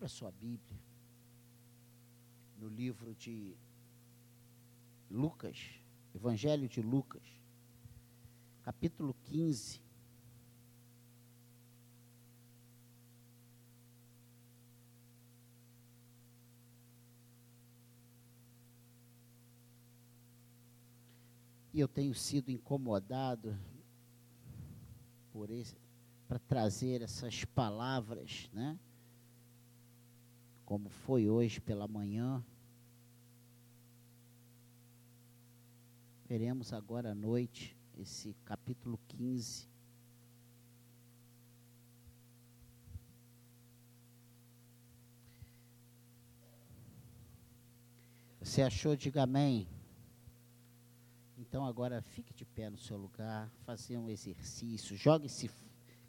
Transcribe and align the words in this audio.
Abra 0.00 0.08
sua 0.08 0.32
Bíblia 0.32 0.80
no 2.56 2.68
livro 2.68 3.14
de 3.14 3.54
Lucas, 5.10 5.74
Evangelho 6.14 6.66
de 6.70 6.80
Lucas, 6.80 7.22
capítulo 8.62 9.12
15. 9.24 9.82
E 21.74 21.78
eu 21.78 21.86
tenho 21.86 22.14
sido 22.14 22.50
incomodado 22.50 23.54
por 25.30 25.50
esse, 25.50 25.76
para 26.26 26.38
trazer 26.38 27.02
essas 27.02 27.44
palavras, 27.44 28.48
né? 28.54 28.78
Como 30.70 30.88
foi 30.88 31.28
hoje 31.28 31.60
pela 31.60 31.88
manhã. 31.88 32.40
Veremos 36.28 36.72
agora 36.72 37.10
à 37.10 37.14
noite 37.14 37.76
esse 37.98 38.34
capítulo 38.44 38.96
15. 39.08 39.68
Você 48.38 48.62
achou? 48.62 48.94
Diga 48.94 49.24
amém. 49.24 49.66
Então 51.36 51.66
agora 51.66 52.00
fique 52.00 52.32
de 52.32 52.44
pé 52.44 52.70
no 52.70 52.78
seu 52.78 52.96
lugar, 52.96 53.50
fazer 53.64 53.98
um 53.98 54.08
exercício, 54.08 54.96
jogue 54.96 55.26
esse 55.26 55.50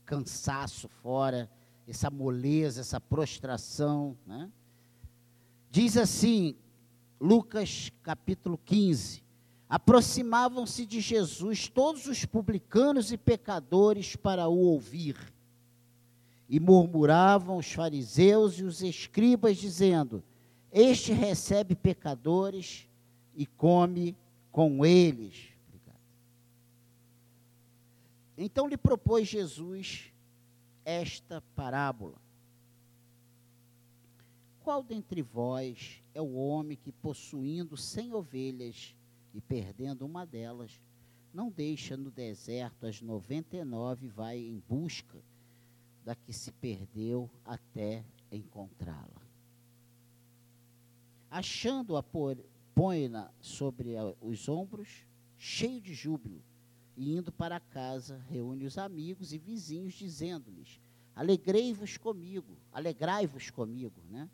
cansaço 0.05 0.87
fora, 0.87 1.49
essa 1.87 2.09
moleza, 2.09 2.81
essa 2.81 2.99
prostração. 2.99 4.17
Né? 4.25 4.49
Diz 5.69 5.97
assim, 5.97 6.55
Lucas 7.19 7.91
capítulo 8.03 8.57
15: 8.57 9.23
Aproximavam-se 9.69 10.85
de 10.85 10.99
Jesus 10.99 11.69
todos 11.69 12.07
os 12.07 12.25
publicanos 12.25 13.11
e 13.11 13.17
pecadores 13.17 14.15
para 14.15 14.47
o 14.47 14.57
ouvir. 14.57 15.15
E 16.49 16.59
murmuravam 16.59 17.55
os 17.57 17.71
fariseus 17.71 18.59
e 18.59 18.63
os 18.63 18.81
escribas, 18.81 19.57
dizendo: 19.57 20.21
Este 20.71 21.13
recebe 21.13 21.75
pecadores 21.75 22.87
e 23.33 23.45
come 23.45 24.17
com 24.51 24.85
eles. 24.85 25.51
Então 28.37 28.67
lhe 28.67 28.75
propôs 28.75 29.27
Jesus 29.27 30.10
esta 30.85 31.41
parábola. 31.55 32.19
Qual 34.63 34.83
dentre 34.83 35.21
vós 35.21 36.03
é 36.13 36.21
o 36.21 36.33
homem 36.33 36.77
que, 36.77 36.91
possuindo 36.91 37.75
cem 37.75 38.13
ovelhas 38.13 38.95
e 39.33 39.41
perdendo 39.41 40.05
uma 40.05 40.25
delas, 40.25 40.79
não 41.33 41.49
deixa 41.49 41.95
no 41.97 42.11
deserto 42.11 42.85
as 42.85 43.01
noventa 43.01 43.55
e 43.55 43.63
nove 43.63 44.07
e 44.07 44.09
vai 44.09 44.37
em 44.37 44.61
busca 44.67 45.17
da 46.03 46.15
que 46.15 46.33
se 46.33 46.51
perdeu 46.51 47.29
até 47.45 48.03
encontrá-la? 48.31 49.21
Achando-a, 51.29 52.03
põe-na 52.75 53.31
sobre 53.39 53.95
os 54.19 54.49
ombros, 54.49 55.05
cheio 55.37 55.79
de 55.79 55.93
júbilo, 55.93 56.43
e 56.95 57.15
indo 57.15 57.31
para 57.31 57.59
casa, 57.59 58.23
reúne 58.29 58.65
os 58.65 58.77
amigos 58.77 59.33
e 59.33 59.37
vizinhos, 59.37 59.93
dizendo-lhes: 59.93 60.79
Alegrei-vos 61.15 61.97
comigo, 61.97 62.57
alegrai-vos 62.71 63.49
comigo, 63.49 64.01
né? 64.09 64.29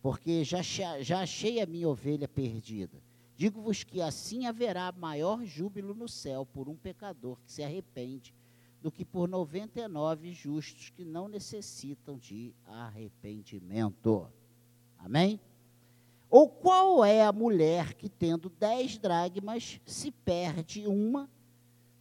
Porque 0.00 0.44
já, 0.44 0.62
já 0.62 1.20
achei 1.20 1.60
a 1.60 1.66
minha 1.66 1.88
ovelha 1.88 2.26
perdida. 2.26 3.02
Digo-vos 3.36 3.82
que 3.82 4.00
assim 4.00 4.46
haverá 4.46 4.92
maior 4.92 5.44
júbilo 5.44 5.94
no 5.94 6.08
céu 6.08 6.44
por 6.46 6.68
um 6.68 6.76
pecador 6.76 7.38
que 7.40 7.50
se 7.50 7.62
arrepende 7.62 8.34
do 8.80 8.90
que 8.90 9.04
por 9.04 9.28
99 9.28 10.32
justos 10.32 10.90
que 10.90 11.04
não 11.04 11.28
necessitam 11.28 12.18
de 12.18 12.52
arrependimento. 12.66 14.28
Amém? 14.98 15.40
Ou 16.28 16.48
qual 16.48 17.04
é 17.04 17.22
a 17.22 17.32
mulher 17.32 17.94
que, 17.94 18.08
tendo 18.08 18.48
dez 18.48 18.96
dragmas, 18.98 19.80
se 19.84 20.10
perde 20.10 20.86
uma, 20.86 21.30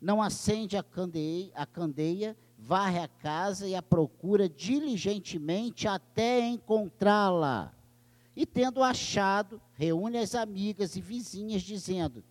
não 0.02 0.22
acende 0.22 0.76
a 0.76 0.84
candeia, 0.84 1.52
a 1.54 1.66
candeia, 1.66 2.36
varre 2.58 3.00
a 3.00 3.08
casa 3.08 3.68
e 3.68 3.76
a 3.76 3.82
procura 3.82 4.50
diligentemente 4.50 5.88
até 5.88 6.40
encontrá-la? 6.40 7.74
E 8.36 8.46
tendo 8.46 8.82
achado, 8.82 9.62
reúne 9.74 10.18
as 10.18 10.34
amigas 10.34 10.96
e 10.96 11.02
vizinhas, 11.02 11.62
dizendo: 11.62 12.24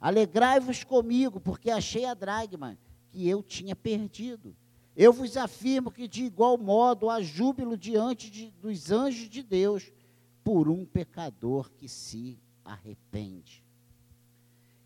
Alegrai-vos 0.00 0.84
comigo, 0.84 1.40
porque 1.40 1.70
achei 1.70 2.04
a 2.04 2.12
dragma 2.12 2.76
que 3.10 3.26
eu 3.26 3.42
tinha 3.42 3.74
perdido. 3.74 4.54
Eu 4.96 5.12
vos 5.12 5.36
afirmo 5.36 5.90
que, 5.90 6.06
de 6.06 6.24
igual 6.24 6.58
modo, 6.58 7.08
há 7.08 7.22
júbilo 7.22 7.76
diante 7.76 8.30
de, 8.30 8.50
dos 8.60 8.90
anjos 8.90 9.28
de 9.28 9.42
Deus 9.42 9.90
por 10.42 10.68
um 10.68 10.84
pecador 10.84 11.70
que 11.70 11.88
se 11.88 12.38
arrepende. 12.64 13.64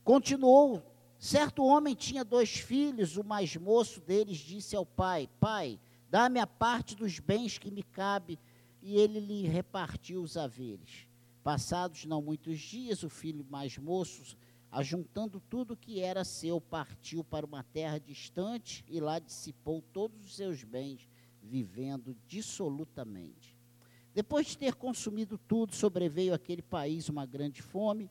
Continuou: 0.05 0.83
certo 1.19 1.65
homem 1.65 1.95
tinha 1.95 2.25
dois 2.25 2.51
filhos, 2.51 3.17
o 3.17 3.25
mais 3.25 3.57
moço 3.57 4.01
deles 4.01 4.39
disse 4.39 4.77
ao 4.77 4.87
pai: 4.87 5.29
Pai, 5.41 5.79
dá-me 6.11 6.41
a 6.41 6.47
parte 6.47 6.95
dos 6.95 7.19
bens 7.19 7.59
que 7.59 7.71
me 7.71 7.83
cabe, 7.83 8.39
e 8.83 8.97
ele 8.97 9.21
lhe 9.21 9.47
repartiu 9.47 10.23
os 10.23 10.37
haveres. 10.37 11.07
Passados 11.43 12.05
não 12.05 12.23
muitos 12.23 12.59
dias, 12.61 13.03
o 13.03 13.09
filho 13.09 13.45
mais 13.49 13.77
moço, 13.79 14.37
ajuntando 14.71 15.41
tudo 15.41 15.77
que 15.77 16.01
era 16.01 16.25
seu, 16.25 16.61
partiu 16.61 17.25
para 17.25 17.47
uma 17.47 17.63
terra 17.63 17.99
distante 17.99 18.85
e 18.89 19.01
lá 19.01 19.19
dissipou 19.19 19.83
todos 19.93 20.25
os 20.25 20.37
seus 20.37 20.63
bens, 20.63 21.09
vivendo 21.43 22.17
dissolutamente. 22.27 23.57
Depois 24.15 24.49
de 24.49 24.59
ter 24.59 24.75
consumido 24.75 25.39
tudo, 25.39 25.75
sobreveio 25.75 26.35
àquele 26.35 26.63
país 26.63 27.09
uma 27.09 27.25
grande 27.25 27.63
fome 27.63 28.11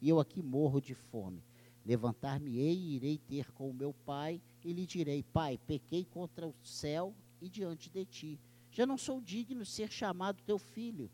e 0.00 0.08
eu 0.08 0.20
aqui 0.20 0.42
morro 0.42 0.80
de 0.80 0.94
fome? 0.94 1.42
Levantar-me-ei 1.84 2.74
e 2.74 2.96
irei 2.96 3.18
ter 3.18 3.52
com 3.52 3.70
o 3.70 3.74
meu 3.74 3.94
pai 4.04 4.42
e 4.64 4.72
lhe 4.72 4.84
direi: 4.86 5.22
Pai, 5.22 5.58
pequei 5.66 6.04
contra 6.04 6.46
o 6.46 6.54
céu 6.62 7.14
e 7.40 7.48
diante 7.48 7.88
de 7.88 8.04
ti. 8.04 8.40
Já 8.70 8.84
não 8.84 8.98
sou 8.98 9.20
digno 9.20 9.62
de 9.62 9.70
ser 9.70 9.90
chamado 9.90 10.42
teu 10.42 10.58
filho. 10.58 11.10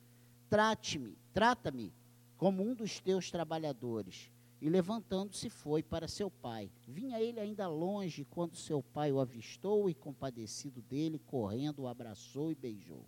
Trate-me, 0.48 1.16
trata-me 1.32 1.92
como 2.36 2.62
um 2.62 2.74
dos 2.74 2.98
teus 3.00 3.30
trabalhadores. 3.30 4.30
E 4.60 4.68
levantando-se 4.70 5.50
foi 5.50 5.82
para 5.82 6.08
seu 6.08 6.30
pai. 6.30 6.70
Vinha 6.86 7.20
ele 7.20 7.40
ainda 7.40 7.68
longe 7.68 8.24
quando 8.24 8.54
seu 8.54 8.82
pai 8.82 9.12
o 9.12 9.20
avistou 9.20 9.90
e, 9.90 9.94
compadecido 9.94 10.80
dele, 10.82 11.18
correndo, 11.26 11.82
o 11.82 11.88
abraçou 11.88 12.50
e 12.50 12.54
beijou. 12.54 13.04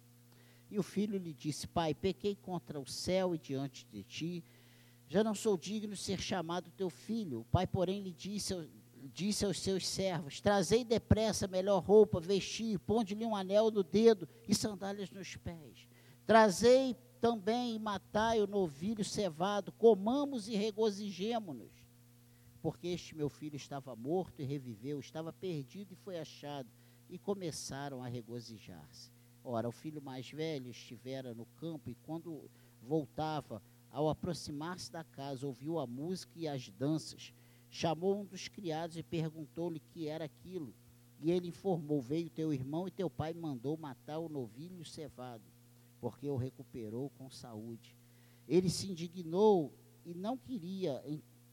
E 0.70 0.78
o 0.78 0.82
filho 0.82 1.16
lhe 1.16 1.32
disse: 1.32 1.68
Pai, 1.68 1.94
pequei 1.94 2.34
contra 2.34 2.80
o 2.80 2.86
céu 2.86 3.34
e 3.34 3.38
diante 3.38 3.86
de 3.86 4.02
ti. 4.02 4.44
Já 5.14 5.22
não 5.22 5.32
sou 5.32 5.56
digno 5.56 5.94
de 5.94 6.00
ser 6.00 6.20
chamado 6.20 6.72
teu 6.72 6.90
filho. 6.90 7.42
O 7.42 7.44
pai, 7.44 7.68
porém, 7.68 8.02
lhe 8.02 8.10
disse, 8.10 8.52
disse 9.12 9.44
aos 9.44 9.60
seus 9.60 9.86
servos: 9.86 10.40
Trazei 10.40 10.84
depressa 10.84 11.46
melhor 11.46 11.84
roupa, 11.84 12.18
vestir, 12.18 12.80
ponde-lhe 12.80 13.24
um 13.24 13.36
anel 13.36 13.70
no 13.70 13.84
dedo 13.84 14.28
e 14.48 14.52
sandálias 14.52 15.12
nos 15.12 15.36
pés. 15.36 15.86
Trazei 16.26 16.96
também 17.20 17.76
e 17.76 17.78
matai 17.78 18.40
o 18.40 18.48
novilho 18.48 19.04
cevado, 19.04 19.70
comamos 19.70 20.48
e 20.48 20.56
regozijemo-nos. 20.56 21.70
Porque 22.60 22.88
este 22.88 23.14
meu 23.14 23.28
filho 23.28 23.54
estava 23.54 23.94
morto 23.94 24.42
e 24.42 24.44
reviveu, 24.44 24.98
estava 24.98 25.32
perdido 25.32 25.92
e 25.92 25.96
foi 25.96 26.18
achado. 26.18 26.68
E 27.08 27.20
começaram 27.20 28.02
a 28.02 28.08
regozijar-se. 28.08 29.12
Ora, 29.44 29.68
o 29.68 29.72
filho 29.72 30.02
mais 30.02 30.28
velho 30.28 30.72
estivera 30.72 31.32
no 31.32 31.46
campo 31.46 31.88
e 31.88 31.94
quando 32.02 32.50
voltava, 32.82 33.62
ao 33.94 34.08
aproximar-se 34.08 34.90
da 34.90 35.04
casa, 35.04 35.46
ouviu 35.46 35.78
a 35.78 35.86
música 35.86 36.32
e 36.36 36.48
as 36.48 36.68
danças. 36.68 37.32
Chamou 37.70 38.20
um 38.20 38.24
dos 38.24 38.48
criados 38.48 38.96
e 38.96 39.04
perguntou-lhe 39.04 39.78
que 39.78 40.08
era 40.08 40.24
aquilo. 40.24 40.74
E 41.20 41.30
ele 41.30 41.46
informou: 41.46 42.02
Veio 42.02 42.28
teu 42.28 42.52
irmão 42.52 42.88
e 42.88 42.90
teu 42.90 43.08
pai 43.08 43.32
mandou 43.32 43.76
matar 43.76 44.18
o 44.18 44.28
novilho 44.28 44.84
cevado. 44.84 45.44
porque 46.00 46.28
o 46.28 46.36
recuperou 46.36 47.08
com 47.16 47.30
saúde. 47.30 47.96
Ele 48.46 48.68
se 48.68 48.90
indignou 48.90 49.72
e 50.04 50.12
não 50.12 50.36
queria 50.36 51.02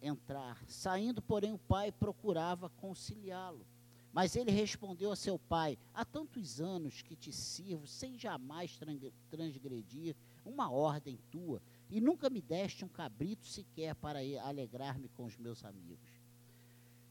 entrar. 0.01 0.61
Saindo, 0.67 1.21
porém, 1.21 1.53
o 1.53 1.57
pai 1.57 1.89
procurava 1.89 2.69
conciliá-lo. 2.69 3.65
Mas 4.11 4.35
ele 4.35 4.51
respondeu 4.51 5.11
a 5.11 5.15
seu 5.15 5.39
pai: 5.39 5.77
Há 5.93 6.03
tantos 6.03 6.59
anos 6.59 7.01
que 7.01 7.15
te 7.15 7.31
sirvo, 7.31 7.87
sem 7.87 8.17
jamais 8.17 8.77
transgredir 9.29 10.15
uma 10.43 10.69
ordem 10.69 11.17
tua, 11.31 11.61
e 11.91 11.99
nunca 11.99 12.29
me 12.29 12.41
deste 12.41 12.85
um 12.85 12.87
cabrito 12.87 13.45
sequer 13.45 13.93
para 13.95 14.19
alegrar-me 14.43 15.09
com 15.09 15.25
os 15.25 15.37
meus 15.37 15.65
amigos. 15.65 16.09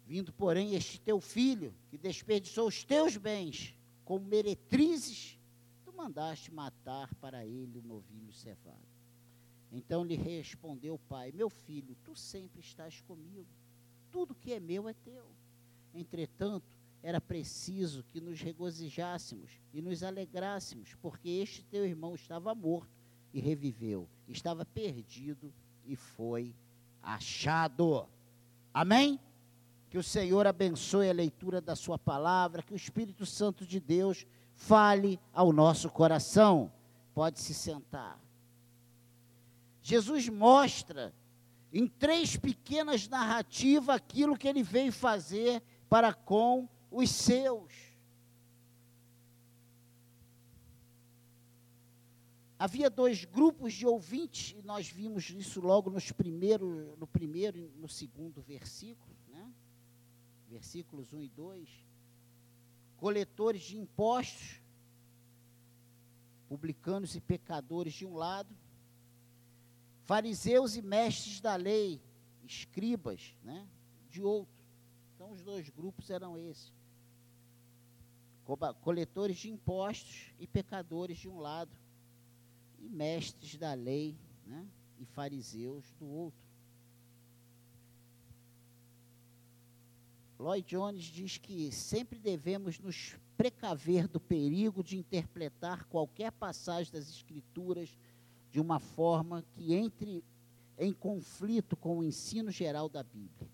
Vindo, 0.06 0.32
porém, 0.32 0.74
este 0.74 0.98
teu 0.98 1.20
filho, 1.20 1.74
que 1.90 1.98
desperdiçou 1.98 2.66
os 2.66 2.82
teus 2.82 3.16
bens 3.18 3.76
como 4.04 4.24
meretrizes, 4.24 5.38
tu 5.84 5.92
mandaste 5.92 6.50
matar 6.50 7.14
para 7.16 7.44
ele 7.44 7.78
o 7.78 7.82
novilho 7.82 8.32
cevado. 8.32 8.88
Então 9.70 10.02
lhe 10.02 10.16
respondeu 10.16 10.94
o 10.94 10.98
pai: 10.98 11.30
Meu 11.30 11.50
filho, 11.50 11.94
tu 12.02 12.16
sempre 12.16 12.60
estás 12.60 13.02
comigo, 13.02 13.46
tudo 14.10 14.34
que 14.34 14.54
é 14.54 14.58
meu 14.58 14.88
é 14.88 14.94
teu. 14.94 15.30
Entretanto, 15.92 16.74
era 17.02 17.20
preciso 17.20 18.02
que 18.04 18.20
nos 18.20 18.40
regozijássemos 18.40 19.60
e 19.72 19.82
nos 19.82 20.02
alegrássemos, 20.02 20.94
porque 20.96 21.28
este 21.28 21.62
teu 21.64 21.84
irmão 21.86 22.14
estava 22.14 22.54
morto 22.54 22.99
e 23.32 23.40
reviveu, 23.40 24.08
estava 24.28 24.64
perdido 24.64 25.52
e 25.84 25.96
foi 25.96 26.54
achado. 27.02 28.06
Amém? 28.72 29.18
Que 29.88 29.98
o 29.98 30.02
Senhor 30.02 30.46
abençoe 30.46 31.10
a 31.10 31.12
leitura 31.12 31.60
da 31.60 31.74
Sua 31.74 31.98
palavra, 31.98 32.62
que 32.62 32.72
o 32.72 32.76
Espírito 32.76 33.26
Santo 33.26 33.66
de 33.66 33.80
Deus 33.80 34.26
fale 34.54 35.18
ao 35.32 35.52
nosso 35.52 35.88
coração. 35.90 36.72
Pode 37.12 37.40
se 37.40 37.52
sentar. 37.52 38.20
Jesus 39.82 40.28
mostra 40.28 41.12
em 41.72 41.86
três 41.86 42.36
pequenas 42.36 43.08
narrativas 43.08 43.96
aquilo 43.96 44.36
que 44.36 44.46
ele 44.46 44.62
veio 44.62 44.92
fazer 44.92 45.62
para 45.88 46.12
com 46.12 46.68
os 46.90 47.10
seus. 47.10 47.89
Havia 52.60 52.90
dois 52.90 53.24
grupos 53.24 53.72
de 53.72 53.86
ouvintes, 53.86 54.54
e 54.54 54.60
nós 54.60 54.86
vimos 54.86 55.30
isso 55.30 55.62
logo 55.62 55.88
nos 55.88 56.12
primeiro, 56.12 56.94
no 56.98 57.06
primeiro 57.06 57.56
e 57.56 57.70
no 57.70 57.88
segundo 57.88 58.42
versículo, 58.42 59.16
né? 59.28 59.50
versículos 60.46 61.10
1 61.10 61.22
e 61.22 61.28
2. 61.30 61.70
Coletores 62.98 63.62
de 63.62 63.78
impostos, 63.78 64.60
publicanos 66.50 67.16
e 67.16 67.20
pecadores 67.22 67.94
de 67.94 68.04
um 68.04 68.14
lado, 68.14 68.54
fariseus 70.04 70.76
e 70.76 70.82
mestres 70.82 71.40
da 71.40 71.56
lei, 71.56 71.98
escribas, 72.44 73.34
né? 73.42 73.66
de 74.10 74.22
outro. 74.22 74.62
Então, 75.14 75.30
os 75.30 75.40
dois 75.40 75.70
grupos 75.70 76.10
eram 76.10 76.36
esses 76.36 76.70
coletores 78.82 79.38
de 79.38 79.48
impostos 79.48 80.34
e 80.38 80.46
pecadores 80.46 81.16
de 81.16 81.26
um 81.26 81.38
lado, 81.38 81.80
e 82.80 82.88
mestres 82.88 83.56
da 83.56 83.74
lei 83.74 84.16
né, 84.46 84.66
e 84.98 85.04
fariseus 85.04 85.84
do 85.98 86.06
outro. 86.06 86.40
Lloyd 90.38 90.66
Jones 90.66 91.04
diz 91.04 91.36
que 91.36 91.70
sempre 91.70 92.18
devemos 92.18 92.78
nos 92.78 93.14
precaver 93.36 94.08
do 94.08 94.18
perigo 94.18 94.82
de 94.82 94.96
interpretar 94.96 95.84
qualquer 95.84 96.32
passagem 96.32 96.92
das 96.92 97.08
Escrituras 97.08 97.96
de 98.50 98.58
uma 98.58 98.80
forma 98.80 99.44
que 99.52 99.74
entre 99.74 100.24
em 100.78 100.92
conflito 100.92 101.76
com 101.76 101.98
o 101.98 102.04
ensino 102.04 102.50
geral 102.50 102.88
da 102.88 103.02
Bíblia. 103.02 103.50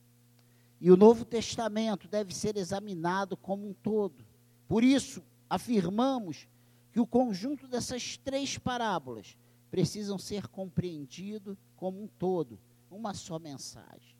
E 0.81 0.91
o 0.91 0.97
Novo 0.97 1.25
Testamento 1.25 2.07
deve 2.07 2.33
ser 2.33 2.57
examinado 2.57 3.37
como 3.37 3.69
um 3.69 3.75
todo 3.75 4.25
por 4.69 4.83
isso, 4.83 5.23
afirmamos 5.49 6.49
que 6.97 7.01
o 7.01 7.07
conjunto 7.07 7.69
dessas 7.69 8.17
três 8.17 8.57
parábolas 8.57 9.37
precisam 9.71 10.17
ser 10.17 10.49
compreendido 10.49 11.55
como 11.77 12.03
um 12.03 12.07
todo, 12.07 12.59
uma 12.91 13.13
só 13.13 13.39
mensagem. 13.39 14.17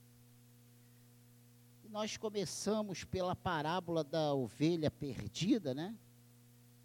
E 1.83 1.89
nós 1.89 2.19
começamos 2.19 3.03
pela 3.03 3.35
parábola 3.35 4.05
da 4.05 4.35
ovelha 4.35 4.91
perdida, 4.91 5.73
né? 5.75 5.97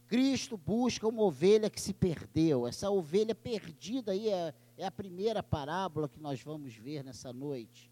Cristo 0.07 0.55
busca 0.55 1.05
uma 1.05 1.23
ovelha 1.23 1.69
que 1.69 1.81
se 1.81 1.93
perdeu. 1.93 2.65
Essa 2.65 2.89
ovelha 2.89 3.35
perdida 3.35 4.13
aí 4.13 4.29
é, 4.29 4.53
é 4.77 4.85
a 4.85 4.91
primeira 4.91 5.43
parábola 5.43 6.07
que 6.07 6.21
nós 6.21 6.41
vamos 6.41 6.73
ver 6.73 7.03
nessa 7.03 7.33
noite. 7.33 7.90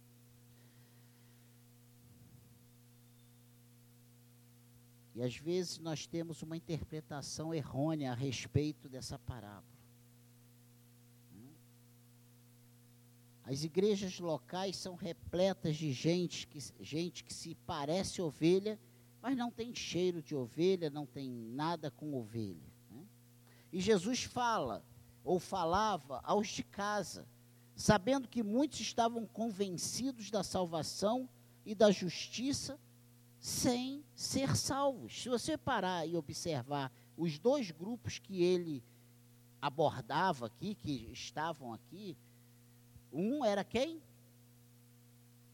E 5.19 5.21
às 5.21 5.36
vezes 5.36 5.80
nós 5.80 6.07
temos 6.07 6.42
uma 6.44 6.56
interpretação 6.56 7.54
errônea 7.54 8.13
a 8.13 8.16
respeito 8.16 8.88
dessa 8.88 9.19
parábola. 9.19 9.77
As 13.44 13.66
igrejas 13.66 14.18
locais 14.18 14.77
são 14.77 14.95
repletas 14.95 15.75
de 15.75 15.92
gente 15.92 16.48
que, 16.48 16.60
gente 16.80 17.25
que 17.25 17.33
se 17.33 17.54
parece 17.66 18.21
ovelha, 18.21 18.80
mas 19.21 19.36
não 19.36 19.51
tem 19.51 19.75
cheiro 19.75 20.24
de 20.24 20.33
ovelha, 20.33 20.89
não 20.89 21.06
tem 21.06 21.30
nada 21.30 21.92
com 21.92 22.13
ovelha. 22.13 22.72
Né? 22.89 23.06
E 23.74 23.81
Jesus 23.81 24.24
fala, 24.24 24.86
ou 25.22 25.38
falava, 25.38 26.22
aos 26.24 26.48
de 26.48 26.63
casa, 26.63 27.27
sabendo 27.75 28.25
que 28.25 28.42
muitos 28.42 28.80
estavam 28.80 29.25
convencidos 29.25 30.31
da 30.31 30.44
salvação 30.44 31.27
e 31.65 31.75
da 31.75 31.92
justiça, 31.92 32.80
sem 33.39 34.03
ser 34.13 34.56
salvos. 34.56 35.21
Se 35.21 35.30
você 35.30 35.57
parar 35.57 36.06
e 36.06 36.15
observar 36.15 36.91
os 37.18 37.39
dois 37.39 37.71
grupos 37.71 38.19
que 38.19 38.44
ele 38.44 38.83
abordava 39.62 40.47
aqui, 40.47 40.75
que 40.75 41.09
estavam 41.12 41.74
aqui, 41.74 42.18
um 43.12 43.44
era 43.44 43.63
quem? 43.63 44.01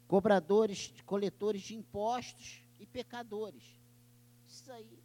Cobradores, 0.08 0.94
coletores 1.06 1.62
de 1.62 1.76
impostos 1.76 2.62
e 2.80 2.86
pecadores. 2.86 3.64
Isso 4.48 4.72
aí. 4.72 5.00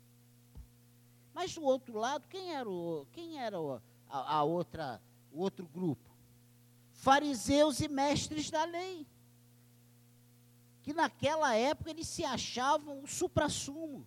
Mas 1.33 1.55
do 1.55 1.63
outro 1.63 1.99
lado, 1.99 2.27
quem 2.29 2.55
era 2.55 2.69
o, 2.69 3.07
quem 3.13 3.39
era 3.39 3.61
o, 3.61 3.81
a, 4.09 4.37
a 4.37 4.43
outra, 4.43 5.01
o 5.33 5.41
outro 5.41 5.67
grupo? 5.67 6.11
Fariseus 6.93 7.81
e 7.81 7.89
mestres 7.89 8.51
da 8.51 8.65
lei 8.65 9.07
que 10.91 10.95
naquela 10.95 11.55
época 11.55 11.91
eles 11.91 12.09
se 12.09 12.25
achavam 12.25 13.01
o 13.01 13.07
supra-sumo. 13.07 14.05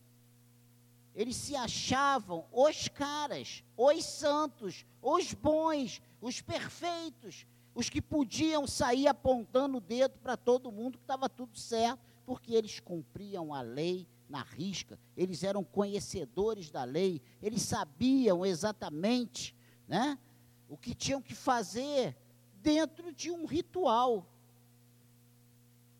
Eles 1.15 1.37
se 1.37 1.55
achavam 1.55 2.45
os 2.51 2.89
caras, 2.89 3.63
os 3.77 4.03
santos, 4.03 4.85
os 5.01 5.33
bons, 5.33 6.01
os 6.19 6.41
perfeitos, 6.41 7.45
os 7.73 7.89
que 7.89 8.01
podiam 8.01 8.67
sair 8.67 9.07
apontando 9.07 9.77
o 9.77 9.81
dedo 9.81 10.19
para 10.19 10.35
todo 10.35 10.73
mundo 10.73 10.97
que 10.97 11.05
estava 11.05 11.29
tudo 11.29 11.57
certo, 11.57 12.01
porque 12.25 12.53
eles 12.53 12.81
cumpriam 12.81 13.53
a 13.53 13.61
lei 13.61 14.05
na 14.27 14.41
risca, 14.41 14.99
eles 15.15 15.41
eram 15.41 15.63
conhecedores 15.63 16.69
da 16.69 16.83
lei, 16.83 17.21
eles 17.41 17.61
sabiam 17.61 18.45
exatamente 18.45 19.55
né, 19.87 20.19
o 20.67 20.75
que 20.75 20.93
tinham 20.93 21.21
que 21.21 21.33
fazer 21.33 22.17
dentro 22.61 23.13
de 23.13 23.31
um 23.31 23.45
ritual 23.45 24.27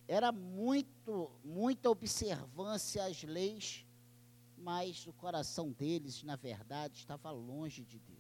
era 0.08 0.32
muito, 0.32 1.32
muita 1.44 1.90
observância 1.90 3.06
às 3.06 3.24
leis, 3.24 3.86
mas 4.58 5.08
o 5.08 5.14
coração 5.14 5.72
deles, 5.72 6.24
na 6.24 6.36
verdade, 6.36 6.98
estava 6.98 7.32
longe 7.32 7.84
de 7.84 8.00
Deus. 8.00 8.20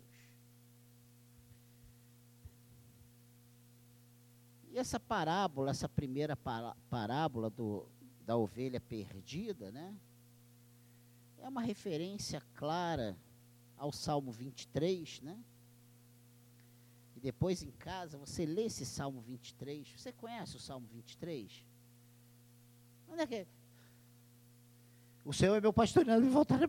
E 4.72 4.78
essa 4.78 5.00
parábola, 5.00 5.72
essa 5.72 5.88
primeira 5.88 6.36
parábola 6.36 7.50
do, 7.50 7.88
da 8.25 8.36
ovelha 8.36 8.80
perdida, 8.80 9.72
né? 9.72 9.96
É 11.38 11.48
uma 11.48 11.62
referência 11.62 12.42
clara 12.56 13.18
ao 13.78 13.92
Salmo 13.92 14.32
23, 14.32 15.22
né? 15.22 15.44
E 17.16 17.20
depois 17.20 17.62
em 17.62 17.72
casa 17.72 18.18
você 18.18 18.46
lê 18.46 18.63
esse 18.66 18.86
Salmo 18.86 19.22
23. 19.22 19.88
Você 19.92 20.12
conhece 20.12 20.56
o 20.56 20.60
Salmo 20.60 20.88
23? 20.88 21.63
Onde 23.13 23.22
é 23.22 23.27
que 23.27 23.36
é? 23.36 23.48
O 25.24 25.32
Senhor 25.32 25.55
é 25.55 25.62
meu 25.62 25.72
pastor, 25.72 26.03
não 26.03 26.20
me 26.20 26.29
voltará. 26.29 26.67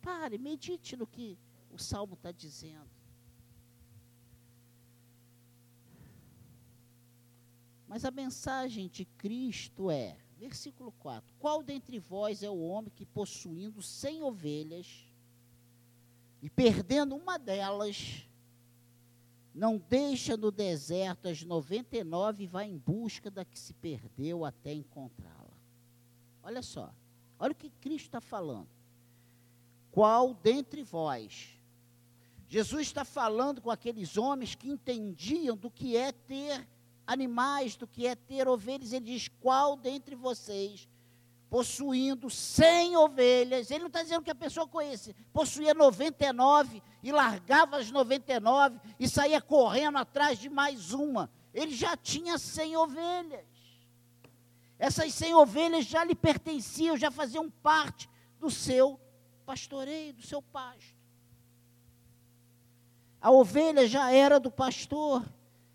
Pare, 0.00 0.38
medite 0.38 0.96
no 0.96 1.06
que 1.06 1.38
o 1.70 1.78
Salmo 1.78 2.14
está 2.14 2.32
dizendo. 2.32 2.88
Mas 7.86 8.06
a 8.06 8.10
mensagem 8.10 8.88
de 8.88 9.04
Cristo 9.04 9.90
é, 9.90 10.16
versículo 10.38 10.92
4: 10.92 11.34
Qual 11.38 11.62
dentre 11.62 11.98
vós 11.98 12.42
é 12.42 12.48
o 12.48 12.60
homem 12.60 12.90
que, 12.90 13.04
possuindo 13.04 13.82
cem 13.82 14.22
ovelhas, 14.22 15.06
E 16.40 16.48
perdendo 16.48 17.16
uma 17.16 17.36
delas, 17.38 18.27
não 19.58 19.76
deixa 19.76 20.36
no 20.36 20.52
deserto 20.52 21.26
as 21.26 21.42
99 21.42 22.44
e 22.44 22.46
vai 22.46 22.66
em 22.66 22.78
busca 22.78 23.28
da 23.28 23.44
que 23.44 23.58
se 23.58 23.74
perdeu 23.74 24.44
até 24.44 24.72
encontrá-la. 24.72 25.58
Olha 26.42 26.62
só, 26.62 26.94
olha 27.38 27.52
o 27.52 27.56
que 27.56 27.68
Cristo 27.68 28.06
está 28.06 28.20
falando. 28.20 28.68
Qual 29.90 30.32
dentre 30.32 30.84
vós? 30.84 31.58
Jesus 32.48 32.86
está 32.86 33.04
falando 33.04 33.60
com 33.60 33.70
aqueles 33.70 34.16
homens 34.16 34.54
que 34.54 34.70
entendiam 34.70 35.56
do 35.56 35.70
que 35.70 35.96
é 35.96 36.12
ter 36.12 36.66
animais, 37.04 37.76
do 37.76 37.86
que 37.86 38.06
é 38.06 38.14
ter 38.14 38.46
ovelhas. 38.46 38.92
Ele 38.92 39.06
diz: 39.06 39.28
qual 39.40 39.76
dentre 39.76 40.14
vocês 40.14 40.88
possuindo 41.48 42.28
100 42.28 42.96
ovelhas, 42.96 43.70
ele 43.70 43.80
não 43.80 43.86
está 43.86 44.02
dizendo 44.02 44.22
que 44.22 44.30
a 44.30 44.34
pessoa 44.34 44.66
conhece, 44.66 45.14
possuía 45.32 45.72
99 45.72 46.82
e 47.02 47.10
largava 47.10 47.78
as 47.78 47.90
99 47.90 48.78
e 48.98 49.08
saía 49.08 49.40
correndo 49.40 49.98
atrás 49.98 50.38
de 50.38 50.48
mais 50.48 50.92
uma. 50.92 51.30
Ele 51.54 51.74
já 51.74 51.96
tinha 51.96 52.38
100 52.38 52.76
ovelhas. 52.76 53.46
Essas 54.78 55.12
100 55.14 55.34
ovelhas 55.34 55.86
já 55.86 56.04
lhe 56.04 56.14
pertenciam, 56.14 56.96
já 56.96 57.10
faziam 57.10 57.50
parte 57.50 58.08
do 58.38 58.50
seu 58.50 59.00
pastoreio, 59.44 60.12
do 60.12 60.22
seu 60.22 60.40
pasto. 60.40 60.96
A 63.20 63.30
ovelha 63.30 63.86
já 63.88 64.12
era 64.12 64.38
do 64.38 64.50
pastor. 64.50 65.24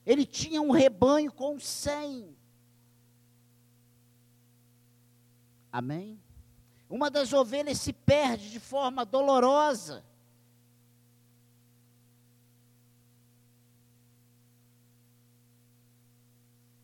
Ele 0.06 0.26
tinha 0.26 0.62
um 0.62 0.72
rebanho 0.72 1.32
com 1.32 1.60
100. 1.60 2.38
Amém? 5.74 6.22
Uma 6.88 7.10
das 7.10 7.34
ovelhas 7.34 7.80
se 7.80 7.92
perde 7.92 8.52
de 8.52 8.60
forma 8.60 9.04
dolorosa. 9.04 10.06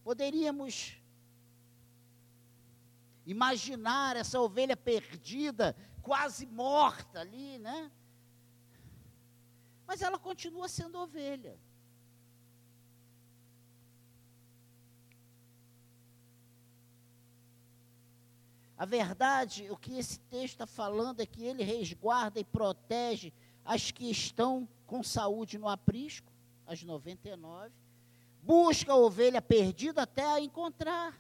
Poderíamos 0.04 1.00
imaginar 3.28 4.16
essa 4.16 4.42
ovelha 4.42 4.76
perdida, 4.76 5.76
quase 6.02 6.48
morta 6.48 7.20
ali, 7.20 7.60
né? 7.60 7.92
Mas 9.86 10.02
ela 10.02 10.18
continua 10.18 10.68
sendo 10.68 10.98
ovelha. 10.98 11.60
A 18.80 18.86
verdade, 18.86 19.70
o 19.70 19.76
que 19.76 19.98
esse 19.98 20.22
texto 20.22 20.54
está 20.54 20.66
falando 20.66 21.20
é 21.20 21.26
que 21.26 21.44
ele 21.44 21.64
resguarda 21.64 22.40
e 22.40 22.46
protege 22.46 23.34
as 23.66 23.92
que 23.92 24.10
estão 24.10 24.66
com 24.88 25.04
saúde 25.04 25.58
no 25.58 25.68
aprisco, 25.68 26.32
as 26.66 26.82
99, 26.82 27.74
busca 28.42 28.94
a 28.94 28.96
ovelha 28.96 29.42
perdida 29.42 30.04
até 30.04 30.24
a 30.24 30.40
encontrar 30.40 31.14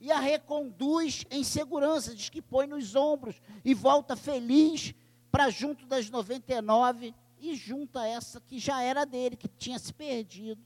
e 0.00 0.10
a 0.10 0.18
reconduz 0.18 1.26
em 1.30 1.44
segurança, 1.44 2.14
diz 2.14 2.30
que 2.30 2.40
põe 2.40 2.66
nos 2.66 2.94
ombros 2.94 3.38
e 3.62 3.74
volta 3.74 4.16
feliz 4.16 4.94
para 5.30 5.50
junto 5.50 5.84
das 5.84 6.08
99 6.08 7.14
e 7.38 7.54
junta 7.54 8.06
essa 8.06 8.40
que 8.40 8.58
já 8.58 8.80
era 8.80 9.04
dele, 9.04 9.36
que 9.36 9.46
tinha 9.46 9.78
se 9.78 9.92
perdido. 9.92 10.64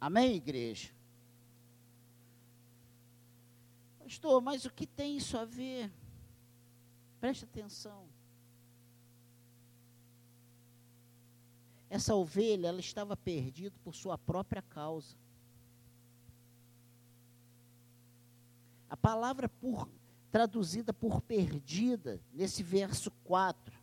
Amém, 0.00 0.34
igreja? 0.34 0.88
Pastor, 4.12 4.42
mas 4.42 4.66
o 4.66 4.70
que 4.70 4.86
tem 4.86 5.16
isso 5.16 5.38
a 5.38 5.46
ver? 5.46 5.90
Preste 7.18 7.46
atenção. 7.46 8.04
Essa 11.88 12.14
ovelha, 12.14 12.68
ela 12.68 12.80
estava 12.80 13.16
perdida 13.16 13.74
por 13.82 13.94
sua 13.94 14.18
própria 14.18 14.60
causa. 14.60 15.16
A 18.90 18.98
palavra 18.98 19.48
por, 19.48 19.88
traduzida 20.30 20.92
por 20.92 21.22
perdida, 21.22 22.20
nesse 22.34 22.62
verso 22.62 23.10
4, 23.24 23.74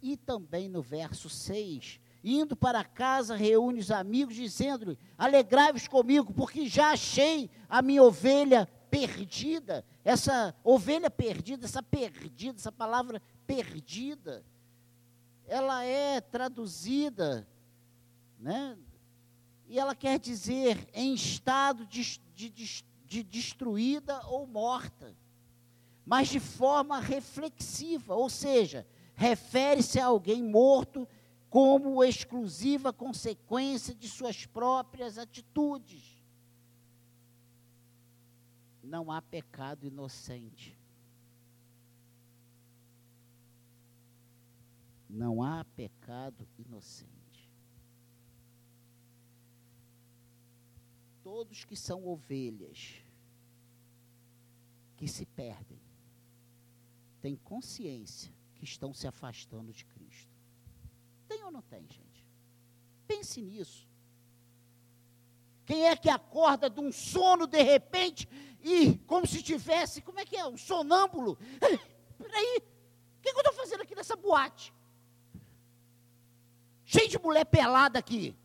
e 0.00 0.16
também 0.16 0.70
no 0.70 0.80
verso 0.80 1.28
6, 1.28 2.00
indo 2.24 2.56
para 2.56 2.82
casa, 2.82 3.36
reúne 3.36 3.80
os 3.80 3.90
amigos, 3.90 4.34
dizendo-lhe: 4.34 4.98
Alegrai-vos 5.18 5.86
comigo, 5.86 6.32
porque 6.32 6.66
já 6.66 6.92
achei 6.92 7.50
a 7.68 7.82
minha 7.82 8.02
ovelha 8.02 8.66
perdida, 8.90 9.84
essa 10.04 10.54
ovelha 10.64 11.10
perdida, 11.10 11.64
essa 11.64 11.82
perdida, 11.82 12.58
essa 12.58 12.72
palavra 12.72 13.22
perdida, 13.46 14.44
ela 15.46 15.84
é 15.84 16.20
traduzida, 16.20 17.46
né? 18.38 18.76
E 19.66 19.78
ela 19.78 19.94
quer 19.94 20.18
dizer 20.18 20.88
em 20.92 21.14
estado 21.14 21.86
de, 21.86 22.20
de, 22.34 22.48
de, 22.48 22.84
de 23.04 23.22
destruída 23.22 24.20
ou 24.26 24.46
morta, 24.46 25.14
mas 26.04 26.28
de 26.28 26.40
forma 26.40 27.00
reflexiva, 27.00 28.14
ou 28.14 28.30
seja, 28.30 28.86
refere-se 29.14 30.00
a 30.00 30.06
alguém 30.06 30.42
morto 30.42 31.06
como 31.50 32.04
exclusiva 32.04 32.92
consequência 32.92 33.94
de 33.94 34.08
suas 34.08 34.46
próprias 34.46 35.18
atitudes 35.18 36.17
não 38.88 39.12
há 39.12 39.20
pecado 39.20 39.86
inocente. 39.86 40.76
Não 45.08 45.42
há 45.42 45.64
pecado 45.64 46.48
inocente. 46.58 47.50
Todos 51.22 51.64
que 51.64 51.76
são 51.76 52.06
ovelhas, 52.06 53.02
que 54.96 55.06
se 55.06 55.26
perdem, 55.26 55.80
têm 57.20 57.36
consciência 57.36 58.32
que 58.54 58.64
estão 58.64 58.94
se 58.94 59.06
afastando 59.06 59.72
de 59.72 59.84
Cristo. 59.84 60.34
Tem 61.28 61.44
ou 61.44 61.50
não 61.50 61.62
tem, 61.62 61.82
gente? 61.82 62.26
Pense 63.06 63.40
nisso. 63.42 63.86
Quem 65.68 65.86
é 65.86 65.94
que 65.94 66.08
acorda 66.08 66.70
de 66.70 66.80
um 66.80 66.90
sono 66.90 67.46
de 67.46 67.62
repente 67.62 68.26
e 68.68 68.98
como 69.06 69.26
se 69.26 69.42
tivesse, 69.42 70.02
como 70.02 70.20
é 70.20 70.24
que 70.26 70.36
é? 70.36 70.46
Um 70.46 70.58
sonâmbulo? 70.58 71.38
Peraí, 72.18 72.56
o 72.58 73.22
que, 73.22 73.32
que 73.32 73.38
eu 73.38 73.40
estou 73.40 73.54
fazendo 73.54 73.82
aqui 73.82 73.94
nessa 73.94 74.14
boate? 74.14 74.74
Cheio 76.84 77.08
de 77.08 77.18
mulher 77.18 77.46
pelada 77.46 77.98
aqui. 77.98 78.36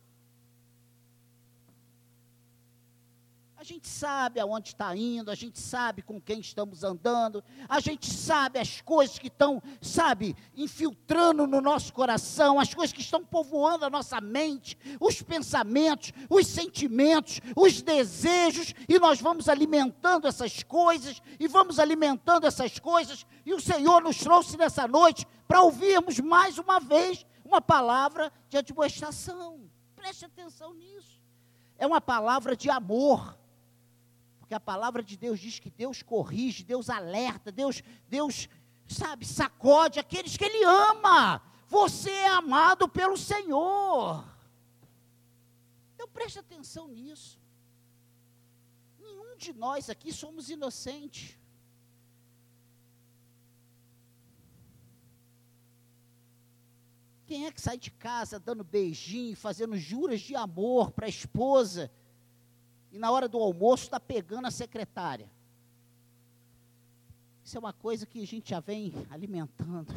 A 3.64 3.66
gente 3.66 3.88
sabe 3.88 4.38
aonde 4.38 4.68
está 4.68 4.94
indo, 4.94 5.30
a 5.30 5.34
gente 5.34 5.58
sabe 5.58 6.02
com 6.02 6.20
quem 6.20 6.38
estamos 6.38 6.84
andando, 6.84 7.42
a 7.66 7.80
gente 7.80 8.10
sabe 8.10 8.58
as 8.58 8.82
coisas 8.82 9.18
que 9.18 9.28
estão, 9.28 9.62
sabe, 9.80 10.36
infiltrando 10.54 11.46
no 11.46 11.62
nosso 11.62 11.90
coração, 11.94 12.60
as 12.60 12.74
coisas 12.74 12.92
que 12.92 13.00
estão 13.00 13.24
povoando 13.24 13.86
a 13.86 13.88
nossa 13.88 14.20
mente, 14.20 14.76
os 15.00 15.22
pensamentos, 15.22 16.12
os 16.28 16.46
sentimentos, 16.46 17.40
os 17.56 17.80
desejos, 17.80 18.74
e 18.86 18.98
nós 18.98 19.18
vamos 19.18 19.48
alimentando 19.48 20.28
essas 20.28 20.62
coisas, 20.62 21.22
e 21.40 21.48
vamos 21.48 21.78
alimentando 21.78 22.46
essas 22.46 22.78
coisas, 22.78 23.24
e 23.46 23.54
o 23.54 23.60
Senhor 23.62 24.02
nos 24.02 24.18
trouxe 24.18 24.58
nessa 24.58 24.86
noite 24.86 25.26
para 25.48 25.62
ouvirmos 25.62 26.20
mais 26.20 26.58
uma 26.58 26.78
vez 26.78 27.24
uma 27.42 27.62
palavra 27.62 28.30
de 28.50 28.58
admoestação. 28.58 29.58
Preste 29.96 30.26
atenção 30.26 30.74
nisso. 30.74 31.18
É 31.78 31.86
uma 31.86 32.02
palavra 32.02 32.54
de 32.54 32.68
amor 32.68 33.42
porque 34.44 34.54
a 34.54 34.60
palavra 34.60 35.02
de 35.02 35.16
Deus 35.16 35.40
diz 35.40 35.58
que 35.58 35.70
Deus 35.70 36.02
corrige, 36.02 36.62
Deus 36.62 36.90
alerta, 36.90 37.50
Deus, 37.50 37.82
Deus, 38.06 38.46
sabe, 38.86 39.24
sacode 39.24 39.98
aqueles 39.98 40.36
que 40.36 40.44
Ele 40.44 40.62
ama. 40.62 41.40
Você 41.66 42.10
é 42.10 42.28
amado 42.28 42.86
pelo 42.86 43.16
Senhor. 43.16 44.22
Então 45.94 46.06
preste 46.08 46.38
atenção 46.38 46.88
nisso. 46.88 47.40
Nenhum 48.98 49.34
de 49.34 49.54
nós 49.54 49.88
aqui 49.88 50.12
somos 50.12 50.50
inocentes. 50.50 51.38
Quem 57.24 57.46
é 57.46 57.50
que 57.50 57.62
sai 57.62 57.78
de 57.78 57.90
casa 57.90 58.38
dando 58.38 58.62
beijinho, 58.62 59.34
fazendo 59.34 59.74
juras 59.78 60.20
de 60.20 60.36
amor 60.36 60.90
para 60.90 61.06
a 61.06 61.08
esposa? 61.08 61.90
E 62.94 62.98
na 62.98 63.10
hora 63.10 63.28
do 63.28 63.38
almoço 63.38 63.82
está 63.82 63.98
pegando 63.98 64.46
a 64.46 64.52
secretária. 64.52 65.28
Isso 67.42 67.56
é 67.56 67.58
uma 67.58 67.72
coisa 67.72 68.06
que 68.06 68.22
a 68.22 68.26
gente 68.26 68.50
já 68.50 68.60
vem 68.60 68.92
alimentando. 69.10 69.92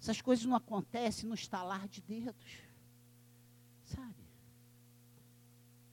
Essas 0.00 0.20
coisas 0.20 0.44
não 0.44 0.56
acontecem 0.56 1.28
no 1.28 1.36
estalar 1.36 1.86
de 1.86 2.02
dedos. 2.02 2.58
Sabe? 3.84 4.26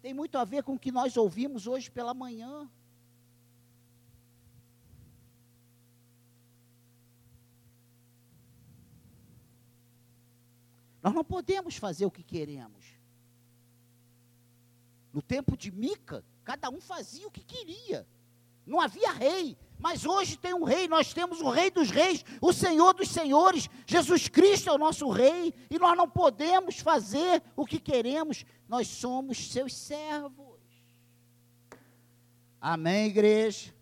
Tem 0.01 0.11
muito 0.11 0.39
a 0.39 0.43
ver 0.43 0.63
com 0.63 0.73
o 0.73 0.79
que 0.79 0.91
nós 0.91 1.15
ouvimos 1.15 1.67
hoje 1.67 1.91
pela 1.91 2.15
manhã. 2.15 2.67
Nós 11.03 11.13
não 11.13 11.23
podemos 11.23 11.77
fazer 11.77 12.07
o 12.07 12.11
que 12.11 12.23
queremos. 12.23 12.96
No 15.17 15.21
tempo 15.23 15.57
de 15.57 15.71
Mica, 15.71 16.23
cada 16.43 16.69
um 16.69 16.79
fazia 16.79 17.27
o 17.27 17.31
que 17.31 17.43
queria. 17.43 18.07
Não 18.67 18.79
havia 18.79 19.11
rei, 19.11 19.57
mas 19.79 20.05
hoje 20.05 20.37
tem 20.37 20.53
um 20.53 20.63
rei, 20.63 20.87
nós 20.87 21.11
temos 21.11 21.41
o 21.41 21.49
rei 21.49 21.71
dos 21.71 21.89
reis, 21.89 22.23
o 22.39 22.53
Senhor 22.53 22.93
dos 22.93 23.07
senhores, 23.07 23.67
Jesus 23.87 24.27
Cristo 24.27 24.69
é 24.69 24.73
o 24.73 24.77
nosso 24.77 25.09
rei, 25.09 25.55
e 25.71 25.79
nós 25.79 25.97
não 25.97 26.07
podemos 26.07 26.77
fazer 26.77 27.41
o 27.55 27.65
que 27.65 27.79
queremos, 27.79 28.45
nós 28.69 28.87
somos 28.87 29.51
seus 29.51 29.75
servos. 29.75 30.59
Amém, 32.61 33.07
igreja? 33.07 33.73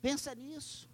Pensa 0.00 0.34
nisso. 0.34 0.88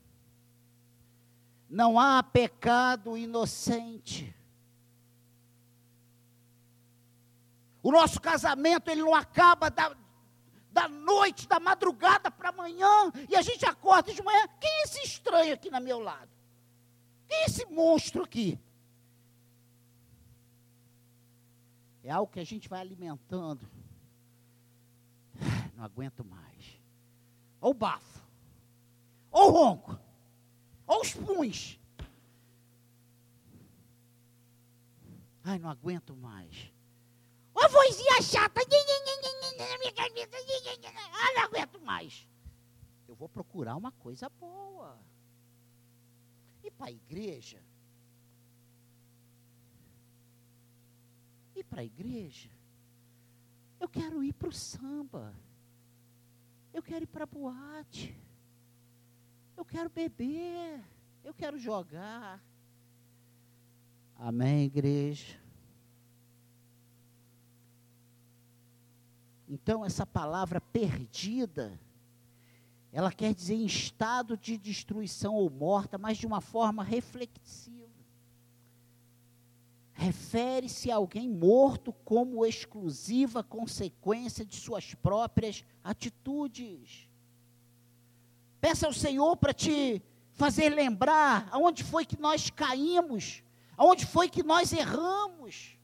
Não 1.71 2.01
há 2.01 2.21
pecado 2.21 3.17
inocente. 3.17 4.35
O 7.83 7.91
nosso 7.91 8.21
casamento 8.21 8.89
ele 8.89 9.03
não 9.03 9.15
acaba 9.15 9.71
da, 9.71 9.95
da 10.71 10.89
noite, 10.89 11.49
da 11.49 11.59
madrugada 11.59 12.31
para 12.31 12.51
amanhã, 12.51 13.11
e 13.29 13.35
a 13.35 13.43
gente 13.43 13.67
acorda 13.67 14.13
de 14.13 14.23
manhã. 14.23 14.47
Quem 14.61 14.71
é 14.71 14.83
esse 14.85 15.03
estranho 15.03 15.53
aqui 15.53 15.71
na 15.71 15.81
meu 15.81 15.99
lado? 15.99 16.31
Quem 17.29 17.39
é 17.39 17.47
esse 17.47 17.67
monstro 17.67 18.23
aqui? 18.23 18.59
É 22.05 22.11
algo 22.11 22.33
que 22.33 22.41
a 22.41 22.45
gente 22.45 22.69
vai 22.69 22.81
alimentando. 22.81 23.69
Não 25.75 25.85
aguento 25.85 26.25
mais. 26.25 26.81
Ou 27.61 27.73
bafo. 27.73 28.23
Ou 29.31 29.51
ronco. 29.51 29.99
Olha 30.87 31.01
os 31.01 31.15
punhos. 31.15 31.79
Ai, 35.45 35.59
não 35.59 35.71
aguento 35.71 36.15
mais. 36.15 36.72
Chata. 38.23 38.61
Não 41.35 41.43
aguento 41.43 41.81
mais. 41.81 42.29
Eu 43.09 43.15
vou 43.15 43.29
procurar 43.29 43.77
uma 43.77 43.91
coisa 43.93 44.29
boa. 44.29 44.99
E 46.63 46.71
para 46.71 46.87
a 46.87 46.93
igreja? 46.93 47.63
E 51.55 51.65
para 51.65 51.81
a 51.81 51.85
igreja? 51.85 52.51
Eu 53.81 53.89
quero 53.89 54.23
ir 54.23 54.33
para 54.33 54.49
o 54.49 54.53
samba. 54.53 55.35
Eu 56.73 56.83
quero 56.83 57.03
ir 57.05 57.09
para 57.09 57.25
a 57.25 57.27
boate. 57.27 58.17
Eu 59.57 59.65
quero 59.65 59.91
beber. 59.91 60.81
Eu 61.25 61.35
quero 61.35 61.59
jogar. 61.59 62.43
Amém, 64.15 64.67
igreja? 64.67 65.42
Então, 69.53 69.85
essa 69.85 70.07
palavra 70.07 70.63
perdida, 70.63 71.79
ela 72.91 73.13
quer 73.13 73.35
dizer 73.35 73.53
em 73.53 73.67
estado 73.67 74.35
de 74.35 74.57
destruição 74.57 75.35
ou 75.35 75.51
morta, 75.51 75.99
mas 75.99 76.17
de 76.17 76.27
uma 76.27 76.41
forma 76.41 76.83
reflexiva. 76.83 77.93
Refere-se 79.93 80.91
a 80.91 80.97
alguém 80.97 81.29
morto 81.29 81.93
como 81.93 82.47
exclusiva 82.47 83.45
consequência 83.45 84.43
de 84.43 84.57
suas 84.57 84.95
próprias 84.95 85.63
atitudes. 85.85 87.07
Peça 88.59 88.87
ao 88.87 88.93
Senhor 88.95 89.37
para 89.37 89.53
te 89.53 90.01
fazer 90.33 90.71
lembrar 90.71 91.47
aonde 91.53 91.85
foi 91.85 92.07
que 92.07 92.19
nós 92.19 92.49
caímos, 92.49 93.43
aonde 93.77 94.07
foi 94.07 94.31
que 94.31 94.43
nós 94.43 94.73
erramos. 94.73 95.77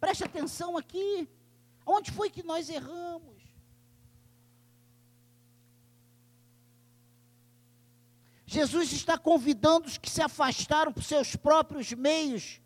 Preste 0.00 0.24
atenção 0.24 0.76
aqui. 0.76 1.28
Onde 1.84 2.10
foi 2.10 2.30
que 2.30 2.42
nós 2.42 2.68
erramos? 2.68 3.42
Jesus 8.46 8.92
está 8.92 9.16
convidando 9.16 9.86
os 9.86 9.96
que 9.96 10.10
se 10.10 10.20
afastaram 10.20 10.92
por 10.92 11.02
seus 11.02 11.34
próprios 11.34 11.92
meios 11.92 12.60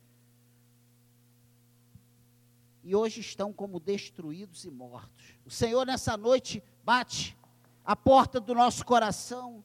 e 2.83 2.95
hoje 2.95 3.21
estão 3.21 3.53
como 3.53 3.81
destruídos 3.81 4.65
e 4.65 4.71
mortos. 4.71 5.35
O 5.45 5.51
Senhor 5.51 5.85
nessa 5.85 6.17
noite 6.17 6.63
bate 6.85 7.37
a 7.85 7.97
porta 7.97 8.41
do 8.41 8.55
nosso 8.55 8.85
coração. 8.85 9.65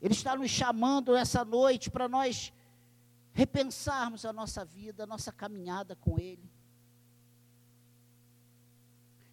Ele 0.00 0.14
está 0.14 0.36
nos 0.36 0.50
chamando 0.52 1.14
nessa 1.14 1.44
noite 1.44 1.90
para 1.90 2.08
nós 2.08 2.52
repensarmos 3.36 4.24
a 4.24 4.32
nossa 4.32 4.64
vida, 4.64 5.04
a 5.04 5.06
nossa 5.06 5.30
caminhada 5.30 5.94
com 5.94 6.18
Ele. 6.18 6.50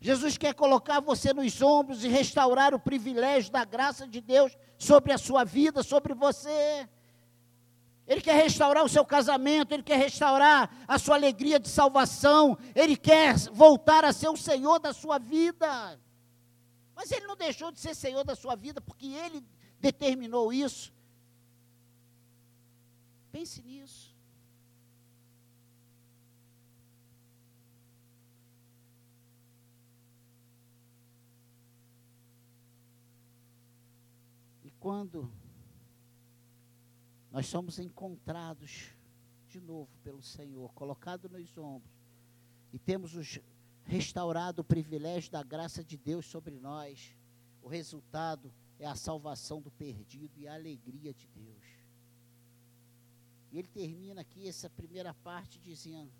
Jesus 0.01 0.37
quer 0.37 0.53
colocar 0.53 0.99
você 0.99 1.31
nos 1.31 1.61
ombros 1.61 2.03
e 2.03 2.09
restaurar 2.09 2.73
o 2.73 2.79
privilégio 2.79 3.49
da 3.49 3.63
graça 3.63 4.05
de 4.05 4.19
Deus 4.19 4.57
sobre 4.77 5.13
a 5.13 5.17
sua 5.17 5.45
vida, 5.45 5.81
sobre 5.81 6.13
você. 6.13 6.85
Ele 8.05 8.19
quer 8.19 8.35
restaurar 8.35 8.83
o 8.83 8.89
seu 8.89 9.05
casamento, 9.05 9.73
Ele 9.73 9.81
quer 9.83 9.97
restaurar 9.97 10.69
a 10.85 10.99
sua 10.99 11.15
alegria 11.15 11.57
de 11.57 11.69
salvação, 11.69 12.57
Ele 12.75 12.97
quer 12.97 13.37
voltar 13.53 14.03
a 14.03 14.11
ser 14.11 14.27
o 14.27 14.35
Senhor 14.35 14.79
da 14.79 14.91
sua 14.91 15.17
vida. 15.17 15.97
Mas 16.93 17.09
Ele 17.09 17.25
não 17.25 17.37
deixou 17.37 17.71
de 17.71 17.79
ser 17.79 17.95
Senhor 17.95 18.25
da 18.25 18.35
sua 18.35 18.57
vida, 18.57 18.81
porque 18.81 19.07
Ele 19.07 19.41
determinou 19.79 20.51
isso. 20.51 20.92
Pense 23.33 23.63
nisso. 23.63 24.15
E 34.63 34.69
quando 34.79 35.33
nós 37.31 37.47
somos 37.47 37.79
encontrados 37.79 38.91
de 39.49 39.59
novo 39.59 39.89
pelo 40.03 40.21
Senhor, 40.21 40.71
colocado 40.73 41.27
nos 41.27 41.57
ombros, 41.57 41.91
e 42.71 42.77
temos 42.77 43.15
os 43.15 43.39
restaurado 43.83 44.61
o 44.61 44.63
privilégio 44.63 45.31
da 45.31 45.41
graça 45.41 45.83
de 45.83 45.97
Deus 45.97 46.27
sobre 46.27 46.59
nós. 46.59 47.17
O 47.63 47.67
resultado 47.67 48.53
é 48.77 48.85
a 48.85 48.95
salvação 48.95 49.59
do 49.59 49.71
perdido 49.71 50.39
e 50.39 50.47
a 50.47 50.53
alegria 50.53 51.15
de 51.15 51.27
Deus. 51.29 51.62
E 53.53 53.59
ele 53.59 53.67
termina 53.67 54.21
aqui 54.21 54.47
essa 54.47 54.67
primeira 54.67 55.13
parte 55.13 55.59
dizendo: 55.59 56.11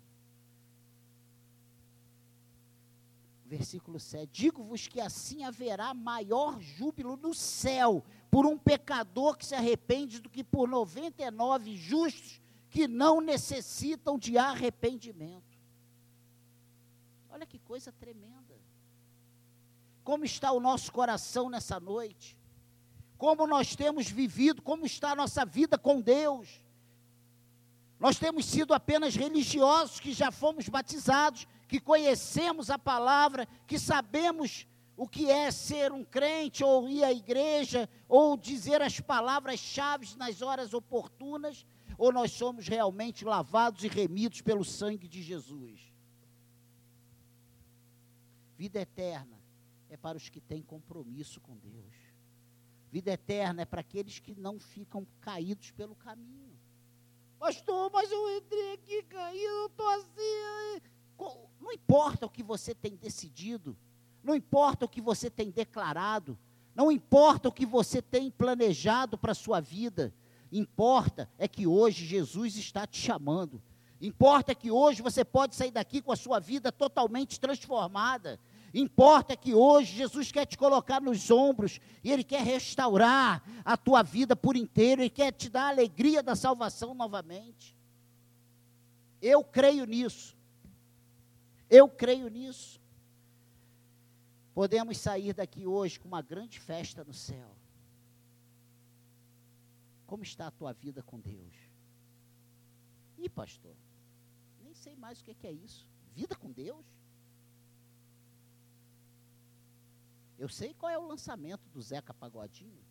versículo 3.44 3.98
7: 3.98 4.30
Digo-vos 4.32 4.86
que 4.86 5.00
assim 5.00 5.42
haverá 5.42 5.92
maior 5.92 6.60
júbilo 6.60 7.16
no 7.16 7.34
céu 7.34 8.04
por 8.30 8.46
um 8.46 8.56
pecador 8.56 9.36
que 9.36 9.44
se 9.44 9.56
arrepende 9.56 10.20
do 10.20 10.30
que 10.30 10.44
por 10.44 10.68
99 10.68 11.76
justos 11.76 12.40
que 12.70 12.86
não 12.86 13.20
necessitam 13.20 14.16
de 14.16 14.38
arrependimento. 14.38 15.58
Olha 17.28 17.44
que 17.44 17.58
coisa 17.58 17.90
tremenda. 17.90 18.54
Como 20.04 20.24
está 20.24 20.52
o 20.52 20.60
nosso 20.60 20.92
coração 20.92 21.50
nessa 21.50 21.80
noite? 21.80 22.38
Como 23.18 23.44
nós 23.44 23.74
temos 23.74 24.08
vivido, 24.08 24.62
como 24.62 24.86
está 24.86 25.10
a 25.10 25.16
nossa 25.16 25.44
vida 25.44 25.76
com 25.76 26.00
Deus? 26.00 26.63
Nós 27.98 28.18
temos 28.18 28.44
sido 28.44 28.74
apenas 28.74 29.14
religiosos 29.14 30.00
que 30.00 30.12
já 30.12 30.30
fomos 30.30 30.68
batizados, 30.68 31.46
que 31.68 31.80
conhecemos 31.80 32.70
a 32.70 32.78
palavra, 32.78 33.46
que 33.66 33.78
sabemos 33.78 34.66
o 34.96 35.08
que 35.08 35.30
é 35.30 35.50
ser 35.50 35.92
um 35.92 36.04
crente, 36.04 36.62
ou 36.62 36.88
ir 36.88 37.02
à 37.02 37.12
igreja, 37.12 37.88
ou 38.08 38.36
dizer 38.36 38.82
as 38.82 39.00
palavras-chave 39.00 40.16
nas 40.16 40.42
horas 40.42 40.72
oportunas, 40.72 41.66
ou 41.98 42.12
nós 42.12 42.32
somos 42.32 42.68
realmente 42.68 43.24
lavados 43.24 43.84
e 43.84 43.88
remidos 43.88 44.40
pelo 44.40 44.64
sangue 44.64 45.08
de 45.08 45.22
Jesus. 45.22 45.80
Vida 48.56 48.80
eterna 48.80 49.42
é 49.88 49.96
para 49.96 50.16
os 50.16 50.28
que 50.28 50.40
têm 50.40 50.62
compromisso 50.62 51.40
com 51.40 51.56
Deus. 51.56 51.94
Vida 52.90 53.12
eterna 53.12 53.62
é 53.62 53.64
para 53.64 53.80
aqueles 53.80 54.20
que 54.20 54.34
não 54.34 54.60
ficam 54.60 55.06
caídos 55.20 55.72
pelo 55.72 55.96
caminho. 55.96 56.53
Pastor, 57.44 57.90
mas 57.92 58.10
eu 58.10 58.38
entrei 58.38 58.72
aqui 58.72 59.02
caído, 59.02 59.44
eu 59.44 59.66
estou 59.66 59.86
assim. 59.86 60.80
Não 61.60 61.70
importa 61.74 62.24
o 62.24 62.30
que 62.30 62.42
você 62.42 62.74
tem 62.74 62.96
decidido, 62.96 63.76
não 64.22 64.34
importa 64.34 64.86
o 64.86 64.88
que 64.88 65.02
você 65.02 65.28
tem 65.28 65.50
declarado, 65.50 66.38
não 66.74 66.90
importa 66.90 67.50
o 67.50 67.52
que 67.52 67.66
você 67.66 68.00
tem 68.00 68.30
planejado 68.30 69.18
para 69.18 69.32
a 69.32 69.34
sua 69.34 69.60
vida, 69.60 70.10
importa 70.50 71.30
é 71.36 71.46
que 71.46 71.66
hoje 71.66 72.06
Jesus 72.06 72.56
está 72.56 72.86
te 72.86 72.96
chamando. 72.98 73.62
Importa 74.00 74.54
que 74.54 74.70
hoje 74.70 75.02
você 75.02 75.22
pode 75.22 75.54
sair 75.54 75.70
daqui 75.70 76.00
com 76.00 76.12
a 76.12 76.16
sua 76.16 76.38
vida 76.38 76.72
totalmente 76.72 77.38
transformada. 77.38 78.40
Importa 78.74 79.36
que 79.36 79.54
hoje 79.54 79.94
Jesus 79.94 80.32
quer 80.32 80.44
te 80.44 80.58
colocar 80.58 81.00
nos 81.00 81.30
ombros 81.30 81.78
e 82.02 82.10
Ele 82.10 82.24
quer 82.24 82.42
restaurar 82.42 83.40
a 83.64 83.76
tua 83.76 84.02
vida 84.02 84.34
por 84.34 84.56
inteiro, 84.56 85.00
Ele 85.00 85.10
quer 85.10 85.30
te 85.30 85.48
dar 85.48 85.66
a 85.66 85.68
alegria 85.68 86.20
da 86.20 86.34
salvação 86.34 86.92
novamente. 86.92 87.76
Eu 89.22 89.44
creio 89.44 89.84
nisso. 89.84 90.36
Eu 91.70 91.88
creio 91.88 92.26
nisso. 92.26 92.80
Podemos 94.52 94.98
sair 94.98 95.32
daqui 95.32 95.64
hoje 95.66 96.00
com 96.00 96.08
uma 96.08 96.20
grande 96.20 96.58
festa 96.58 97.04
no 97.04 97.14
céu. 97.14 97.56
Como 100.04 100.24
está 100.24 100.48
a 100.48 100.50
tua 100.50 100.72
vida 100.72 101.00
com 101.00 101.20
Deus? 101.20 101.54
Ih, 103.18 103.28
pastor, 103.28 103.76
nem 104.60 104.74
sei 104.74 104.96
mais 104.96 105.20
o 105.20 105.24
que 105.24 105.46
é 105.46 105.52
isso. 105.52 105.88
Vida 106.12 106.34
com 106.34 106.50
Deus? 106.50 106.84
Eu 110.38 110.48
sei 110.48 110.74
qual 110.74 110.90
é 110.90 110.98
o 110.98 111.06
lançamento 111.06 111.68
do 111.68 111.80
Zeca 111.80 112.12
Pagodinho. 112.12 112.84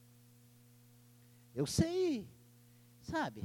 Eu 1.54 1.66
sei, 1.66 2.28
sabe, 3.02 3.42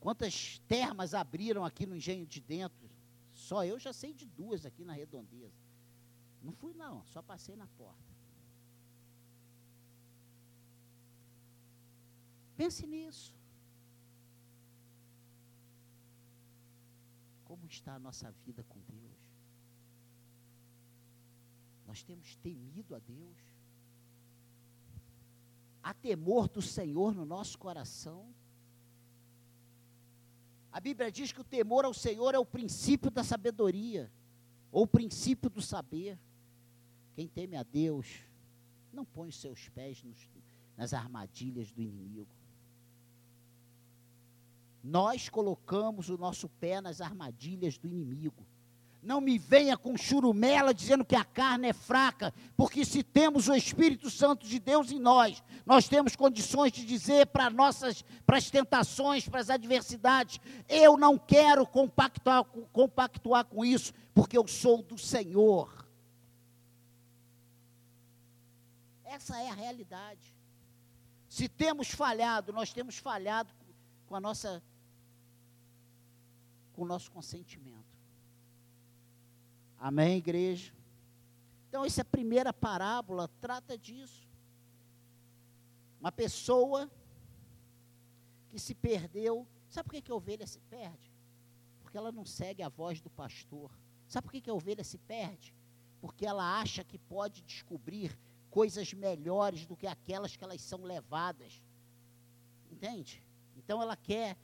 quantas 0.00 0.58
termas 0.68 1.12
abriram 1.12 1.64
aqui 1.64 1.84
no 1.86 1.96
engenho 1.96 2.26
de 2.26 2.40
dentro. 2.40 2.90
Só 3.34 3.64
eu 3.64 3.78
já 3.78 3.92
sei 3.92 4.12
de 4.12 4.26
duas 4.26 4.64
aqui 4.64 4.84
na 4.84 4.92
redondeza. 4.92 5.60
Não 6.42 6.52
fui 6.52 6.74
não, 6.74 7.04
só 7.06 7.22
passei 7.22 7.56
na 7.56 7.66
porta. 7.66 8.12
Pense 12.56 12.86
nisso. 12.86 13.34
Como 17.44 17.66
está 17.66 17.94
a 17.94 17.98
nossa 17.98 18.30
vida 18.44 18.62
com 18.64 18.80
Deus? 18.82 19.01
Nós 21.92 22.02
temos 22.02 22.36
temido 22.36 22.94
a 22.94 22.98
Deus. 22.98 23.36
Há 25.82 25.92
temor 25.92 26.48
do 26.48 26.62
Senhor 26.62 27.14
no 27.14 27.26
nosso 27.26 27.58
coração. 27.58 28.34
A 30.72 30.80
Bíblia 30.80 31.12
diz 31.12 31.32
que 31.32 31.42
o 31.42 31.44
temor 31.44 31.84
ao 31.84 31.92
Senhor 31.92 32.34
é 32.34 32.38
o 32.38 32.46
princípio 32.46 33.10
da 33.10 33.22
sabedoria, 33.22 34.10
ou 34.70 34.84
o 34.84 34.86
princípio 34.86 35.50
do 35.50 35.60
saber. 35.60 36.18
Quem 37.14 37.28
teme 37.28 37.56
a 37.58 37.62
Deus 37.62 38.20
não 38.90 39.04
põe 39.04 39.28
os 39.28 39.38
seus 39.38 39.68
pés 39.68 40.02
nos, 40.02 40.16
nas 40.74 40.94
armadilhas 40.94 41.70
do 41.70 41.82
inimigo. 41.82 42.34
Nós 44.82 45.28
colocamos 45.28 46.08
o 46.08 46.16
nosso 46.16 46.48
pé 46.48 46.80
nas 46.80 47.02
armadilhas 47.02 47.76
do 47.76 47.86
inimigo. 47.86 48.46
Não 49.02 49.20
me 49.20 49.36
venha 49.36 49.76
com 49.76 49.96
churumela 49.96 50.72
dizendo 50.72 51.04
que 51.04 51.16
a 51.16 51.24
carne 51.24 51.68
é 51.68 51.72
fraca, 51.72 52.32
porque 52.56 52.84
se 52.84 53.02
temos 53.02 53.48
o 53.48 53.54
Espírito 53.54 54.08
Santo 54.08 54.46
de 54.46 54.60
Deus 54.60 54.92
em 54.92 55.00
nós, 55.00 55.42
nós 55.66 55.88
temos 55.88 56.14
condições 56.14 56.70
de 56.70 56.84
dizer 56.84 57.26
para 57.26 57.50
nossas, 57.50 58.02
para 58.24 58.38
as 58.38 58.48
tentações, 58.48 59.28
para 59.28 59.40
as 59.40 59.50
adversidades, 59.50 60.38
eu 60.68 60.96
não 60.96 61.18
quero 61.18 61.66
compactuar, 61.66 62.44
compactuar 62.72 63.44
com 63.44 63.64
isso, 63.64 63.92
porque 64.14 64.38
eu 64.38 64.46
sou 64.46 64.82
do 64.82 64.96
Senhor. 64.96 65.84
Essa 69.04 69.36
é 69.42 69.50
a 69.50 69.54
realidade. 69.54 70.32
Se 71.28 71.48
temos 71.48 71.90
falhado, 71.90 72.52
nós 72.52 72.72
temos 72.72 72.98
falhado 72.98 73.52
com 74.06 74.14
a 74.14 74.20
nossa 74.20 74.62
com 76.72 76.82
o 76.82 76.86
nosso 76.86 77.10
consentimento. 77.10 77.91
Amém, 79.84 80.18
igreja? 80.18 80.72
Então, 81.68 81.84
essa 81.84 82.04
primeira 82.04 82.52
parábola 82.52 83.26
trata 83.40 83.76
disso. 83.76 84.28
Uma 85.98 86.12
pessoa 86.12 86.88
que 88.48 88.60
se 88.60 88.76
perdeu. 88.76 89.44
Sabe 89.68 89.88
por 89.88 89.94
que, 89.96 90.02
que 90.02 90.12
a 90.12 90.14
ovelha 90.14 90.46
se 90.46 90.60
perde? 90.60 91.12
Porque 91.80 91.98
ela 91.98 92.12
não 92.12 92.24
segue 92.24 92.62
a 92.62 92.68
voz 92.68 93.00
do 93.00 93.10
pastor. 93.10 93.76
Sabe 94.06 94.24
por 94.24 94.30
que, 94.30 94.40
que 94.42 94.50
a 94.50 94.54
ovelha 94.54 94.84
se 94.84 94.98
perde? 94.98 95.52
Porque 96.00 96.24
ela 96.24 96.60
acha 96.60 96.84
que 96.84 96.96
pode 96.96 97.42
descobrir 97.42 98.16
coisas 98.50 98.92
melhores 98.92 99.66
do 99.66 99.76
que 99.76 99.88
aquelas 99.88 100.36
que 100.36 100.44
elas 100.44 100.60
são 100.60 100.84
levadas. 100.84 101.60
Entende? 102.70 103.20
Então 103.56 103.82
ela 103.82 103.96
quer 103.96 104.38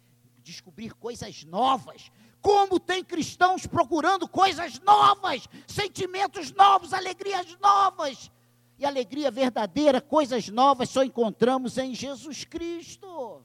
descobrir 0.48 0.94
coisas 0.94 1.44
novas. 1.44 2.10
Como 2.40 2.80
tem 2.80 3.04
cristãos 3.04 3.66
procurando 3.66 4.28
coisas 4.28 4.80
novas, 4.80 5.46
sentimentos 5.66 6.50
novos, 6.52 6.92
alegrias 6.92 7.56
novas. 7.60 8.30
E 8.78 8.86
alegria 8.86 9.30
verdadeira, 9.30 10.00
coisas 10.00 10.48
novas 10.48 10.88
só 10.88 11.02
encontramos 11.02 11.78
em 11.78 11.94
Jesus 11.94 12.44
Cristo. 12.44 13.44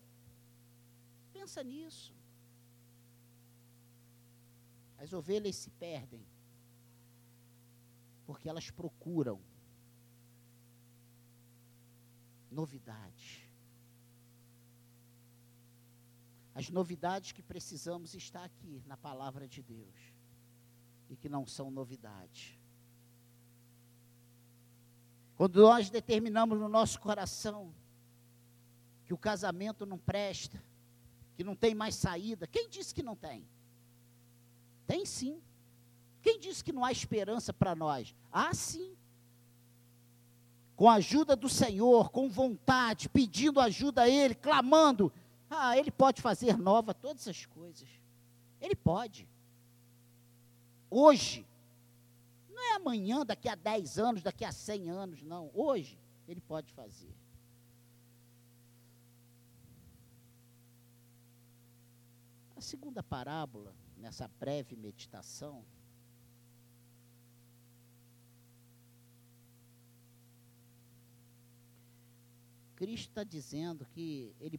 Pensa 1.34 1.64
nisso. 1.64 2.14
As 5.00 5.12
ovelhas 5.12 5.56
se 5.56 5.72
perdem 5.72 6.24
porque 8.26 8.48
elas 8.48 8.70
procuram 8.70 9.42
novidades. 12.50 13.43
As 16.56 16.70
novidades 16.70 17.32
que 17.32 17.42
precisamos 17.42 18.14
está 18.14 18.44
aqui 18.44 18.84
na 18.86 18.96
palavra 18.96 19.48
de 19.48 19.62
Deus. 19.62 20.14
E 21.10 21.16
que 21.16 21.28
não 21.28 21.46
são 21.46 21.72
novidades. 21.72 22.58
Quando 25.36 25.62
nós 25.62 25.90
determinamos 25.90 26.60
no 26.60 26.70
nosso 26.70 27.00
coração 27.00 27.74
que 29.06 29.14
o 29.14 29.18
casamento 29.18 29.86
não 29.86 29.98
presta, 29.98 30.64
que 31.36 31.44
não 31.44 31.56
tem 31.56 31.74
mais 31.74 31.96
saída, 31.96 32.48
quem 32.48 32.70
disse 32.70 32.94
que 32.94 33.04
não 33.04 33.16
tem? 33.16 33.48
Tem 34.86 35.06
sim. 35.06 35.42
Quem 36.22 36.40
disse 36.40 36.64
que 36.64 36.72
não 36.72 36.86
há 36.86 36.92
esperança 36.92 37.52
para 37.52 37.76
nós? 37.76 38.16
Há 38.32 38.54
sim. 38.54 38.96
Com 40.76 40.90
a 40.90 40.96
ajuda 40.96 41.36
do 41.36 41.50
Senhor, 41.50 42.10
com 42.12 42.30
vontade, 42.30 43.10
pedindo 43.10 43.60
ajuda 43.60 44.04
a 44.04 44.10
Ele, 44.10 44.34
clamando, 44.34 45.12
ah, 45.56 45.78
ele 45.78 45.92
pode 45.92 46.22
fazer 46.22 46.58
nova 46.58 46.94
todas 46.94 47.28
as 47.28 47.46
coisas. 47.46 47.88
Ele 48.60 48.76
pode. 48.76 49.30
Hoje. 50.90 51.48
Não 52.50 52.62
é 52.62 52.76
amanhã, 52.76 53.26
daqui 53.26 53.50
a 53.50 53.56
10 53.56 54.00
anos, 54.00 54.24
daqui 54.24 54.46
a 54.46 54.52
100 54.52 54.90
anos, 54.90 55.22
não. 55.22 55.52
Hoje, 55.54 56.00
ele 56.28 56.42
pode 56.42 56.72
fazer. 56.74 57.14
A 62.56 62.62
segunda 62.62 63.04
parábola, 63.04 63.76
nessa 63.98 64.28
breve 64.28 64.76
meditação, 64.76 65.66
Cristo 72.76 73.10
está 73.10 73.24
dizendo 73.24 73.86
que 73.86 74.36
ele 74.40 74.58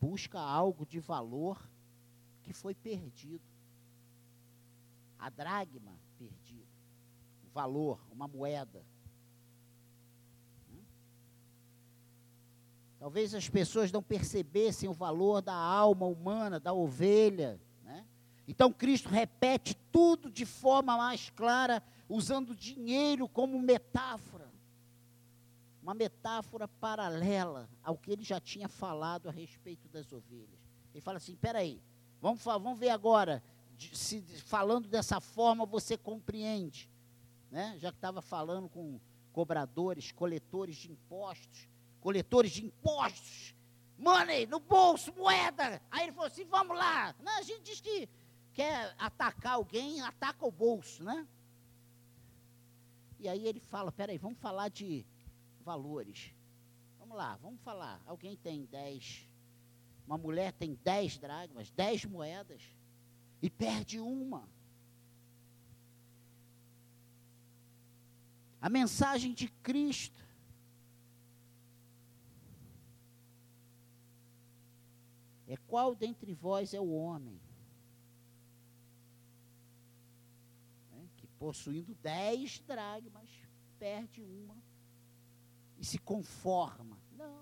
busca 0.00 0.40
algo 0.40 0.86
de 0.86 0.98
valor 0.98 1.60
que 2.42 2.52
foi 2.52 2.74
perdido. 2.74 3.44
A 5.18 5.28
dragma 5.28 6.00
perdida. 6.18 6.64
O 7.44 7.48
valor, 7.50 8.00
uma 8.10 8.26
moeda. 8.26 8.82
Talvez 12.98 13.34
as 13.34 13.48
pessoas 13.48 13.90
não 13.90 14.02
percebessem 14.02 14.88
o 14.88 14.92
valor 14.92 15.40
da 15.40 15.54
alma 15.54 16.06
humana, 16.06 16.60
da 16.60 16.72
ovelha. 16.72 17.58
Né? 17.82 18.06
Então 18.46 18.72
Cristo 18.72 19.08
repete 19.08 19.74
tudo 19.90 20.30
de 20.30 20.44
forma 20.44 20.96
mais 20.96 21.30
clara, 21.30 21.82
usando 22.08 22.54
dinheiro 22.54 23.26
como 23.28 23.58
metáfora 23.58 24.39
uma 25.82 25.94
metáfora 25.94 26.68
paralela 26.68 27.68
ao 27.82 27.96
que 27.96 28.10
ele 28.10 28.22
já 28.22 28.38
tinha 28.40 28.68
falado 28.68 29.28
a 29.28 29.32
respeito 29.32 29.88
das 29.88 30.12
ovelhas. 30.12 30.60
Ele 30.92 31.00
fala 31.00 31.16
assim: 31.16 31.36
peraí, 31.36 31.82
vamos, 32.20 32.42
vamos 32.42 32.78
ver 32.78 32.90
agora, 32.90 33.42
se 33.92 34.20
falando 34.44 34.88
dessa 34.88 35.20
forma 35.20 35.64
você 35.64 35.96
compreende. 35.96 36.90
Né? 37.50 37.76
Já 37.78 37.90
que 37.90 37.96
estava 37.98 38.20
falando 38.22 38.68
com 38.68 39.00
cobradores, 39.32 40.12
coletores 40.12 40.76
de 40.76 40.92
impostos, 40.92 41.68
coletores 42.00 42.52
de 42.52 42.64
impostos, 42.64 43.54
money 43.98 44.46
no 44.46 44.60
bolso, 44.60 45.12
moeda. 45.14 45.80
Aí 45.90 46.04
ele 46.04 46.12
falou 46.12 46.26
assim: 46.26 46.44
vamos 46.44 46.76
lá. 46.76 47.14
Não, 47.20 47.38
a 47.38 47.42
gente 47.42 47.62
diz 47.62 47.80
que 47.80 48.08
quer 48.52 48.94
atacar 48.98 49.54
alguém, 49.54 50.00
ataca 50.00 50.44
o 50.44 50.50
bolso, 50.50 51.02
né? 51.02 51.26
E 53.18 53.28
aí 53.28 53.46
ele 53.46 53.60
fala: 53.60 53.90
peraí, 53.90 54.18
vamos 54.18 54.38
falar 54.38 54.68
de 54.68 55.06
valores. 55.60 56.34
Vamos 56.98 57.16
lá, 57.16 57.36
vamos 57.36 57.60
falar. 57.62 58.02
Alguém 58.06 58.36
tem 58.36 58.64
10, 58.66 59.28
uma 60.06 60.18
mulher 60.18 60.52
tem 60.52 60.74
10 60.74 61.18
dragmas, 61.18 61.70
10 61.70 62.04
moedas, 62.04 62.62
e 63.42 63.48
perde 63.48 63.98
uma. 63.98 64.48
A 68.60 68.68
mensagem 68.68 69.32
de 69.32 69.48
Cristo. 69.48 70.20
É 75.46 75.56
qual 75.56 75.96
dentre 75.96 76.32
vós 76.32 76.74
é 76.74 76.80
o 76.80 76.92
homem 76.92 77.40
né, 80.92 81.08
que 81.16 81.26
possuindo 81.26 81.92
dez 81.96 82.60
dragmas 82.60 83.28
perde 83.76 84.22
uma 84.22 84.62
e 85.80 85.84
se 85.84 85.98
conforma? 85.98 87.00
Não. 87.16 87.40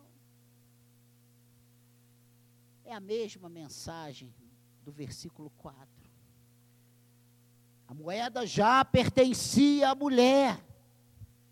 É 2.85 2.95
a 2.95 3.01
mesma 3.01 3.49
mensagem 3.49 4.33
do 4.85 4.93
versículo 4.93 5.51
4. 5.59 5.89
A 7.89 7.93
moeda 7.93 8.47
já 8.47 8.85
pertencia 8.85 9.91
à 9.91 9.95
mulher, 9.95 10.65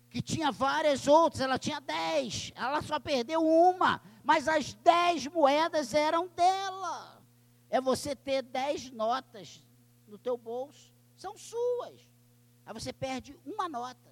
que 0.09 0.21
tinha 0.21 0.51
várias 0.51 1.07
outras, 1.07 1.41
ela 1.41 1.59
tinha 1.59 1.81
dez, 1.81 2.53
ela 2.55 2.81
só 2.81 2.99
perdeu 2.99 3.45
uma, 3.45 4.01
mas 4.23 4.47
as 4.47 4.73
dez 4.75 5.27
moedas 5.27 5.93
eram 5.93 6.27
dela. 6.29 7.21
É 7.69 7.81
você 7.81 8.15
ter 8.15 8.43
dez 8.43 8.89
notas 8.91 9.61
no 10.07 10.17
teu 10.17 10.37
bolso, 10.37 10.93
são 11.17 11.37
suas. 11.37 12.09
Aí 12.65 12.73
você 12.73 12.93
perde 12.93 13.37
uma 13.45 13.67
nota. 13.67 14.06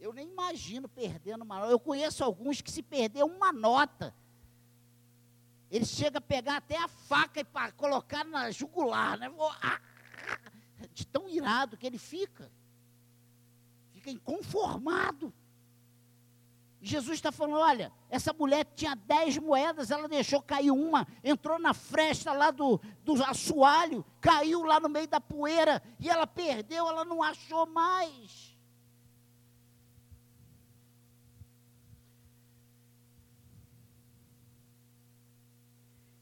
Eu 0.00 0.14
nem 0.14 0.28
imagino 0.28 0.88
perdendo 0.88 1.42
uma 1.42 1.58
nota. 1.58 1.70
Eu 1.70 1.78
conheço 1.78 2.24
alguns 2.24 2.62
que 2.62 2.70
se 2.70 2.82
perder 2.82 3.22
uma 3.22 3.52
nota, 3.52 4.14
ele 5.70 5.84
chega 5.84 6.18
a 6.18 6.22
pegar 6.22 6.56
até 6.56 6.76
a 6.76 6.88
faca 6.88 7.40
e 7.40 7.44
para 7.44 7.70
colocar 7.72 8.24
na 8.24 8.50
jugular, 8.50 9.18
né? 9.18 9.30
Ah, 9.62 9.80
de 10.92 11.06
tão 11.06 11.28
irado 11.28 11.76
que 11.76 11.86
ele 11.86 11.98
fica. 11.98 12.50
Fica 13.92 14.10
inconformado. 14.10 15.32
Jesus 16.80 17.18
está 17.18 17.30
falando: 17.30 17.58
olha, 17.58 17.92
essa 18.08 18.32
mulher 18.32 18.64
tinha 18.74 18.94
dez 18.94 19.36
moedas, 19.36 19.90
ela 19.90 20.08
deixou 20.08 20.40
cair 20.40 20.70
uma, 20.70 21.06
entrou 21.22 21.58
na 21.58 21.74
fresta 21.74 22.32
lá 22.32 22.50
do, 22.50 22.80
do 23.04 23.22
assoalho, 23.22 24.04
caiu 24.18 24.62
lá 24.62 24.80
no 24.80 24.88
meio 24.88 25.06
da 25.06 25.20
poeira, 25.20 25.82
e 25.98 26.08
ela 26.08 26.26
perdeu, 26.26 26.88
ela 26.88 27.04
não 27.04 27.22
achou 27.22 27.66
mais. 27.66 28.49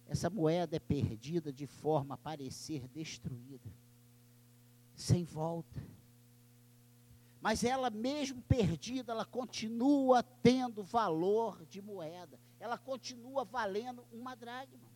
Essa 0.09 0.31
moeda 0.31 0.75
é 0.75 0.81
perdida 0.81 1.53
de 1.53 1.67
forma 1.67 2.15
a 2.15 2.19
parecer 2.19 2.89
destruída, 2.89 3.71
sem 4.95 5.23
volta. 5.23 5.87
Mas 7.43 7.63
ela, 7.63 7.91
mesmo 7.91 8.41
perdida, 8.43 9.13
ela 9.13 9.27
continua 9.27 10.23
tendo 10.23 10.83
valor 10.83 11.63
de 11.67 11.83
moeda. 11.83 12.41
Ela 12.59 12.79
continua 12.79 13.45
valendo 13.45 14.05
uma 14.11 14.35
dracma. 14.35 14.89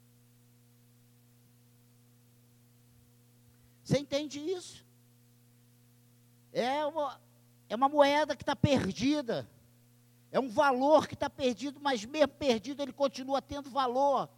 Você 3.85 3.99
entende 3.99 4.41
isso? 4.41 4.85
É 6.53 6.85
uma, 6.87 7.21
é 7.69 7.77
uma 7.77 7.89
moeda 7.89 8.35
que 8.35 8.43
está 8.43 8.57
perdida. 8.57 9.49
É 10.31 10.41
um 10.41 10.49
valor 10.49 11.07
que 11.07 11.15
está 11.15 11.29
perdido, 11.29 11.79
mas 11.79 12.03
mesmo 12.07 12.29
perdido 12.29 12.81
ele 12.81 12.93
continua 12.93 13.43
tendo 13.43 13.69
valor 13.69 14.29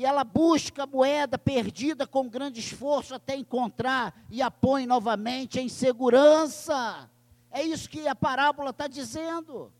e 0.00 0.04
ela 0.06 0.24
busca 0.24 0.84
a 0.84 0.86
moeda 0.86 1.36
perdida 1.36 2.06
com 2.06 2.26
grande 2.26 2.58
esforço 2.58 3.14
até 3.14 3.36
encontrar 3.36 4.14
e 4.30 4.40
a 4.40 4.50
põe 4.50 4.86
novamente 4.86 5.60
em 5.60 5.68
segurança. 5.68 7.10
É 7.50 7.62
isso 7.62 7.86
que 7.86 8.08
a 8.08 8.14
parábola 8.14 8.70
está 8.70 8.86
dizendo. 8.86 9.70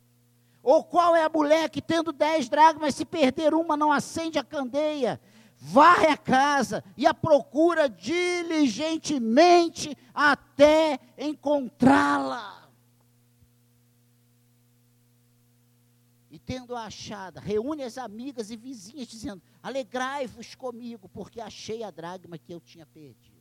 Ou 0.63 0.85
qual 0.85 1.17
é 1.17 1.25
a 1.25 1.31
mulher 1.31 1.71
que, 1.71 1.81
tendo 1.81 2.13
dez 2.13 2.51
dracmas, 2.51 2.97
se 2.97 3.07
perder 3.07 3.55
uma, 3.55 3.79
não 3.79 3.91
acende 3.91 4.39
a 4.39 4.45
candeia, 4.45 5.19
varre 5.57 6.09
a 6.09 6.19
casa 6.19 6.85
e 6.99 7.07
a 7.07 7.15
procura 7.15 7.89
diligentemente 7.89 9.97
até 10.15 11.01
encontrá-la. 11.17 12.60
Tendo-a 16.51 16.87
achada, 16.87 17.39
reúne 17.39 17.85
as 17.85 17.97
amigas 17.97 18.51
e 18.51 18.57
vizinhas, 18.57 19.07
dizendo: 19.07 19.41
Alegrai-vos 19.63 20.57
comigo, 20.57 21.09
porque 21.09 21.41
achei 21.41 21.85
a 21.85 21.93
dragma 21.93 22.37
que 22.37 22.53
eu 22.53 22.61
tinha 22.61 22.85
perdido. 22.85 23.39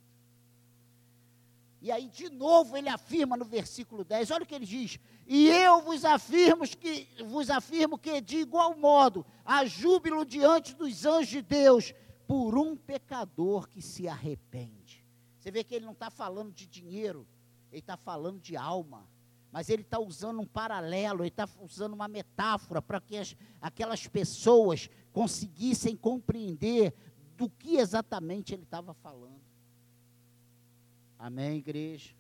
E 1.81 1.91
aí, 1.91 2.07
de 2.07 2.29
novo, 2.29 2.77
ele 2.77 2.87
afirma 2.87 3.35
no 3.35 3.45
versículo 3.45 4.03
10, 4.03 4.29
olha 4.29 4.43
o 4.43 4.45
que 4.45 4.53
ele 4.53 4.65
diz: 4.65 4.99
E 5.25 5.47
eu 5.47 5.81
vos 5.81 6.05
afirmo 6.05 6.67
que, 6.67 7.07
vos 7.25 7.49
afirmo 7.49 7.97
que, 7.97 8.21
de 8.21 8.37
igual 8.37 8.77
modo, 8.77 9.25
há 9.43 9.65
júbilo 9.65 10.23
diante 10.23 10.75
dos 10.75 11.03
anjos 11.03 11.29
de 11.29 11.41
Deus 11.41 11.95
por 12.27 12.55
um 12.55 12.77
pecador 12.77 13.67
que 13.67 13.81
se 13.81 14.07
arrepende. 14.07 15.03
Você 15.39 15.49
vê 15.49 15.63
que 15.63 15.73
ele 15.73 15.85
não 15.85 15.93
está 15.93 16.11
falando 16.11 16.53
de 16.53 16.67
dinheiro, 16.67 17.27
ele 17.71 17.79
está 17.79 17.97
falando 17.97 18.39
de 18.39 18.55
alma 18.55 19.09
mas 19.51 19.69
ele 19.69 19.81
está 19.81 19.99
usando 19.99 20.39
um 20.39 20.45
paralelo, 20.45 21.21
ele 21.21 21.29
está 21.29 21.47
usando 21.59 21.93
uma 21.93 22.07
metáfora 22.07 22.81
para 22.81 23.01
que 23.01 23.17
as, 23.17 23.35
aquelas 23.59 24.07
pessoas 24.07 24.89
conseguissem 25.11 25.95
compreender 25.95 26.93
do 27.35 27.49
que 27.49 27.77
exatamente 27.77 28.53
ele 28.53 28.63
estava 28.63 28.93
falando. 28.93 29.41
Amém, 31.17 31.57
igreja? 31.57 32.13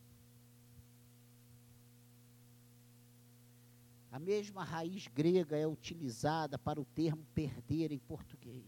A 4.11 4.17
mesma 4.17 4.63
raiz 4.63 5.07
grega 5.07 5.55
é 5.55 5.67
utilizada 5.67 6.57
para 6.57 6.81
o 6.81 6.85
termo 6.85 7.23
perder 7.35 7.91
em 7.91 7.99
português. 7.99 8.65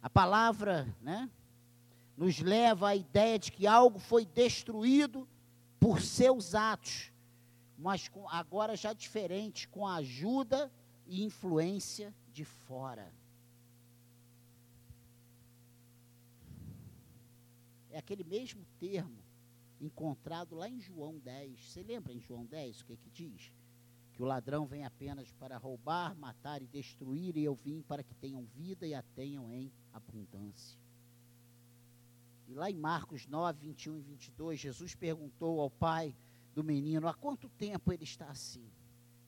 A 0.00 0.08
palavra, 0.08 0.86
né, 1.02 1.30
nos 2.16 2.38
leva 2.38 2.88
à 2.88 2.96
ideia 2.96 3.38
de 3.38 3.52
que 3.52 3.66
algo 3.66 3.98
foi 3.98 4.24
destruído 4.24 5.28
por 5.78 6.00
seus 6.00 6.54
atos 6.54 7.12
mas 7.76 8.08
com, 8.08 8.28
agora 8.28 8.76
já 8.76 8.92
diferente, 8.92 9.68
com 9.68 9.86
a 9.86 9.96
ajuda 9.96 10.72
e 11.06 11.22
influência 11.22 12.14
de 12.32 12.44
fora. 12.44 13.12
É 17.90 17.98
aquele 17.98 18.24
mesmo 18.24 18.64
termo 18.78 19.24
encontrado 19.80 20.54
lá 20.54 20.68
em 20.68 20.80
João 20.80 21.18
10. 21.18 21.58
Você 21.60 21.82
lembra 21.82 22.12
em 22.12 22.20
João 22.20 22.44
10 22.44 22.80
o 22.80 22.84
que, 22.86 22.96
que 22.96 23.10
diz? 23.10 23.52
Que 24.12 24.22
o 24.22 24.26
ladrão 24.26 24.66
vem 24.66 24.84
apenas 24.84 25.30
para 25.32 25.58
roubar, 25.58 26.16
matar 26.16 26.62
e 26.62 26.66
destruir, 26.66 27.36
e 27.36 27.44
eu 27.44 27.54
vim 27.54 27.82
para 27.82 28.02
que 28.02 28.14
tenham 28.14 28.44
vida 28.46 28.86
e 28.86 28.94
a 28.94 29.02
tenham 29.02 29.52
em 29.52 29.70
abundância. 29.92 30.78
E 32.48 32.54
lá 32.54 32.70
em 32.70 32.76
Marcos 32.76 33.26
9, 33.26 33.60
21 33.60 33.98
e 33.98 34.02
22, 34.02 34.60
Jesus 34.60 34.94
perguntou 34.94 35.60
ao 35.60 35.70
Pai: 35.70 36.14
do 36.56 36.64
menino: 36.64 37.06
Há 37.06 37.14
quanto 37.14 37.50
tempo 37.50 37.92
ele 37.92 38.04
está 38.04 38.26
assim? 38.30 38.66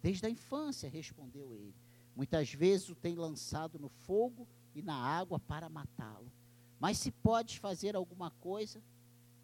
Desde 0.03 0.27
a 0.27 0.31
infância, 0.31 0.89
respondeu 0.89 1.55
ele. 1.55 1.77
Muitas 2.17 2.53
vezes 2.53 2.89
o 2.89 2.95
tem 2.95 3.15
lançado 3.15 3.79
no 3.79 3.91
fogo 3.91 4.49
e 4.75 4.83
na 4.83 4.97
água 4.97 5.39
para 5.39 5.69
matá-lo. 5.69 6.33
Mas 6.81 6.97
se 6.99 7.13
podes 7.13 7.57
fazer 7.57 7.95
alguma 7.95 8.31
coisa, 8.31 8.83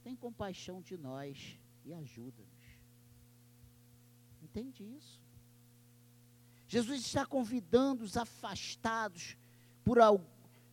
tem 0.02 0.16
compaixão 0.16 0.80
de 0.80 0.96
nós 0.96 1.58
e 1.84 1.92
ajuda-nos. 1.92 2.64
Entende 4.42 4.82
isso? 4.82 5.20
Jesus 6.66 7.00
está 7.00 7.26
convidando 7.26 8.02
os 8.02 8.16
afastados 8.16 9.36
por, 9.84 9.98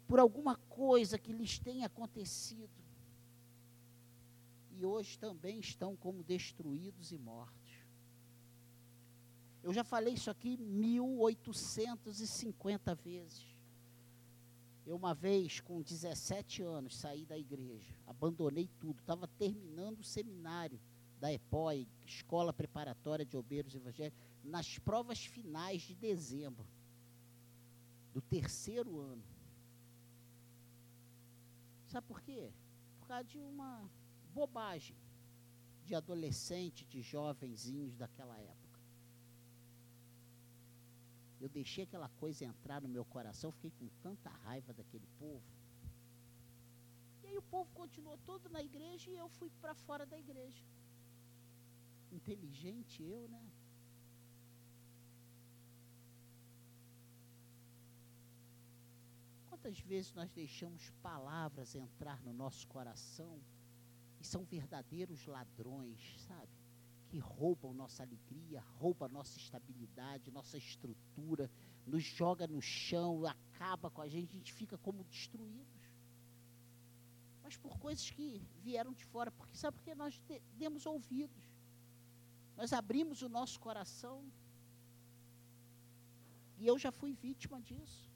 por 0.08 0.20
alguma 0.20 0.56
coisa 0.56 1.18
que 1.18 1.34
lhes 1.34 1.60
tenha 1.60 1.88
acontecido 1.88 2.81
hoje 4.86 5.18
também 5.18 5.60
estão 5.60 5.96
como 5.96 6.24
destruídos 6.24 7.12
e 7.12 7.18
mortos. 7.18 7.82
Eu 9.64 9.74
já 9.74 9.84
falei 9.84 10.14
isso 10.16 10.32
aqui 10.32 10.58
1850 10.58 12.96
vezes. 12.96 13.46
Eu, 14.86 14.96
uma 14.96 15.14
vez, 15.14 15.60
com 15.60 15.82
17 15.82 16.62
anos, 16.64 16.96
saí 16.98 17.26
da 17.26 17.38
igreja, 17.38 17.94
abandonei 18.08 18.68
tudo, 18.80 19.00
estava 19.00 19.28
terminando 19.28 20.00
o 20.00 20.04
seminário 20.04 20.80
da 21.20 21.32
EPOI, 21.32 21.88
Escola 22.04 22.52
Preparatória 22.52 23.24
de 23.24 23.38
Obreiros 23.38 23.76
Evangélicos, 23.76 24.20
nas 24.44 24.80
provas 24.80 25.24
finais 25.24 25.84
de 25.84 25.94
dezembro 25.94 26.68
do 28.12 28.22
terceiro 28.22 29.00
ano. 29.00 29.24
Sabe 31.86 32.08
por 32.08 32.20
quê? 32.22 32.52
Por 33.00 33.08
causa 33.08 33.26
de 33.26 33.38
uma 33.38 33.88
bobagem 34.32 34.98
de 35.86 35.94
adolescente, 35.96 36.86
de 36.86 37.02
jovenzinhos 37.02 37.96
daquela 37.96 38.38
época. 38.40 38.80
Eu 41.40 41.50
deixei 41.50 41.84
aquela 41.86 42.10
coisa 42.22 42.46
entrar 42.46 42.80
no 42.82 42.88
meu 42.88 43.04
coração, 43.04 43.52
fiquei 43.52 43.72
com 43.80 43.88
tanta 44.02 44.30
raiva 44.30 44.72
daquele 44.74 45.08
povo. 45.18 45.50
E 47.24 47.28
aí 47.28 47.38
o 47.38 47.42
povo 47.42 47.70
continuou 47.74 48.18
todo 48.30 48.48
na 48.50 48.62
igreja 48.62 49.10
e 49.10 49.18
eu 49.18 49.28
fui 49.30 49.50
para 49.62 49.74
fora 49.74 50.06
da 50.06 50.18
igreja. 50.18 50.64
Inteligente 52.12 53.04
eu, 53.04 53.28
né? 53.28 53.44
Quantas 59.50 59.80
vezes 59.80 60.14
nós 60.14 60.30
deixamos 60.32 60.90
palavras 61.02 61.74
entrar 61.76 62.22
no 62.22 62.34
nosso 62.34 62.68
coração 62.68 63.40
e 64.22 64.26
são 64.26 64.44
verdadeiros 64.46 65.26
ladrões, 65.26 66.00
sabe? 66.28 66.52
Que 67.10 67.18
roubam 67.18 67.74
nossa 67.74 68.04
alegria, 68.04 68.62
roubam 68.80 69.10
nossa 69.10 69.38
estabilidade, 69.38 70.32
nossa 70.32 70.58
estrutura, 70.58 71.52
nos 71.86 72.04
joga 72.04 72.48
no 72.48 72.62
chão, 72.62 73.26
acaba 73.26 73.90
com 73.90 74.02
a 74.02 74.08
gente, 74.08 74.30
a 74.30 74.38
gente 74.38 74.54
fica 74.54 74.78
como 74.78 75.04
destruídos. 75.04 75.82
Mas 77.44 77.58
por 77.58 77.80
coisas 77.80 78.10
que 78.12 78.42
vieram 78.62 78.94
de 78.94 79.04
fora, 79.06 79.32
porque 79.32 79.56
sabe 79.56 79.78
porque 79.78 79.96
nós 79.96 80.22
demos 80.54 80.86
ouvidos. 80.86 81.44
Nós 82.56 82.72
abrimos 82.72 83.24
o 83.24 83.30
nosso 83.30 83.60
coração. 83.60 84.32
E 86.60 86.68
eu 86.68 86.78
já 86.78 86.92
fui 86.92 87.14
vítima 87.14 87.60
disso. 87.60 88.11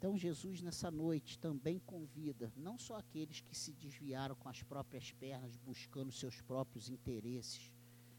Então 0.00 0.16
Jesus 0.16 0.62
nessa 0.62 0.90
noite 0.90 1.38
também 1.38 1.78
convida 1.78 2.50
não 2.56 2.78
só 2.78 2.96
aqueles 2.96 3.42
que 3.42 3.54
se 3.54 3.70
desviaram 3.74 4.34
com 4.34 4.48
as 4.48 4.62
próprias 4.62 5.12
pernas 5.12 5.58
buscando 5.58 6.10
seus 6.10 6.40
próprios 6.40 6.88
interesses, 6.88 7.70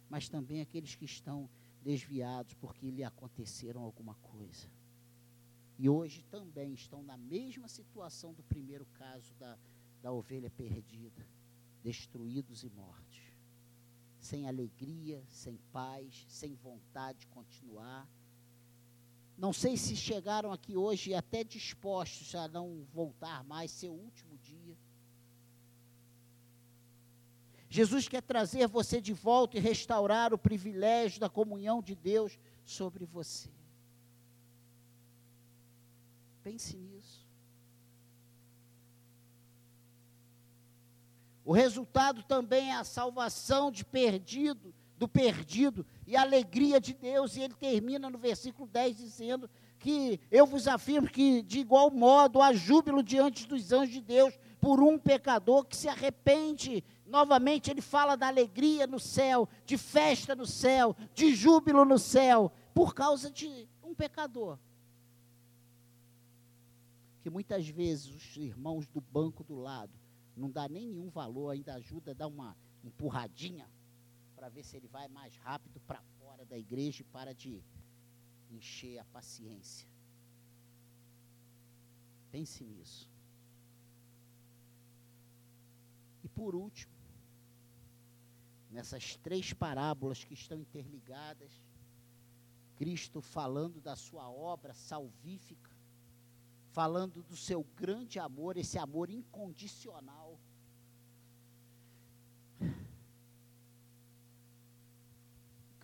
mas 0.07 0.29
também 0.29 0.61
aqueles 0.61 0.93
que 0.93 1.05
estão 1.05 1.49
desviados 1.81 2.53
porque 2.53 2.91
lhe 2.91 3.03
aconteceram 3.03 3.81
alguma 3.81 4.13
coisa. 4.13 4.69
E 5.75 5.89
hoje 5.89 6.21
também 6.29 6.75
estão 6.75 7.01
na 7.01 7.17
mesma 7.17 7.67
situação 7.67 8.31
do 8.31 8.43
primeiro 8.43 8.85
caso 8.93 9.33
da, 9.39 9.57
da 10.03 10.11
ovelha 10.11 10.51
perdida, 10.51 11.27
destruídos 11.81 12.63
e 12.63 12.69
mortos. 12.69 13.23
Sem 14.19 14.47
alegria, 14.47 15.25
sem 15.27 15.57
paz, 15.73 16.27
sem 16.29 16.53
vontade 16.53 17.21
de 17.21 17.27
continuar. 17.29 18.07
Não 19.41 19.51
sei 19.51 19.75
se 19.75 19.95
chegaram 19.95 20.51
aqui 20.51 20.77
hoje 20.77 21.15
até 21.15 21.43
dispostos 21.43 22.35
a 22.35 22.47
não 22.47 22.85
voltar 22.93 23.43
mais, 23.43 23.71
seu 23.71 23.91
último 23.91 24.37
dia. 24.37 24.77
Jesus 27.67 28.07
quer 28.07 28.21
trazer 28.21 28.67
você 28.67 29.01
de 29.01 29.13
volta 29.13 29.57
e 29.57 29.59
restaurar 29.59 30.31
o 30.31 30.37
privilégio 30.37 31.19
da 31.19 31.27
comunhão 31.27 31.81
de 31.81 31.95
Deus 31.95 32.37
sobre 32.63 33.03
você. 33.03 33.49
Pense 36.43 36.77
nisso. 36.77 37.27
O 41.43 41.51
resultado 41.51 42.21
também 42.21 42.69
é 42.69 42.75
a 42.75 42.83
salvação 42.83 43.71
de 43.71 43.83
perdido, 43.83 44.71
do 44.99 45.07
perdido 45.07 45.83
e 46.11 46.15
a 46.17 46.21
alegria 46.21 46.79
de 46.79 46.93
Deus. 46.93 47.35
E 47.35 47.41
ele 47.41 47.53
termina 47.53 48.09
no 48.09 48.17
versículo 48.17 48.67
10 48.67 48.97
dizendo 48.97 49.49
que 49.79 50.19
eu 50.29 50.45
vos 50.45 50.67
afirmo 50.67 51.07
que 51.07 51.41
de 51.41 51.59
igual 51.59 51.89
modo 51.89 52.41
há 52.41 52.53
júbilo 52.53 53.01
diante 53.01 53.47
dos 53.47 53.71
anjos 53.71 53.93
de 53.93 54.01
Deus 54.01 54.37
por 54.59 54.83
um 54.83 54.99
pecador 54.99 55.65
que 55.65 55.75
se 55.75 55.87
arrepende 55.87 56.83
Novamente 57.11 57.69
ele 57.69 57.81
fala 57.81 58.15
da 58.15 58.27
alegria 58.27 58.87
no 58.87 58.97
céu, 58.97 59.49
de 59.65 59.77
festa 59.77 60.33
no 60.33 60.45
céu, 60.45 60.95
de 61.13 61.35
júbilo 61.35 61.83
no 61.83 61.99
céu, 61.99 62.49
por 62.73 62.95
causa 62.95 63.29
de 63.29 63.67
um 63.83 63.93
pecador. 63.93 64.57
Que 67.21 67.29
muitas 67.29 67.67
vezes 67.67 68.07
os 68.07 68.37
irmãos 68.37 68.87
do 68.87 69.01
banco 69.01 69.43
do 69.43 69.55
lado 69.55 69.91
não 70.37 70.49
dá 70.49 70.69
nenhum 70.69 71.09
valor, 71.09 71.49
ainda 71.49 71.73
ajuda 71.73 72.11
a 72.11 72.13
dar 72.13 72.27
uma 72.27 72.55
empurradinha 72.81 73.69
para 74.41 74.49
ver 74.49 74.63
se 74.63 74.75
ele 74.75 74.87
vai 74.87 75.07
mais 75.07 75.35
rápido 75.35 75.79
para 75.81 76.01
fora 76.17 76.43
da 76.43 76.57
igreja 76.57 77.03
e 77.03 77.05
para 77.05 77.31
de 77.31 77.63
encher 78.49 78.97
a 78.97 79.05
paciência. 79.05 79.87
Pense 82.31 82.63
nisso. 82.63 83.07
E 86.23 86.27
por 86.27 86.55
último, 86.55 86.91
nessas 88.71 89.15
três 89.17 89.53
parábolas 89.53 90.23
que 90.23 90.33
estão 90.33 90.57
interligadas, 90.57 91.51
Cristo 92.77 93.21
falando 93.21 93.79
da 93.79 93.95
sua 93.95 94.27
obra 94.27 94.73
salvífica, 94.73 95.69
falando 96.71 97.21
do 97.21 97.37
seu 97.37 97.63
grande 97.75 98.17
amor, 98.17 98.57
esse 98.57 98.79
amor 98.79 99.11
incondicional. 99.11 100.30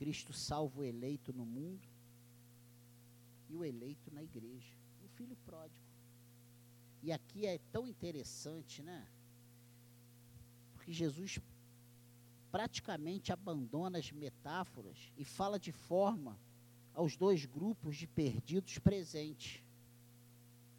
Cristo 0.07 0.31
salva 0.31 0.79
o 0.79 0.83
eleito 0.85 1.33
no 1.33 1.45
mundo 1.45 1.85
e 3.49 3.57
o 3.57 3.65
eleito 3.65 4.09
na 4.09 4.23
igreja, 4.23 4.73
o 5.03 5.07
filho 5.09 5.35
pródigo. 5.45 5.85
E 7.03 7.11
aqui 7.11 7.45
é 7.45 7.57
tão 7.73 7.85
interessante, 7.85 8.81
né? 8.81 9.05
Porque 10.73 10.93
Jesus 10.93 11.41
praticamente 12.49 13.33
abandona 13.33 13.99
as 13.99 14.09
metáforas 14.09 15.11
e 15.17 15.25
fala 15.25 15.59
de 15.59 15.73
forma 15.73 16.39
aos 16.93 17.17
dois 17.17 17.43
grupos 17.43 17.97
de 17.97 18.07
perdidos 18.07 18.79
presentes. 18.79 19.61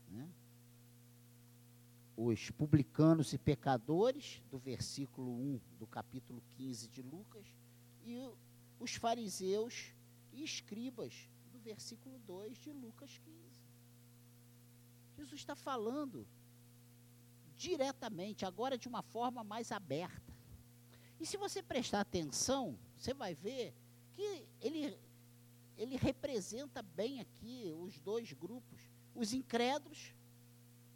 Né? 0.08 0.26
Os 2.16 2.50
publicanos 2.50 3.34
e 3.34 3.38
pecadores, 3.38 4.42
do 4.50 4.56
versículo 4.56 5.30
1 5.30 5.60
do 5.78 5.86
capítulo 5.86 6.42
15 6.56 6.88
de 6.88 7.02
Lucas, 7.02 7.44
e 8.06 8.16
os 8.78 8.94
fariseus 8.94 9.92
e 10.32 10.42
escribas, 10.42 11.28
do 11.52 11.58
versículo 11.58 12.18
2 12.20 12.58
de 12.58 12.72
Lucas 12.72 13.18
15. 13.18 13.38
Jesus 15.16 15.40
está 15.40 15.56
falando 15.56 16.26
diretamente, 17.56 18.46
agora 18.46 18.78
de 18.78 18.86
uma 18.86 19.02
forma 19.02 19.42
mais 19.42 19.72
aberta. 19.72 20.32
E 21.20 21.26
se 21.26 21.36
você 21.36 21.60
prestar 21.60 22.00
atenção, 22.00 22.78
você 22.96 23.12
vai 23.12 23.34
ver 23.34 23.74
que 24.12 24.46
ele, 24.60 24.96
ele 25.76 25.96
representa 25.96 26.80
bem 26.82 27.20
aqui 27.20 27.74
os 27.76 27.98
dois 27.98 28.32
grupos. 28.32 28.80
Os 29.14 29.32
incrédulos, 29.32 30.14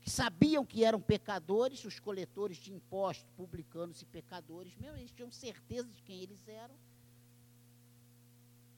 que 0.00 0.10
sabiam 0.10 0.64
que 0.64 0.84
eram 0.84 1.00
pecadores, 1.00 1.84
os 1.84 1.98
coletores 1.98 2.56
de 2.56 2.72
impostos, 2.72 3.28
publicanos 3.36 4.02
e 4.02 4.06
pecadores, 4.06 4.76
mesmo 4.76 4.96
eles 4.96 5.12
tinham 5.12 5.30
certeza 5.30 5.88
de 5.90 6.02
quem 6.02 6.20
eles 6.20 6.46
eram. 6.46 6.76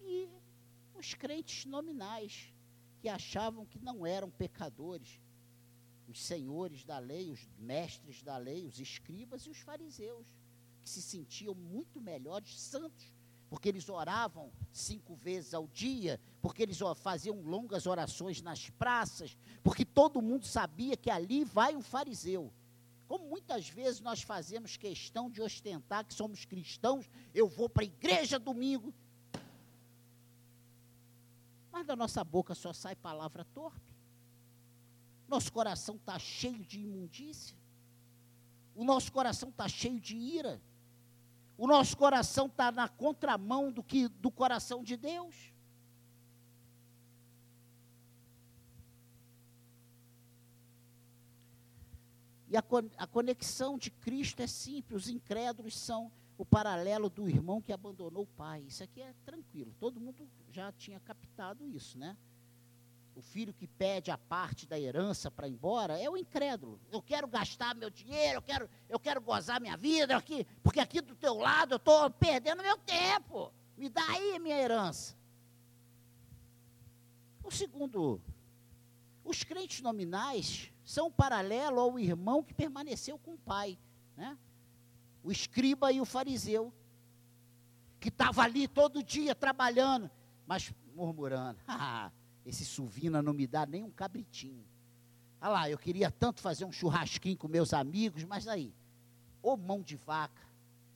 E 0.04 0.28
os 0.94 1.14
crentes 1.14 1.64
nominais, 1.64 2.52
que 3.00 3.08
achavam 3.08 3.66
que 3.66 3.78
não 3.78 4.06
eram 4.06 4.30
pecadores, 4.30 5.20
os 6.06 6.22
senhores 6.22 6.84
da 6.84 6.98
lei, 6.98 7.30
os 7.30 7.48
mestres 7.58 8.22
da 8.22 8.36
lei, 8.36 8.66
os 8.66 8.78
escribas 8.78 9.42
e 9.42 9.50
os 9.50 9.58
fariseus 9.58 10.26
que 10.84 10.90
se 10.90 11.00
sentiam 11.00 11.54
muito 11.54 12.00
melhores, 12.00 12.60
santos, 12.60 13.12
porque 13.48 13.68
eles 13.68 13.88
oravam 13.88 14.52
cinco 14.70 15.14
vezes 15.14 15.54
ao 15.54 15.66
dia, 15.66 16.20
porque 16.42 16.62
eles 16.62 16.78
faziam 16.96 17.40
longas 17.40 17.86
orações 17.86 18.42
nas 18.42 18.68
praças, 18.68 19.36
porque 19.62 19.84
todo 19.84 20.20
mundo 20.20 20.44
sabia 20.44 20.96
que 20.96 21.10
ali 21.10 21.42
vai 21.42 21.74
um 21.74 21.82
fariseu. 21.82 22.52
Como 23.06 23.26
muitas 23.28 23.68
vezes 23.68 24.00
nós 24.00 24.22
fazemos 24.22 24.76
questão 24.76 25.30
de 25.30 25.40
ostentar 25.40 26.04
que 26.04 26.12
somos 26.12 26.44
cristãos, 26.44 27.08
eu 27.34 27.48
vou 27.48 27.68
para 27.68 27.82
a 27.82 27.86
igreja 27.86 28.38
domingo, 28.38 28.92
mas 31.74 31.84
da 31.84 31.96
nossa 31.96 32.22
boca 32.22 32.54
só 32.54 32.72
sai 32.72 32.94
palavra 32.94 33.44
torpe. 33.46 33.92
Nosso 35.26 35.52
coração 35.52 35.96
está 35.96 36.16
cheio 36.20 36.64
de 36.64 36.78
imundícia. 36.78 37.56
O 38.76 38.84
nosso 38.84 39.10
coração 39.10 39.48
está 39.48 39.66
cheio 39.66 39.98
de 39.98 40.16
ira. 40.16 40.62
O 41.58 41.66
nosso 41.66 41.96
coração 41.96 42.46
está 42.46 42.70
na 42.70 42.88
contramão 42.88 43.72
do 43.72 43.82
que 43.82 44.06
do 44.06 44.30
coração 44.30 44.84
de 44.84 44.96
Deus. 44.96 45.52
E 52.46 52.56
a, 52.56 52.62
a 52.98 53.06
conexão 53.08 53.76
de 53.76 53.90
Cristo 53.90 54.40
é 54.40 54.46
simples. 54.46 55.06
Os 55.06 55.08
incrédulos 55.08 55.76
são 55.76 56.12
o 56.36 56.44
paralelo 56.44 57.08
do 57.08 57.28
irmão 57.28 57.60
que 57.60 57.72
abandonou 57.72 58.24
o 58.24 58.26
pai. 58.26 58.62
Isso 58.66 58.82
aqui 58.82 59.00
é 59.00 59.14
tranquilo. 59.24 59.74
Todo 59.78 60.00
mundo 60.00 60.28
já 60.50 60.72
tinha 60.72 61.00
captado 61.00 61.66
isso, 61.66 61.98
né? 61.98 62.16
o 63.14 63.22
filho 63.22 63.54
que 63.54 63.66
pede 63.66 64.10
a 64.10 64.18
parte 64.18 64.66
da 64.66 64.78
herança 64.78 65.30
para 65.30 65.46
ir 65.46 65.52
embora 65.52 65.98
é 65.98 66.10
o 66.10 66.16
incrédulo. 66.16 66.80
Eu 66.90 67.00
quero 67.00 67.28
gastar 67.28 67.74
meu 67.74 67.88
dinheiro, 67.88 68.38
eu 68.38 68.42
quero, 68.42 68.68
eu 68.88 68.98
quero 68.98 69.20
gozar 69.20 69.60
minha 69.60 69.76
vida 69.76 70.16
aqui, 70.16 70.44
porque 70.62 70.80
aqui 70.80 71.00
do 71.00 71.14
teu 71.14 71.34
lado 71.34 71.74
eu 71.74 71.76
estou 71.76 72.10
perdendo 72.10 72.62
meu 72.62 72.76
tempo. 72.78 73.52
Me 73.76 73.88
dá 73.88 74.04
aí 74.08 74.36
a 74.36 74.40
minha 74.40 74.58
herança. 74.60 75.16
O 77.42 77.50
segundo, 77.50 78.20
Os 79.24 79.42
crentes 79.42 79.80
nominais 79.80 80.72
são 80.84 81.10
paralelo 81.10 81.80
ao 81.80 81.98
irmão 81.98 82.42
que 82.42 82.52
permaneceu 82.52 83.18
com 83.18 83.34
o 83.34 83.38
pai, 83.38 83.78
né? 84.16 84.36
O 85.24 85.32
escriba 85.32 85.90
e 85.90 86.00
o 86.00 86.04
fariseu, 86.04 86.72
que 87.98 88.08
estava 88.08 88.42
ali 88.42 88.68
todo 88.68 89.02
dia 89.02 89.34
trabalhando, 89.34 90.10
mas 90.46 90.70
murmurando: 90.94 91.58
ah, 91.66 92.12
esse 92.44 92.64
Suvina 92.64 93.22
não 93.22 93.32
me 93.32 93.46
dá 93.46 93.64
nem 93.64 93.82
um 93.82 93.90
cabritinho. 93.90 94.64
Ah 95.40 95.48
lá, 95.48 95.70
eu 95.70 95.78
queria 95.78 96.10
tanto 96.10 96.40
fazer 96.40 96.66
um 96.66 96.72
churrasquinho 96.72 97.38
com 97.38 97.48
meus 97.48 97.72
amigos, 97.72 98.24
mas 98.24 98.46
aí, 98.46 98.74
ô 99.42 99.56
mão 99.56 99.82
de 99.82 99.96
vaca, 99.96 100.42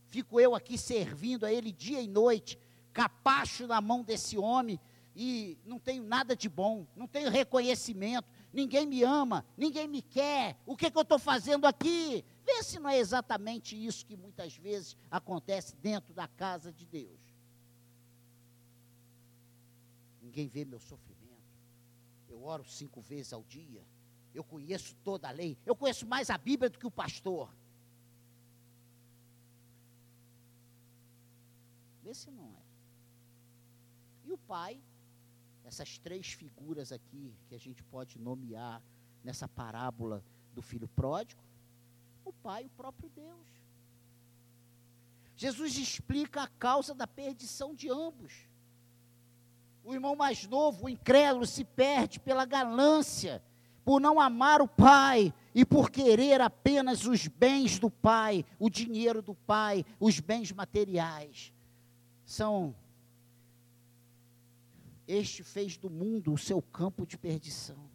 fico 0.09 0.39
eu 0.39 0.55
aqui 0.55 0.76
servindo 0.76 1.45
a 1.45 1.53
ele 1.53 1.72
dia 1.72 2.01
e 2.01 2.07
noite, 2.07 2.59
capacho 2.93 3.66
na 3.66 3.81
mão 3.81 4.03
desse 4.03 4.37
homem, 4.37 4.79
e 5.16 5.59
não 5.64 5.79
tenho 5.79 6.05
nada 6.05 6.37
de 6.37 6.49
bom, 6.49 6.87
não 6.95 7.07
tenho 7.07 7.31
reconhecimento, 7.31 8.29
ninguém 8.59 8.87
me 8.87 9.05
ama, 9.05 9.45
ninguém 9.57 9.87
me 9.87 10.03
quer, 10.03 10.59
o 10.67 10.77
que, 10.77 10.91
que 10.91 10.99
eu 10.99 11.03
estou 11.03 11.19
fazendo 11.19 11.65
aqui? 11.65 12.25
Vê 12.45 12.63
se 12.65 12.81
não 12.81 12.91
é 12.91 12.99
exatamente 12.99 13.77
isso 13.87 14.05
que 14.05 14.17
muitas 14.17 14.57
vezes 14.57 14.97
acontece 15.09 15.77
dentro 15.77 16.13
da 16.13 16.27
casa 16.27 16.73
de 16.73 16.85
Deus. 16.85 17.21
Ninguém 20.21 20.49
vê 20.49 20.65
meu 20.65 20.81
sofrimento, 20.81 21.55
eu 22.29 22.43
oro 22.43 22.65
cinco 22.65 23.01
vezes 23.01 23.33
ao 23.33 23.45
dia, 23.45 23.87
eu 24.35 24.43
conheço 24.43 24.97
toda 25.05 25.29
a 25.29 25.31
lei, 25.31 25.57
eu 25.65 25.77
conheço 25.77 26.05
mais 26.05 26.29
a 26.29 26.37
Bíblia 26.37 26.69
do 26.69 26.79
que 26.79 26.87
o 26.87 26.91
pastor. 26.91 27.49
Vê 32.03 32.13
se 32.13 32.29
não 32.31 32.53
é. 32.57 32.63
E 34.25 34.33
o 34.33 34.39
pai, 34.39 34.81
essas 35.69 35.99
três 35.99 36.33
figuras 36.33 36.93
aqui 36.93 37.37
que 37.47 37.55
a 37.55 37.59
gente 37.59 37.85
pode 37.85 38.19
nomear 38.19 38.83
nessa 39.23 39.47
parábola 39.47 40.25
do 40.55 40.62
filho 40.62 40.89
pródigo, 40.89 41.43
o 42.25 42.33
pai, 42.33 42.64
o 42.64 42.71
próprio 42.71 43.11
Deus. 43.11 43.47
Jesus 45.37 45.77
explica 45.77 46.43
a 46.43 46.49
causa 46.49 46.95
da 46.95 47.07
perdição 47.07 47.75
de 47.75 47.91
ambos. 47.91 48.49
O 49.85 49.93
irmão 49.93 50.16
mais 50.16 50.47
novo, 50.47 50.87
o 50.87 50.89
incrédulo, 50.89 51.47
se 51.47 51.64
perde 51.64 52.19
pela 52.19 52.47
ganância 52.47 53.43
por 53.85 54.01
não 54.01 54.19
amar 54.19 54.62
o 54.62 54.69
pai 54.69 55.35
e 55.55 55.66
por 55.66 55.91
querer 55.91 56.41
apenas 56.41 57.05
os 57.05 57.29
bens 57.29 57.79
do 57.79 57.91
pai, 57.91 58.43
o 58.59 58.71
dinheiro 58.71 59.21
do 59.21 59.35
pai, 59.35 59.85
os 60.01 60.19
bens 60.19 60.51
materiais. 60.51 61.53
São 62.25 62.75
este 65.09 65.43
fez 65.43 65.77
do 65.77 65.89
mundo 65.89 66.33
o 66.33 66.39
seu 66.39 66.61
campo 66.61 67.07
de 67.07 67.17
perdição. 67.17 67.89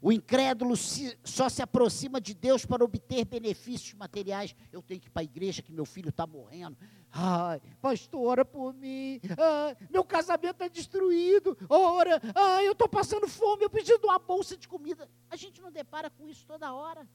O 0.00 0.12
incrédulo 0.12 0.76
só 1.24 1.48
se 1.48 1.62
aproxima 1.62 2.20
de 2.20 2.34
Deus 2.34 2.66
para 2.66 2.84
obter 2.84 3.24
benefícios 3.24 3.94
materiais. 3.94 4.54
Eu 4.70 4.82
tenho 4.82 5.00
que 5.00 5.08
ir 5.08 5.10
para 5.10 5.22
a 5.22 5.24
igreja 5.24 5.62
que 5.62 5.72
meu 5.72 5.86
filho 5.86 6.10
está 6.10 6.26
morrendo. 6.26 6.76
Ai, 7.10 7.60
pastor, 7.80 8.20
ora 8.24 8.44
por 8.44 8.74
mim. 8.74 9.20
Ai, 9.36 9.76
meu 9.90 10.04
casamento 10.04 10.52
está 10.52 10.68
destruído. 10.68 11.56
Ora, 11.68 12.20
ai, 12.34 12.68
eu 12.68 12.72
estou 12.72 12.88
passando 12.88 13.26
fome, 13.26 13.64
eu 13.64 13.70
preciso 13.70 13.98
de 13.98 14.06
uma 14.06 14.18
bolsa 14.18 14.56
de 14.56 14.68
comida. 14.68 15.08
A 15.30 15.34
gente 15.34 15.60
não 15.62 15.72
depara 15.72 16.10
com 16.10 16.28
isso 16.28 16.46
toda 16.46 16.72
hora. 16.74 17.08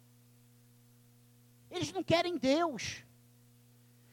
Eles 1.70 1.94
não 1.94 2.04
querem 2.04 2.38
Deus. 2.38 3.06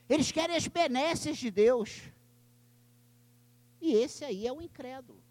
Eles 0.08 0.30
querem 0.30 0.54
as 0.54 0.68
benesses 0.68 1.38
de 1.38 1.50
Deus. 1.50 2.02
E 3.80 3.94
esse 3.94 4.24
aí 4.24 4.46
é 4.46 4.52
o 4.52 4.60
incrédulo. 4.60 5.22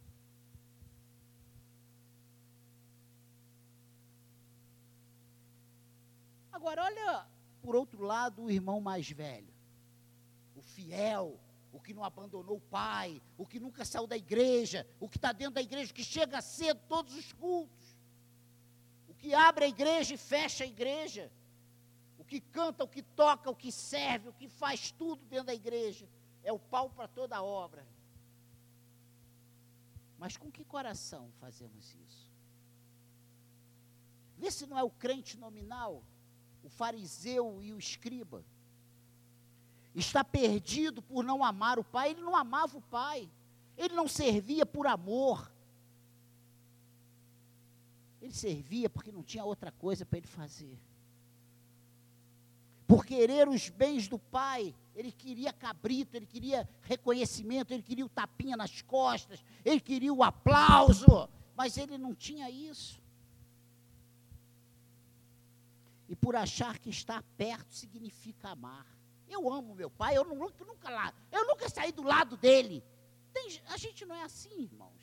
Agora, 6.52 6.86
olha, 6.86 7.28
por 7.62 7.76
outro 7.76 8.02
lado, 8.04 8.44
o 8.44 8.52
irmão 8.52 8.82
mais 8.82 9.10
velho, 9.10 9.54
o 10.56 10.62
fiel, 10.62 11.40
o 11.72 11.80
que 11.80 11.94
não 11.94 12.04
abandonou 12.04 12.58
o 12.58 12.62
pai, 12.62 13.22
o 13.38 13.46
que 13.46 13.60
nunca 13.60 13.86
saiu 13.86 14.08
da 14.08 14.18
igreja, 14.18 14.88
o 15.00 15.08
que 15.08 15.18
está 15.18 15.32
dentro 15.32 15.54
da 15.54 15.62
igreja, 15.62 15.94
que 15.94 16.04
chega 16.04 16.42
cedo 16.42 16.82
todos 16.88 17.14
os 17.14 17.32
cultos, 17.34 17.96
o 19.08 19.14
que 19.14 19.34
abre 19.34 19.66
a 19.66 19.68
igreja 19.68 20.16
e 20.16 20.18
fecha 20.18 20.64
a 20.64 20.68
igreja, 20.68 21.32
o 22.18 22.26
que 22.26 22.42
canta, 22.42 22.84
o 22.84 22.88
que 22.88 23.04
toca, 23.04 23.50
o 23.50 23.56
que 23.56 23.72
serve, 23.72 24.30
o 24.30 24.34
que 24.34 24.48
faz 24.50 24.92
tudo 24.92 25.24
dentro 25.26 25.46
da 25.46 25.54
igreja, 25.54 26.10
é 26.44 26.52
o 26.52 26.60
pau 26.60 26.90
para 26.90 27.08
toda 27.08 27.44
obra. 27.44 27.86
Mas 30.18 30.36
com 30.36 30.52
que 30.52 30.64
coração 30.64 31.32
fazemos 31.40 31.96
isso? 31.96 32.32
Vê 34.38 34.52
se 34.52 34.66
não 34.66 34.78
é 34.78 34.84
o 34.84 34.90
crente 34.90 35.38
nominal 35.38 36.04
o 36.68 36.70
fariseu 36.70 37.64
e 37.64 37.72
o 37.72 37.80
escriba. 37.80 38.44
Está 39.96 40.22
perdido 40.22 41.02
por 41.02 41.24
não 41.24 41.44
amar 41.44 41.80
o 41.80 41.84
pai. 41.84 42.12
Ele 42.12 42.22
não 42.22 42.36
amava 42.36 42.78
o 42.78 42.82
pai. 42.82 43.30
Ele 43.78 43.96
não 43.96 44.08
servia 44.08 44.66
por 44.66 44.86
amor. 44.86 45.50
Ele 48.22 48.34
servia 48.34 48.90
porque 48.90 49.14
não 49.14 49.24
tinha 49.24 49.46
outra 49.46 49.72
coisa 49.72 50.06
para 50.06 50.18
ele 50.18 50.28
fazer. 50.28 50.78
Por 52.88 53.06
querer 53.06 53.50
os 53.50 53.70
bens 53.70 54.08
do 54.08 54.18
pai, 54.18 54.74
ele 54.96 55.12
queria 55.12 55.52
cabrito, 55.52 56.16
ele 56.16 56.26
queria 56.26 56.68
reconhecimento, 56.82 57.74
ele 57.74 57.84
queria 57.84 58.06
o 58.06 58.10
tapinha 58.10 58.56
nas 58.56 58.82
costas, 58.82 59.44
ele 59.66 59.82
queria 59.82 60.14
o 60.14 60.24
aplauso, 60.24 61.30
mas 61.56 61.78
ele 61.78 61.98
não 61.98 62.16
tinha 62.16 62.50
isso 62.50 63.02
e 66.08 66.16
por 66.16 66.36
achar 66.36 66.78
que 66.80 66.90
estar 66.90 67.22
perto 67.38 67.74
significa 67.74 68.50
amar. 68.50 68.86
Eu 69.28 69.52
amo 69.52 69.76
meu 69.76 69.90
pai, 69.90 70.18
eu 70.18 70.24
nunca, 70.24 70.64
nunca 70.64 70.90
lá, 70.90 71.14
eu 71.32 71.46
nunca 71.46 71.70
saí 71.70 71.92
do 71.92 72.02
lado 72.02 72.38
dele. 72.38 72.84
Tem, 73.34 73.62
a 73.68 73.78
gente 73.78 74.06
não 74.06 74.16
é 74.16 74.24
assim, 74.24 74.62
irmãos. 74.62 75.02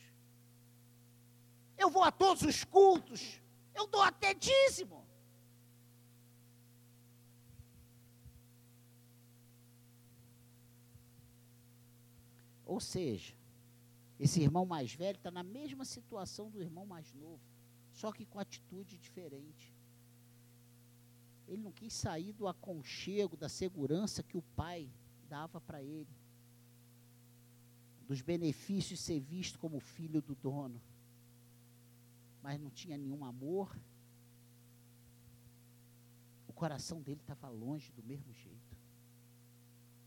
Eu 1.76 1.90
vou 1.90 2.02
a 2.02 2.10
todos 2.10 2.42
os 2.42 2.64
cultos, 2.64 3.40
eu 3.74 3.86
dou 3.86 4.00
até 4.00 4.32
dízimo. 4.32 5.03
Ou 12.64 12.80
seja, 12.80 13.34
esse 14.18 14.40
irmão 14.40 14.64
mais 14.64 14.94
velho 14.94 15.16
está 15.16 15.30
na 15.30 15.42
mesma 15.42 15.84
situação 15.84 16.50
do 16.50 16.60
irmão 16.60 16.86
mais 16.86 17.12
novo, 17.12 17.42
só 17.92 18.12
que 18.12 18.24
com 18.24 18.38
atitude 18.38 18.98
diferente. 18.98 19.74
Ele 21.46 21.62
não 21.62 21.72
quis 21.72 21.92
sair 21.92 22.32
do 22.32 22.48
aconchego, 22.48 23.36
da 23.36 23.48
segurança 23.48 24.22
que 24.22 24.36
o 24.36 24.42
pai 24.42 24.90
dava 25.28 25.60
para 25.60 25.82
ele. 25.82 26.08
Dos 28.06 28.22
benefícios 28.22 28.98
de 28.98 29.04
ser 29.04 29.20
visto 29.20 29.58
como 29.58 29.78
filho 29.80 30.22
do 30.22 30.34
dono. 30.34 30.80
Mas 32.42 32.60
não 32.60 32.70
tinha 32.70 32.96
nenhum 32.96 33.24
amor. 33.24 33.78
O 36.48 36.52
coração 36.52 37.02
dele 37.02 37.20
estava 37.20 37.48
longe 37.48 37.92
do 37.92 38.02
mesmo 38.02 38.32
jeito. 38.32 38.78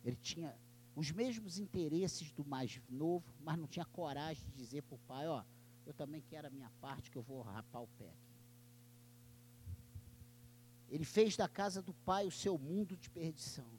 Ele 0.04 0.16
tinha 0.16 0.58
os 0.98 1.12
mesmos 1.12 1.60
interesses 1.60 2.32
do 2.32 2.44
mais 2.44 2.82
novo, 2.90 3.32
mas 3.40 3.56
não 3.56 3.68
tinha 3.68 3.86
coragem 3.86 4.44
de 4.48 4.52
dizer 4.58 4.82
para 4.82 4.96
o 4.96 5.00
pai, 5.08 5.28
ó, 5.28 5.44
eu 5.86 5.94
também 5.94 6.24
quero 6.28 6.48
a 6.48 6.50
minha 6.50 6.72
parte 6.82 7.12
que 7.12 7.18
eu 7.20 7.22
vou 7.22 7.44
rapar 7.44 7.84
o 7.84 7.88
pé. 8.00 8.12
Ele 10.90 11.06
fez 11.06 11.38
da 11.38 11.48
casa 11.48 11.84
do 11.84 11.94
Pai 11.94 12.26
o 12.26 12.32
seu 12.32 12.58
mundo 12.58 12.98
de 12.98 13.12
perdição. 13.12 13.70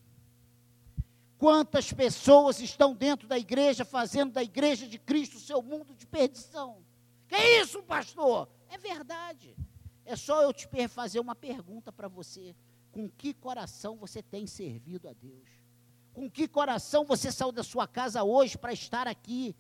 Quantas 1.39 1.93
pessoas 1.93 2.61
estão 2.61 2.95
dentro 2.95 3.27
da 3.27 3.37
igreja 3.37 3.85
fazendo 3.85 4.35
da 4.35 4.43
igreja 4.45 4.87
de 4.87 4.99
Cristo 4.99 5.39
o 5.39 5.41
seu 5.41 5.61
mundo 5.61 5.97
de 5.97 6.07
perdição? 6.07 6.85
Que 7.27 7.37
isso, 7.61 7.83
pastor? 7.83 8.49
É 8.69 8.79
verdade. 8.79 9.57
É 10.05 10.15
só 10.15 10.43
eu 10.43 10.53
te 10.53 10.69
fazer 10.87 11.19
uma 11.19 11.35
pergunta 11.35 11.91
para 11.91 12.07
você. 12.07 12.55
Com 12.93 13.11
que 13.11 13.35
coração 13.35 13.97
você 13.97 14.23
tem 14.23 14.47
servido 14.47 15.09
a 15.09 15.13
Deus? 15.13 15.68
Com 16.13 16.31
que 16.31 16.49
coração 16.49 17.05
você 17.05 17.31
saiu 17.31 17.53
da 17.53 17.63
sua 17.63 17.87
casa 17.87 18.23
hoje 18.23 18.59
para 18.59 18.73
estar 18.73 19.07
aqui? 19.07 19.55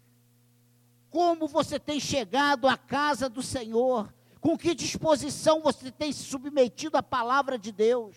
Como 1.11 1.49
você 1.49 1.79
tem 1.79 1.99
chegado 1.99 2.67
à 2.69 2.77
casa 2.77 3.29
do 3.29 3.43
Senhor? 3.43 4.13
Com 4.41 4.57
que 4.57 4.75
disposição 4.75 5.61
você 5.61 5.91
tem 5.91 6.13
se 6.13 6.25
submetido 6.25 6.97
à 6.97 7.03
palavra 7.03 7.59
de 7.59 7.73
Deus? 7.73 8.17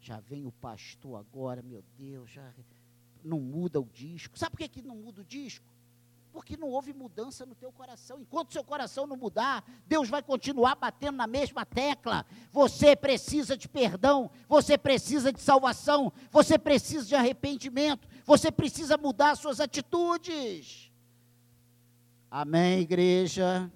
Já 0.00 0.20
vem 0.20 0.44
o 0.44 0.52
pastor 0.52 1.18
agora, 1.18 1.62
meu 1.62 1.82
Deus, 1.96 2.30
já 2.30 2.52
não 3.24 3.40
muda 3.40 3.80
o 3.80 3.88
disco. 3.92 4.38
Sabe 4.38 4.50
por 4.50 4.58
que, 4.58 4.68
que 4.68 4.82
não 4.82 4.96
muda 4.96 5.22
o 5.22 5.24
disco? 5.24 5.64
Porque 6.34 6.56
não 6.56 6.68
houve 6.68 6.92
mudança 6.92 7.46
no 7.46 7.54
teu 7.54 7.70
coração. 7.70 8.18
Enquanto 8.18 8.52
seu 8.52 8.64
coração 8.64 9.06
não 9.06 9.16
mudar, 9.16 9.64
Deus 9.86 10.08
vai 10.08 10.20
continuar 10.20 10.74
batendo 10.74 11.16
na 11.16 11.28
mesma 11.28 11.64
tecla. 11.64 12.26
Você 12.50 12.96
precisa 12.96 13.56
de 13.56 13.68
perdão, 13.68 14.28
você 14.48 14.76
precisa 14.76 15.32
de 15.32 15.40
salvação, 15.40 16.12
você 16.32 16.58
precisa 16.58 17.06
de 17.06 17.14
arrependimento, 17.14 18.08
você 18.26 18.50
precisa 18.50 18.98
mudar 18.98 19.36
suas 19.36 19.60
atitudes. 19.60 20.90
Amém, 22.28 22.80
igreja. 22.80 23.70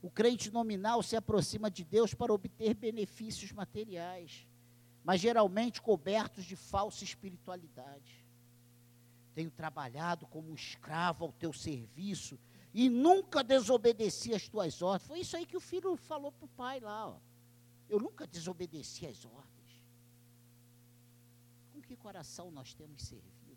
O 0.00 0.08
crente 0.08 0.52
nominal 0.52 1.02
se 1.02 1.16
aproxima 1.16 1.68
de 1.68 1.84
Deus 1.84 2.14
para 2.14 2.32
obter 2.32 2.74
benefícios 2.74 3.50
materiais, 3.50 4.47
mas 5.08 5.22
geralmente 5.22 5.80
cobertos 5.80 6.44
de 6.44 6.54
falsa 6.54 7.02
espiritualidade. 7.02 8.26
Tenho 9.34 9.50
trabalhado 9.50 10.26
como 10.26 10.54
escravo 10.54 11.24
ao 11.24 11.32
teu 11.32 11.50
serviço 11.50 12.38
e 12.74 12.90
nunca 12.90 13.42
desobedeci 13.42 14.34
às 14.34 14.46
tuas 14.50 14.82
ordens. 14.82 15.08
Foi 15.08 15.20
isso 15.20 15.34
aí 15.34 15.46
que 15.46 15.56
o 15.56 15.60
filho 15.60 15.96
falou 15.96 16.30
para 16.30 16.44
o 16.44 16.48
pai 16.48 16.80
lá. 16.80 17.08
Ó. 17.08 17.20
Eu 17.88 17.98
nunca 17.98 18.26
desobedeci 18.26 19.06
às 19.06 19.24
ordens. 19.24 19.82
Com 21.72 21.80
que 21.80 21.96
coração 21.96 22.50
nós 22.50 22.74
temos 22.74 23.00
servido? 23.00 23.56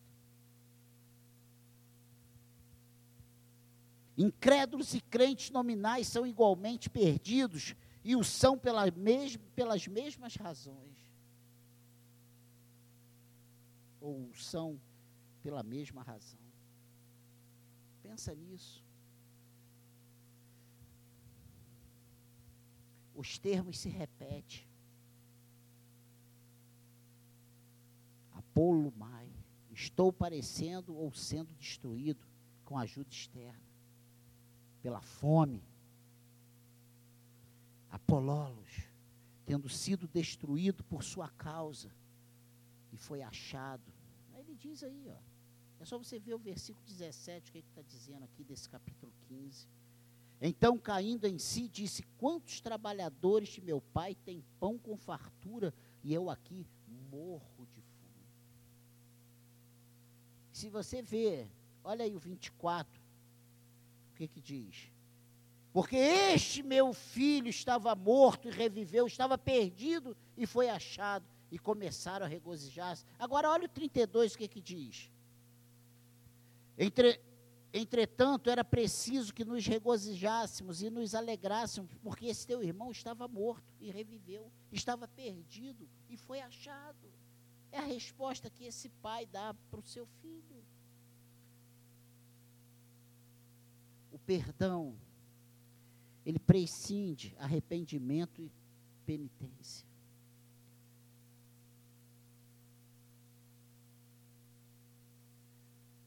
Incrédulos 4.18 4.94
e 4.94 5.02
crentes 5.02 5.50
nominais 5.50 6.08
são 6.08 6.26
igualmente 6.26 6.90
perdidos 6.90 7.76
e 8.06 8.16
o 8.16 8.24
são 8.24 8.58
pela 8.58 8.90
mes 8.90 9.36
pelas 9.54 9.86
mesmas 9.86 10.38
razões. 10.38 10.91
Ou 14.02 14.34
são 14.36 14.78
pela 15.42 15.64
mesma 15.64 16.04
razão. 16.04 16.42
Pensa 18.04 18.36
nisso. 18.36 18.84
Os 23.16 23.40
termos 23.40 23.78
se 23.80 23.88
repetem. 23.88 24.68
Apolo 28.34 28.92
Mai. 28.98 29.32
Estou 29.72 30.12
parecendo 30.12 30.94
ou 30.94 31.14
sendo 31.14 31.54
destruído 31.56 32.26
com 32.66 32.78
ajuda 32.78 33.10
externa 33.10 33.72
pela 34.82 35.02
fome. 35.02 35.64
Apololos, 37.90 38.90
tendo 39.46 39.70
sido 39.70 40.08
destruído 40.08 40.84
por 40.84 41.04
sua 41.04 41.30
causa, 41.30 41.94
e 42.92 42.98
foi 42.98 43.22
achado. 43.22 43.84
Ele 44.36 44.56
diz 44.56 44.84
aí, 44.84 45.06
ó. 45.10 45.18
É 45.80 45.86
só 45.86 45.98
você 45.98 46.20
ver 46.20 46.34
o 46.36 46.40
versículo 46.40 46.86
17, 46.86 47.50
o 47.50 47.52
que 47.54 47.58
é 47.58 47.62
está 47.62 47.82
dizendo 47.82 48.24
aqui 48.24 48.44
desse 48.44 48.70
capítulo 48.70 49.12
15. 49.28 49.68
Então, 50.40 50.78
caindo 50.78 51.26
em 51.26 51.40
si, 51.40 51.68
disse: 51.68 52.04
Quantos 52.18 52.62
trabalhadores 52.62 53.50
de 53.50 53.62
meu 53.62 53.82
pai 53.82 54.16
têm 54.16 54.44
pão 54.60 54.78
com 54.78 54.96
fartura 54.96 55.74
e 56.04 56.14
eu 56.14 56.30
aqui 56.30 56.68
morro 57.12 57.68
de 57.74 57.82
fome? 57.82 58.28
Se 60.52 60.70
você 60.70 61.02
ver, 61.02 61.50
olha 61.84 62.06
aí 62.06 62.16
o 62.16 62.20
24, 62.20 63.02
que, 64.22 64.28
que 64.28 64.42
diz? 64.42 64.92
Porque 65.74 65.96
este 65.96 66.62
meu 66.62 66.94
filho 66.94 67.48
estava 67.48 67.96
morto 67.96 68.48
e 68.48 68.52
reviveu, 68.52 69.08
estava 69.08 69.38
perdido 69.38 70.16
e 70.38 70.46
foi 70.46 70.70
achado. 70.70 71.26
E 71.52 71.60
começaram 71.60 72.26
a 72.26 72.30
regozijar-se. 72.30 73.06
Agora, 73.20 73.50
olha 73.50 73.66
o 73.66 73.70
32, 73.70 74.34
o 74.34 74.38
que, 74.38 74.48
que 74.48 74.62
diz? 74.62 75.12
Entre, 76.78 77.22
entretanto, 77.74 78.50
era 78.50 78.64
preciso 78.64 79.34
que 79.34 79.44
nos 79.44 79.68
regozijássemos 79.68 80.82
e 80.82 80.90
nos 80.90 81.14
alegrássemos, 81.14 81.94
porque 82.02 82.28
esse 82.28 82.48
teu 82.48 82.64
irmão 82.64 82.90
estava 82.90 83.28
morto 83.28 83.76
e 83.80 83.92
reviveu, 83.92 84.52
estava 84.72 85.08
perdido 85.08 85.90
e 86.10 86.16
foi 86.16 86.40
achado. 86.40 87.12
É 87.72 87.80
a 87.80 87.86
resposta 87.86 88.50
que 88.50 88.66
esse 88.66 88.90
pai 88.90 89.26
dá 89.26 89.54
para 89.70 89.80
o 89.80 89.84
seu 89.84 90.06
filho. 90.22 90.52
o 94.12 94.20
perdão, 94.20 94.96
ele 96.26 96.38
prescinde 96.38 97.34
arrependimento 97.40 98.42
e 98.42 98.52
penitência. 99.06 99.88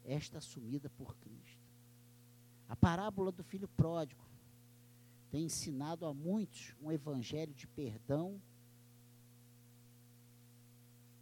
Esta 0.04 0.38
assumida 0.38 0.90
por 0.90 1.16
Cristo. 1.16 1.62
A 2.68 2.76
parábola 2.76 3.32
do 3.32 3.42
filho 3.42 3.68
pródigo 3.68 4.24
tem 5.30 5.44
ensinado 5.44 6.06
a 6.06 6.14
muitos 6.14 6.74
um 6.80 6.92
evangelho 6.92 7.54
de 7.54 7.66
perdão 7.66 8.40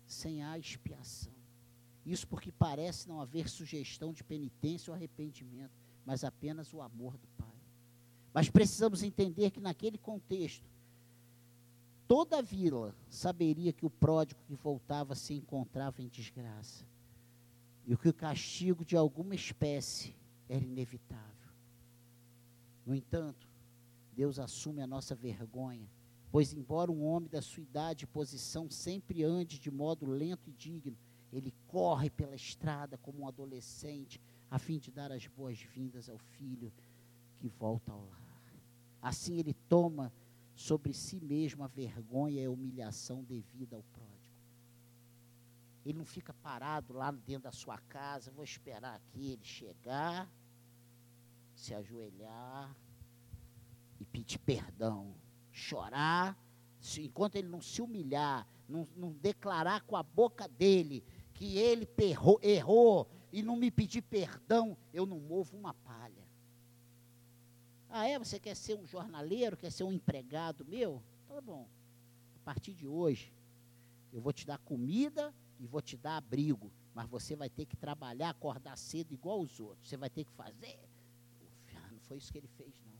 sem 0.07 0.43
a 0.43 0.59
expiação. 0.59 1.33
Isso 2.05 2.26
porque 2.26 2.51
parece 2.51 3.09
não 3.09 3.20
haver 3.20 3.49
sugestão 3.49 4.12
de 4.12 4.24
penitência 4.24 4.91
ou 4.91 4.95
arrependimento 4.95 5.83
mas 6.05 6.24
apenas 6.24 6.72
o 6.72 6.80
amor 6.80 7.16
do 7.16 7.26
Pai. 7.39 7.49
Mas 8.33 8.49
precisamos 8.49 9.03
entender 9.03 9.51
que 9.51 9.61
naquele 9.61 9.99
contexto, 9.99 10.68
toda 12.09 12.39
a 12.39 12.43
vila 12.43 12.95
saberia 13.09 13.72
que 13.72 13.87
o 13.87 13.91
pródigo 13.91 14.41
que 14.47 14.55
voltava 14.55 15.14
se 15.14 15.35
encontrava 15.35 16.03
em 16.03 16.09
desgraça 16.09 16.85
e 17.87 17.97
que 17.97 18.09
o 18.09 18.14
castigo 18.14 18.85
de 18.85 18.97
alguma 18.97 19.35
espécie 19.35 20.14
era 20.49 20.64
inevitável. 20.64 21.51
No 22.85 22.95
entanto, 22.95 23.49
Deus 24.12 24.39
assume 24.39 24.83
a 24.83 24.87
nossa 24.87 25.14
vergonha, 25.14 25.91
pois, 26.30 26.53
embora 26.53 26.91
um 26.91 27.05
homem 27.05 27.28
da 27.28 27.43
sua 27.43 27.62
idade 27.62 28.05
e 28.05 28.09
posição 28.09 28.70
sempre 28.70 29.22
ande 29.22 29.59
de 29.59 29.70
modo 29.70 30.07
lento 30.07 30.49
e 30.49 30.53
digno, 30.53 30.97
ele 31.33 31.55
corre 31.66 32.11
pela 32.11 32.35
estrada 32.35 32.99
como 32.99 33.22
um 33.22 33.28
adolescente, 33.28 34.20
a 34.51 34.59
fim 34.59 34.78
de 34.78 34.91
dar 34.91 35.11
as 35.11 35.26
boas-vindas 35.26 36.09
ao 36.09 36.18
filho 36.18 36.72
que 37.39 37.49
volta 37.49 37.91
ao 37.93 38.05
lar. 38.05 38.22
Assim 39.01 39.39
ele 39.39 39.55
toma 39.68 40.12
sobre 40.55 40.93
si 40.93 41.20
mesmo 41.20 41.64
a 41.64 41.66
vergonha 41.66 42.43
e 42.43 42.45
a 42.45 42.51
humilhação 42.51 43.24
devida 43.24 43.74
ao 43.74 43.83
pródigo. 43.83 44.01
Ele 45.85 45.99
não 45.99 46.05
fica 46.05 46.33
parado 46.35 46.93
lá 46.93 47.11
dentro 47.11 47.45
da 47.45 47.53
sua 47.53 47.78
casa, 47.78 48.30
vou 48.30 48.45
esperar 48.45 48.95
aqui 48.95 49.33
ele 49.33 49.45
chegar, 49.45 50.30
se 51.55 51.74
ajoelhar 51.74 52.74
e 53.99 54.05
pedir 54.05 54.39
perdão, 54.39 55.14
chorar, 55.51 56.39
se, 56.80 57.03
enquanto 57.05 57.37
ele 57.37 57.49
não 57.49 57.61
se 57.61 57.83
humilhar, 57.83 58.47
não, 58.68 58.87
não 58.97 59.12
declarar 59.12 59.83
com 59.83 59.97
a 59.97 60.03
boca 60.03 60.49
dele 60.49 61.05
que 61.35 61.57
ele 61.59 61.87
perrou, 61.87 62.39
errou, 62.43 63.09
e 63.33 63.43
não 63.43 63.57
me 63.57 63.70
pedir 63.70 64.03
perdão, 64.03 64.76
eu 64.93 65.07
não 65.07 65.18
movo 65.18 65.57
uma 65.57 65.72
palha. 65.72 66.28
Ah, 67.89 68.07
é? 68.07 68.18
Você 68.18 68.39
quer 68.39 68.55
ser 68.55 68.76
um 68.76 68.87
jornaleiro, 68.87 69.57
quer 69.57 69.70
ser 69.70 69.85
um 69.85 69.93
empregado 69.93 70.64
meu? 70.64 71.03
Tá 71.26 71.41
bom. 71.41 71.68
A 72.37 72.39
partir 72.45 72.74
de 72.74 72.87
hoje, 72.87 73.33
eu 74.12 74.20
vou 74.20 74.33
te 74.33 74.47
dar 74.47 74.59
comida 74.59 75.35
e 75.63 75.67
vou 75.67 75.81
te 75.81 75.97
dar 75.97 76.17
abrigo. 76.17 76.71
Mas 76.95 77.09
você 77.09 77.35
vai 77.35 77.49
ter 77.49 77.65
que 77.65 77.77
trabalhar, 77.77 78.31
acordar 78.31 78.77
cedo 78.77 79.15
igual 79.15 79.41
os 79.41 79.59
outros. 79.59 79.89
Você 79.89 79.97
vai 79.97 80.11
ter 80.11 80.25
que 80.25 80.33
fazer. 80.33 80.79
Não 81.91 82.01
foi 82.01 82.19
isso 82.19 82.31
que 82.31 82.39
ele 82.39 82.49
fez, 82.49 82.75
não. 82.85 82.93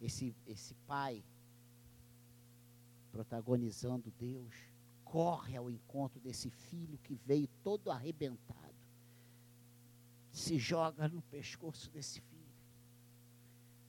Esse, 0.00 0.34
esse 0.46 0.74
pai, 0.86 1.22
protagonizando 3.12 4.10
Deus, 4.18 4.54
corre 5.04 5.56
ao 5.56 5.70
encontro 5.70 6.18
desse 6.18 6.50
filho 6.50 6.98
que 6.98 7.14
veio 7.14 7.46
todo 7.62 7.90
arrebentado 7.90 8.64
se 10.34 10.58
joga 10.58 11.08
no 11.08 11.22
pescoço 11.22 11.88
desse 11.90 12.20
filho. 12.20 12.34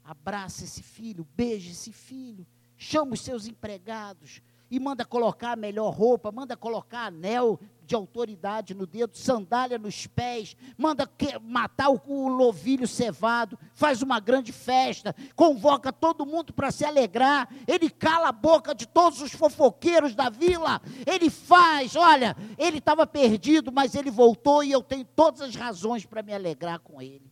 Abraça 0.04 0.64
esse 0.64 0.84
filho, 0.84 1.28
beija 1.36 1.72
esse 1.72 1.92
filho, 1.92 2.46
chama 2.78 3.14
os 3.14 3.22
seus 3.22 3.48
empregados 3.48 4.42
e 4.70 4.80
manda 4.80 5.06
colocar 5.06 5.52
a 5.52 5.56
melhor 5.56 5.94
roupa, 5.94 6.32
manda 6.32 6.58
colocar 6.58 7.06
anel 7.06 7.60
de 7.86 7.94
autoridade 7.94 8.74
no 8.74 8.88
dedo, 8.88 9.16
sandália 9.16 9.78
nos 9.78 10.08
pés, 10.08 10.58
manda 10.78 11.06
que, 11.06 11.38
matar 11.40 11.90
o, 11.90 12.02
o 12.08 12.36
novilho 12.36 12.88
cevado, 12.88 13.58
faz 13.74 14.02
uma 14.02 14.20
grande 14.20 14.52
festa, 14.52 15.16
convoca 15.36 15.94
todo 15.94 16.26
mundo 16.26 16.52
para 16.52 16.72
se 16.72 16.84
alegrar, 16.84 17.48
ele 17.68 17.90
cala 17.90 18.30
a 18.30 18.32
boca 18.32 18.74
de 18.74 18.88
todos 18.88 19.22
os 19.22 19.32
fofoqueiros 19.32 20.16
da 20.16 20.30
vila, 20.30 20.82
ele 21.06 21.30
faz, 21.30 21.96
olha, 21.96 22.36
ele 22.58 22.80
estava 22.80 23.06
perdido, 23.06 23.72
mas 23.72 23.94
ele 23.94 24.10
voltou 24.10 24.64
e 24.64 24.72
eu 24.72 24.82
tenho 24.82 25.06
todas 25.06 25.42
as 25.42 25.56
razões 25.56 26.06
para 26.06 26.24
me 26.24 26.34
alegrar 26.34 26.80
com 26.80 27.02
ele. 27.02 27.32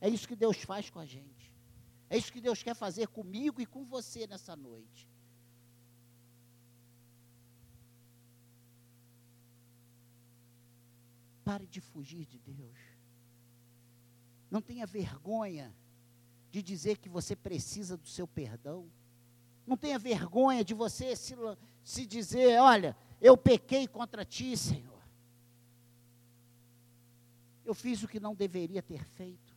É 0.00 0.08
isso 0.08 0.26
que 0.26 0.36
Deus 0.36 0.58
faz 0.58 0.88
com 0.88 0.98
a 1.00 1.04
gente. 1.04 1.52
É 2.08 2.16
isso 2.16 2.32
que 2.32 2.40
Deus 2.40 2.62
quer 2.62 2.74
fazer 2.74 3.06
comigo 3.08 3.60
e 3.60 3.66
com 3.66 3.84
você 3.84 4.26
nessa 4.26 4.56
noite. 4.56 5.08
Pare 11.50 11.66
de 11.66 11.80
fugir 11.80 12.26
de 12.26 12.38
Deus. 12.38 12.78
Não 14.48 14.62
tenha 14.62 14.86
vergonha 14.86 15.74
de 16.48 16.62
dizer 16.62 16.98
que 16.98 17.08
você 17.08 17.34
precisa 17.34 17.96
do 17.96 18.06
seu 18.06 18.24
perdão. 18.24 18.88
Não 19.66 19.76
tenha 19.76 19.98
vergonha 19.98 20.64
de 20.64 20.74
você 20.74 21.16
se, 21.16 21.34
se 21.82 22.06
dizer: 22.06 22.60
Olha, 22.60 22.96
eu 23.20 23.36
pequei 23.36 23.88
contra 23.88 24.24
ti, 24.24 24.56
Senhor. 24.56 25.02
Eu 27.64 27.74
fiz 27.74 28.00
o 28.04 28.06
que 28.06 28.20
não 28.20 28.32
deveria 28.32 28.80
ter 28.80 29.04
feito. 29.04 29.52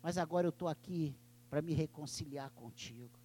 Mas 0.00 0.16
agora 0.16 0.46
eu 0.46 0.50
estou 0.50 0.68
aqui 0.68 1.12
para 1.48 1.60
me 1.60 1.74
reconciliar 1.74 2.50
contigo. 2.50 3.18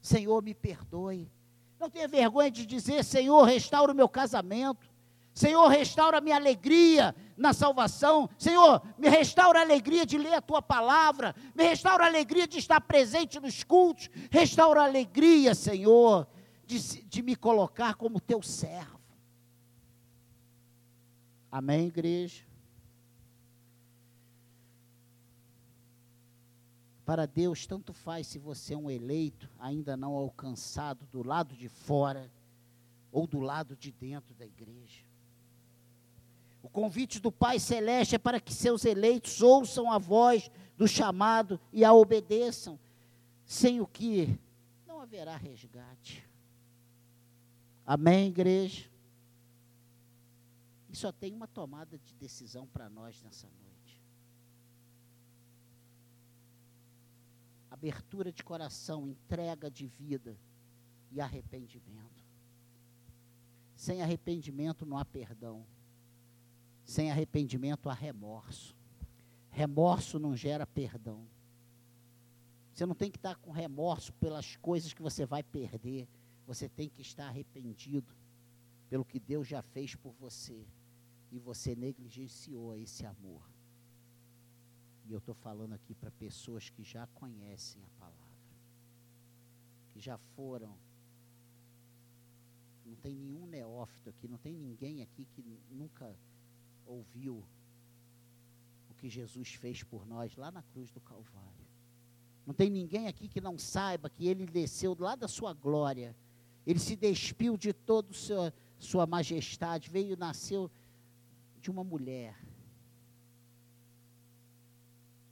Senhor, 0.00 0.42
me 0.42 0.54
perdoe. 0.54 1.30
Não 1.78 1.88
tenha 1.88 2.08
vergonha 2.08 2.50
de 2.50 2.66
dizer, 2.66 3.04
Senhor, 3.04 3.44
restaura 3.44 3.92
o 3.92 3.94
meu 3.94 4.08
casamento. 4.08 4.91
Senhor, 5.34 5.66
restaura 5.68 6.20
minha 6.20 6.36
alegria 6.36 7.14
na 7.36 7.52
salvação. 7.52 8.28
Senhor, 8.36 8.82
me 8.98 9.08
restaura 9.08 9.60
a 9.60 9.62
alegria 9.62 10.04
de 10.04 10.18
ler 10.18 10.34
a 10.34 10.42
tua 10.42 10.60
palavra. 10.60 11.34
Me 11.54 11.64
restaura 11.64 12.04
a 12.04 12.06
alegria 12.06 12.46
de 12.46 12.58
estar 12.58 12.80
presente 12.82 13.40
nos 13.40 13.64
cultos. 13.64 14.10
Restaura 14.30 14.82
a 14.82 14.84
alegria, 14.84 15.54
Senhor, 15.54 16.26
de, 16.66 16.78
de 17.04 17.22
me 17.22 17.34
colocar 17.34 17.94
como 17.94 18.20
teu 18.20 18.42
servo. 18.42 19.00
Amém, 21.50 21.86
igreja? 21.86 22.44
Para 27.04 27.26
Deus, 27.26 27.66
tanto 27.66 27.92
faz 27.92 28.26
se 28.26 28.38
você 28.38 28.74
é 28.74 28.76
um 28.76 28.90
eleito, 28.90 29.50
ainda 29.58 29.96
não 29.96 30.12
alcançado 30.14 31.06
do 31.06 31.26
lado 31.26 31.56
de 31.56 31.68
fora 31.68 32.30
ou 33.10 33.26
do 33.26 33.40
lado 33.40 33.76
de 33.76 33.90
dentro 33.90 34.34
da 34.34 34.46
igreja. 34.46 35.01
O 36.62 36.68
convite 36.68 37.18
do 37.18 37.32
Pai 37.32 37.58
Celeste 37.58 38.14
é 38.14 38.18
para 38.18 38.40
que 38.40 38.54
seus 38.54 38.84
eleitos 38.84 39.42
ouçam 39.42 39.90
a 39.90 39.98
voz 39.98 40.48
do 40.76 40.86
chamado 40.86 41.60
e 41.72 41.84
a 41.84 41.92
obedeçam, 41.92 42.78
sem 43.44 43.80
o 43.80 43.86
que 43.86 44.38
não 44.86 45.00
haverá 45.00 45.36
resgate. 45.36 46.24
Amém, 47.84 48.28
igreja? 48.28 48.88
E 50.88 50.96
só 50.96 51.10
tem 51.10 51.32
uma 51.34 51.48
tomada 51.48 51.98
de 51.98 52.14
decisão 52.14 52.66
para 52.66 52.88
nós 52.88 53.20
nessa 53.22 53.48
noite. 53.48 54.00
Abertura 57.70 58.30
de 58.30 58.44
coração, 58.44 59.08
entrega 59.08 59.68
de 59.68 59.86
vida 59.86 60.38
e 61.10 61.20
arrependimento. 61.20 62.22
Sem 63.74 64.00
arrependimento 64.00 64.86
não 64.86 64.96
há 64.96 65.04
perdão. 65.04 65.66
Sem 66.84 67.10
arrependimento 67.10 67.88
há 67.88 67.94
remorso. 67.94 68.76
Remorso 69.50 70.18
não 70.18 70.36
gera 70.36 70.66
perdão. 70.66 71.26
Você 72.72 72.86
não 72.86 72.94
tem 72.94 73.10
que 73.10 73.18
estar 73.18 73.36
com 73.36 73.50
remorso 73.50 74.12
pelas 74.14 74.56
coisas 74.56 74.92
que 74.92 75.02
você 75.02 75.26
vai 75.26 75.42
perder. 75.42 76.08
Você 76.46 76.68
tem 76.68 76.88
que 76.88 77.02
estar 77.02 77.26
arrependido 77.26 78.14
pelo 78.88 79.04
que 79.04 79.20
Deus 79.20 79.46
já 79.46 79.62
fez 79.62 79.94
por 79.94 80.12
você. 80.14 80.66
E 81.30 81.38
você 81.38 81.74
negligenciou 81.74 82.74
esse 82.76 83.04
amor. 83.06 83.52
E 85.04 85.12
eu 85.12 85.18
estou 85.18 85.34
falando 85.34 85.72
aqui 85.72 85.94
para 85.94 86.10
pessoas 86.10 86.70
que 86.70 86.82
já 86.82 87.06
conhecem 87.08 87.82
a 87.84 87.88
palavra. 87.98 88.18
Que 89.92 90.00
já 90.00 90.16
foram. 90.16 90.76
Não 92.84 92.96
tem 92.96 93.14
nenhum 93.14 93.46
neófito 93.46 94.10
aqui, 94.10 94.28
não 94.28 94.38
tem 94.38 94.56
ninguém 94.56 95.02
aqui 95.02 95.24
que 95.24 95.42
nunca 95.70 96.16
ouviu 96.86 97.44
o 98.90 98.94
que 98.94 99.08
Jesus 99.08 99.54
fez 99.54 99.82
por 99.82 100.06
nós 100.06 100.36
lá 100.36 100.50
na 100.50 100.62
cruz 100.62 100.90
do 100.90 101.00
Calvário. 101.00 101.66
Não 102.46 102.54
tem 102.54 102.68
ninguém 102.68 103.06
aqui 103.06 103.28
que 103.28 103.40
não 103.40 103.56
saiba 103.58 104.10
que 104.10 104.26
ele 104.26 104.46
desceu 104.46 104.96
lá 104.98 105.14
da 105.14 105.28
sua 105.28 105.52
glória. 105.52 106.16
Ele 106.66 106.78
se 106.78 106.96
despiu 106.96 107.56
de 107.56 107.72
toda 107.72 108.12
sua, 108.12 108.52
sua 108.78 109.06
majestade, 109.06 109.90
veio 109.90 110.12
e 110.12 110.16
nasceu 110.16 110.70
de 111.60 111.70
uma 111.70 111.84
mulher. 111.84 112.36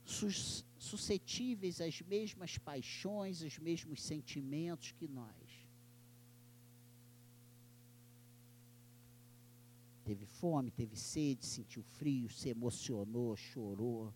Sus, 0.05 0.65
suscetíveis 0.77 1.79
às 1.79 2.01
mesmas 2.01 2.57
paixões, 2.57 3.43
aos 3.43 3.57
mesmos 3.59 4.01
sentimentos 4.01 4.91
que 4.91 5.07
nós. 5.07 5.40
Teve 10.11 10.25
fome, 10.25 10.69
teve 10.69 10.97
sede, 10.97 11.45
sentiu 11.45 11.81
frio, 11.81 12.29
se 12.29 12.49
emocionou, 12.49 13.33
chorou. 13.37 14.13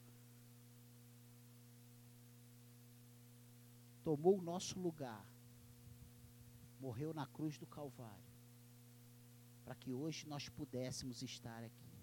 Tomou 4.04 4.38
o 4.38 4.42
nosso 4.42 4.78
lugar. 4.78 5.26
Morreu 6.82 7.14
na 7.14 7.26
cruz 7.26 7.58
do 7.58 7.66
Calvário. 7.66 8.34
Para 9.64 9.74
que 9.74 9.94
hoje 9.94 10.28
nós 10.28 10.50
pudéssemos 10.50 11.22
estar 11.22 11.64
aqui. 11.64 11.98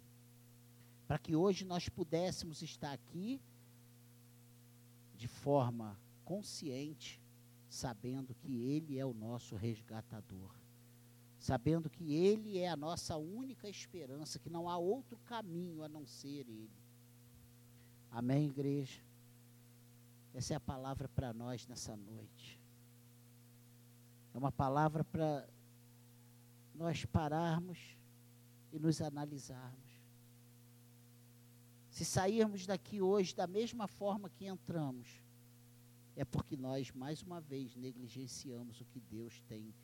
Para 1.06 1.18
que 1.18 1.36
hoje 1.36 1.62
nós 1.62 1.86
pudéssemos 1.90 2.62
estar 2.62 2.94
aqui 2.94 3.42
de 5.14 5.28
forma 5.28 6.00
consciente, 6.24 7.20
sabendo 7.68 8.34
que 8.36 8.62
Ele 8.62 8.98
é 8.98 9.04
o 9.04 9.12
nosso 9.12 9.54
resgatador 9.54 10.61
sabendo 11.42 11.90
que 11.90 12.14
Ele 12.14 12.56
é 12.56 12.68
a 12.68 12.76
nossa 12.76 13.16
única 13.16 13.68
esperança, 13.68 14.38
que 14.38 14.48
não 14.48 14.68
há 14.68 14.78
outro 14.78 15.18
caminho 15.24 15.82
a 15.82 15.88
não 15.88 16.06
ser 16.06 16.48
Ele. 16.48 16.70
Amém, 18.12 18.46
igreja? 18.46 19.02
Essa 20.32 20.54
é 20.54 20.56
a 20.56 20.60
palavra 20.60 21.08
para 21.08 21.32
nós 21.32 21.66
nessa 21.66 21.96
noite. 21.96 22.60
É 24.32 24.38
uma 24.38 24.52
palavra 24.52 25.02
para 25.02 25.48
nós 26.76 27.04
pararmos 27.06 27.98
e 28.72 28.78
nos 28.78 29.02
analisarmos. 29.02 30.00
Se 31.90 32.04
sairmos 32.04 32.66
daqui 32.66 33.02
hoje 33.02 33.34
da 33.34 33.48
mesma 33.48 33.88
forma 33.88 34.30
que 34.30 34.46
entramos, 34.46 35.08
é 36.14 36.24
porque 36.24 36.56
nós, 36.56 36.92
mais 36.92 37.20
uma 37.20 37.40
vez, 37.40 37.74
negligenciamos 37.74 38.80
o 38.80 38.84
que 38.84 39.00
Deus 39.00 39.40
tem 39.48 39.74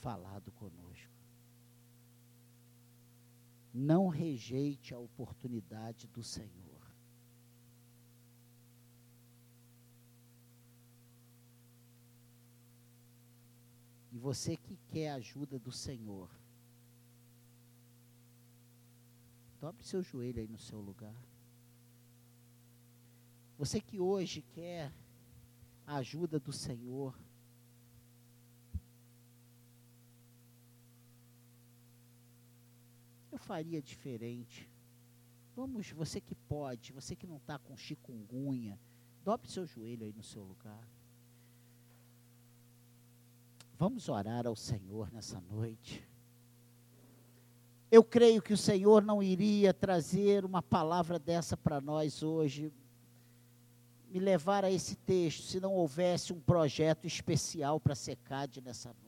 falado 0.00 0.50
conosco. 0.52 1.12
Não 3.72 4.08
rejeite 4.08 4.94
a 4.94 4.98
oportunidade 4.98 6.06
do 6.08 6.22
Senhor. 6.22 6.68
E 14.10 14.18
você 14.18 14.56
que 14.56 14.76
quer 14.88 15.10
a 15.10 15.14
ajuda 15.16 15.58
do 15.58 15.70
Senhor, 15.70 16.28
dobre 19.60 19.84
seu 19.84 20.02
joelho 20.02 20.40
aí 20.40 20.48
no 20.48 20.58
seu 20.58 20.80
lugar. 20.80 21.22
Você 23.56 23.80
que 23.80 24.00
hoje 24.00 24.42
quer 24.42 24.92
a 25.86 25.96
ajuda 25.96 26.38
do 26.38 26.52
Senhor, 26.52 27.18
eu 33.38 33.44
faria 33.44 33.80
diferente. 33.80 34.68
Vamos, 35.54 35.90
você 35.92 36.20
que 36.20 36.34
pode, 36.34 36.92
você 36.92 37.14
que 37.14 37.26
não 37.26 37.36
está 37.36 37.58
com 37.58 37.76
chikungunya, 37.76 38.78
dobre 39.24 39.48
seu 39.48 39.64
joelho 39.64 40.04
aí 40.04 40.12
no 40.12 40.22
seu 40.22 40.42
lugar. 40.42 40.86
Vamos 43.78 44.08
orar 44.08 44.46
ao 44.46 44.56
Senhor 44.56 45.10
nessa 45.12 45.40
noite. 45.40 46.06
Eu 47.90 48.02
creio 48.02 48.42
que 48.42 48.52
o 48.52 48.58
Senhor 48.58 49.02
não 49.02 49.22
iria 49.22 49.72
trazer 49.72 50.44
uma 50.44 50.60
palavra 50.60 51.18
dessa 51.18 51.56
para 51.56 51.80
nós 51.80 52.22
hoje, 52.22 52.72
me 54.10 54.18
levar 54.18 54.64
a 54.64 54.70
esse 54.70 54.96
texto, 54.96 55.42
se 55.42 55.60
não 55.60 55.74
houvesse 55.74 56.32
um 56.32 56.40
projeto 56.40 57.06
especial 57.06 57.78
para 57.78 57.94
SECAD 57.94 58.60
nessa 58.60 58.88
noite. 58.88 59.07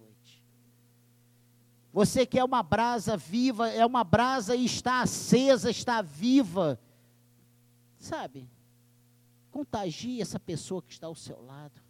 Você 1.93 2.25
que 2.25 2.39
é 2.39 2.45
uma 2.45 2.63
brasa 2.63 3.17
viva, 3.17 3.69
é 3.69 3.85
uma 3.85 4.05
brasa 4.05 4.55
e 4.55 4.65
está 4.65 5.03
acesa, 5.03 5.71
está 5.71 6.01
viva. 6.01 6.81
Sabe? 7.99 8.49
Contagie 9.51 10.21
essa 10.21 10.39
pessoa 10.39 10.81
que 10.81 10.93
está 10.93 11.09
ao 11.09 11.15
seu 11.17 11.43
lado. 11.43 11.81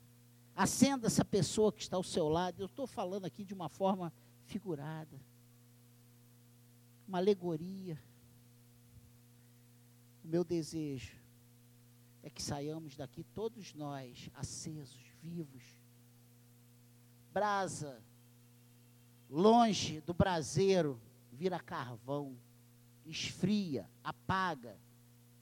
Acenda 0.57 1.07
essa 1.07 1.25
pessoa 1.25 1.73
que 1.73 1.83
está 1.83 1.97
ao 1.97 2.03
seu 2.03 2.29
lado. 2.29 2.63
Eu 2.63 2.67
estou 2.67 2.87
falando 2.87 3.27
aqui 3.27 3.45
de 3.45 3.53
uma 3.53 3.69
forma 3.69 4.13
figurada. 4.45 5.21
Uma 7.07 7.19
alegoria. 7.19 8.03
O 10.25 10.29
meu 10.29 10.45
desejo 10.45 11.17
é 12.23 12.31
que 12.31 12.43
saiamos 12.43 12.97
daqui 12.97 13.23
todos 13.23 13.75
nós 13.75 14.31
acesos, 14.35 15.01
vivos. 15.23 15.63
Brasa 17.33 18.03
longe 19.31 20.01
do 20.01 20.13
braseiro, 20.13 21.01
vira 21.33 21.61
carvão, 21.61 22.37
esfria, 23.07 23.89
apaga 24.03 24.77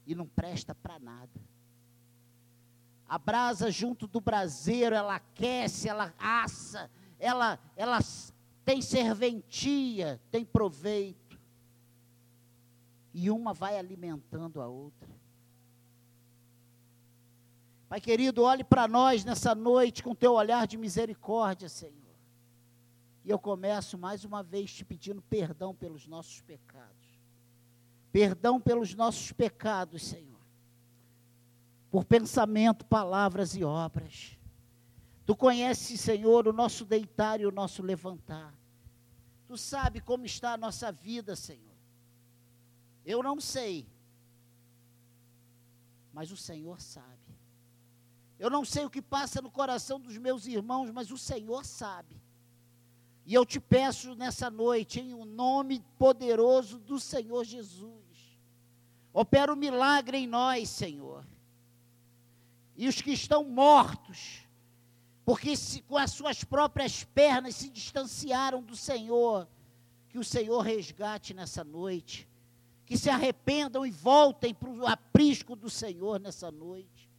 e 0.05 0.13
não 0.13 0.27
presta 0.27 0.75
para 0.75 0.99
nada. 0.99 1.41
A 3.07 3.17
brasa 3.17 3.71
junto 3.71 4.05
do 4.05 4.21
braseiro, 4.21 4.95
ela 4.95 5.15
aquece, 5.15 5.89
ela 5.89 6.13
assa, 6.19 6.89
ela, 7.17 7.59
ela 7.75 7.99
tem 8.63 8.81
serventia, 8.81 10.21
tem 10.29 10.45
proveito. 10.45 11.39
E 13.11 13.31
uma 13.31 13.51
vai 13.51 13.79
alimentando 13.79 14.61
a 14.61 14.67
outra. 14.67 15.09
Pai 17.89 17.99
querido, 17.99 18.43
olhe 18.43 18.63
para 18.63 18.87
nós 18.87 19.25
nessa 19.25 19.55
noite 19.55 20.03
com 20.03 20.13
teu 20.13 20.33
olhar 20.33 20.67
de 20.67 20.77
misericórdia, 20.77 21.67
Senhor. 21.67 22.08
E 23.23 23.29
eu 23.29 23.37
começo 23.37 23.97
mais 23.97 24.23
uma 24.23 24.41
vez 24.41 24.73
te 24.73 24.85
pedindo 24.85 25.21
perdão 25.21 25.75
pelos 25.75 26.07
nossos 26.07 26.41
pecados. 26.41 27.19
Perdão 28.11 28.59
pelos 28.59 28.93
nossos 28.95 29.31
pecados, 29.31 30.03
Senhor. 30.03 30.39
Por 31.91 32.05
pensamento, 32.05 32.85
palavras 32.85 33.55
e 33.55 33.63
obras. 33.63 34.37
Tu 35.25 35.35
conheces, 35.35 35.99
Senhor, 35.99 36.47
o 36.47 36.53
nosso 36.53 36.85
deitar 36.85 37.39
e 37.39 37.45
o 37.45 37.51
nosso 37.51 37.83
levantar. 37.83 38.53
Tu 39.47 39.57
sabe 39.57 40.01
como 40.01 40.25
está 40.25 40.53
a 40.53 40.57
nossa 40.57 40.91
vida, 40.91 41.35
Senhor. 41.35 41.75
Eu 43.05 43.21
não 43.23 43.39
sei, 43.39 43.87
mas 46.13 46.31
o 46.31 46.37
Senhor 46.37 46.79
sabe. 46.79 47.19
Eu 48.37 48.49
não 48.49 48.63
sei 48.63 48.85
o 48.85 48.89
que 48.89 49.01
passa 49.01 49.41
no 49.41 49.51
coração 49.51 49.99
dos 49.99 50.17
meus 50.17 50.47
irmãos, 50.47 50.89
mas 50.91 51.11
o 51.11 51.17
Senhor 51.17 51.65
sabe. 51.65 52.21
E 53.25 53.33
eu 53.33 53.45
te 53.45 53.59
peço 53.59 54.15
nessa 54.15 54.49
noite, 54.49 54.99
em 54.99 55.13
o 55.13 55.21
um 55.21 55.25
nome 55.25 55.83
poderoso 55.97 56.79
do 56.79 56.99
Senhor 56.99 57.43
Jesus, 57.43 58.03
opera 59.13 59.51
o 59.51 59.55
um 59.55 59.57
milagre 59.57 60.17
em 60.17 60.27
nós, 60.27 60.69
Senhor. 60.69 61.25
E 62.75 62.87
os 62.87 63.01
que 63.01 63.11
estão 63.11 63.43
mortos, 63.43 64.47
porque 65.23 65.55
se, 65.55 65.81
com 65.81 65.97
as 65.97 66.11
suas 66.11 66.43
próprias 66.43 67.03
pernas 67.03 67.55
se 67.55 67.69
distanciaram 67.69 68.63
do 68.63 68.75
Senhor, 68.75 69.47
que 70.09 70.17
o 70.17 70.23
Senhor 70.23 70.61
resgate 70.61 71.33
nessa 71.33 71.63
noite, 71.63 72.27
que 72.85 72.97
se 72.97 73.09
arrependam 73.09 73.85
e 73.85 73.91
voltem 73.91 74.53
para 74.53 74.69
o 74.69 74.87
aprisco 74.87 75.55
do 75.55 75.69
Senhor 75.69 76.19
nessa 76.19 76.49
noite 76.49 77.09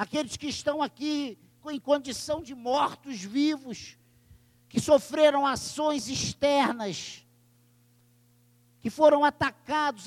aqueles 0.00 0.34
que 0.34 0.46
estão 0.46 0.82
aqui 0.82 1.38
em 1.70 1.78
condição 1.78 2.42
de 2.42 2.54
mortos 2.54 3.20
vivos, 3.20 3.98
que 4.70 4.80
sofreram 4.80 5.44
ações 5.44 6.08
externas, 6.08 7.26
que 8.80 8.88
foram 8.88 9.24
atacados, 9.24 10.06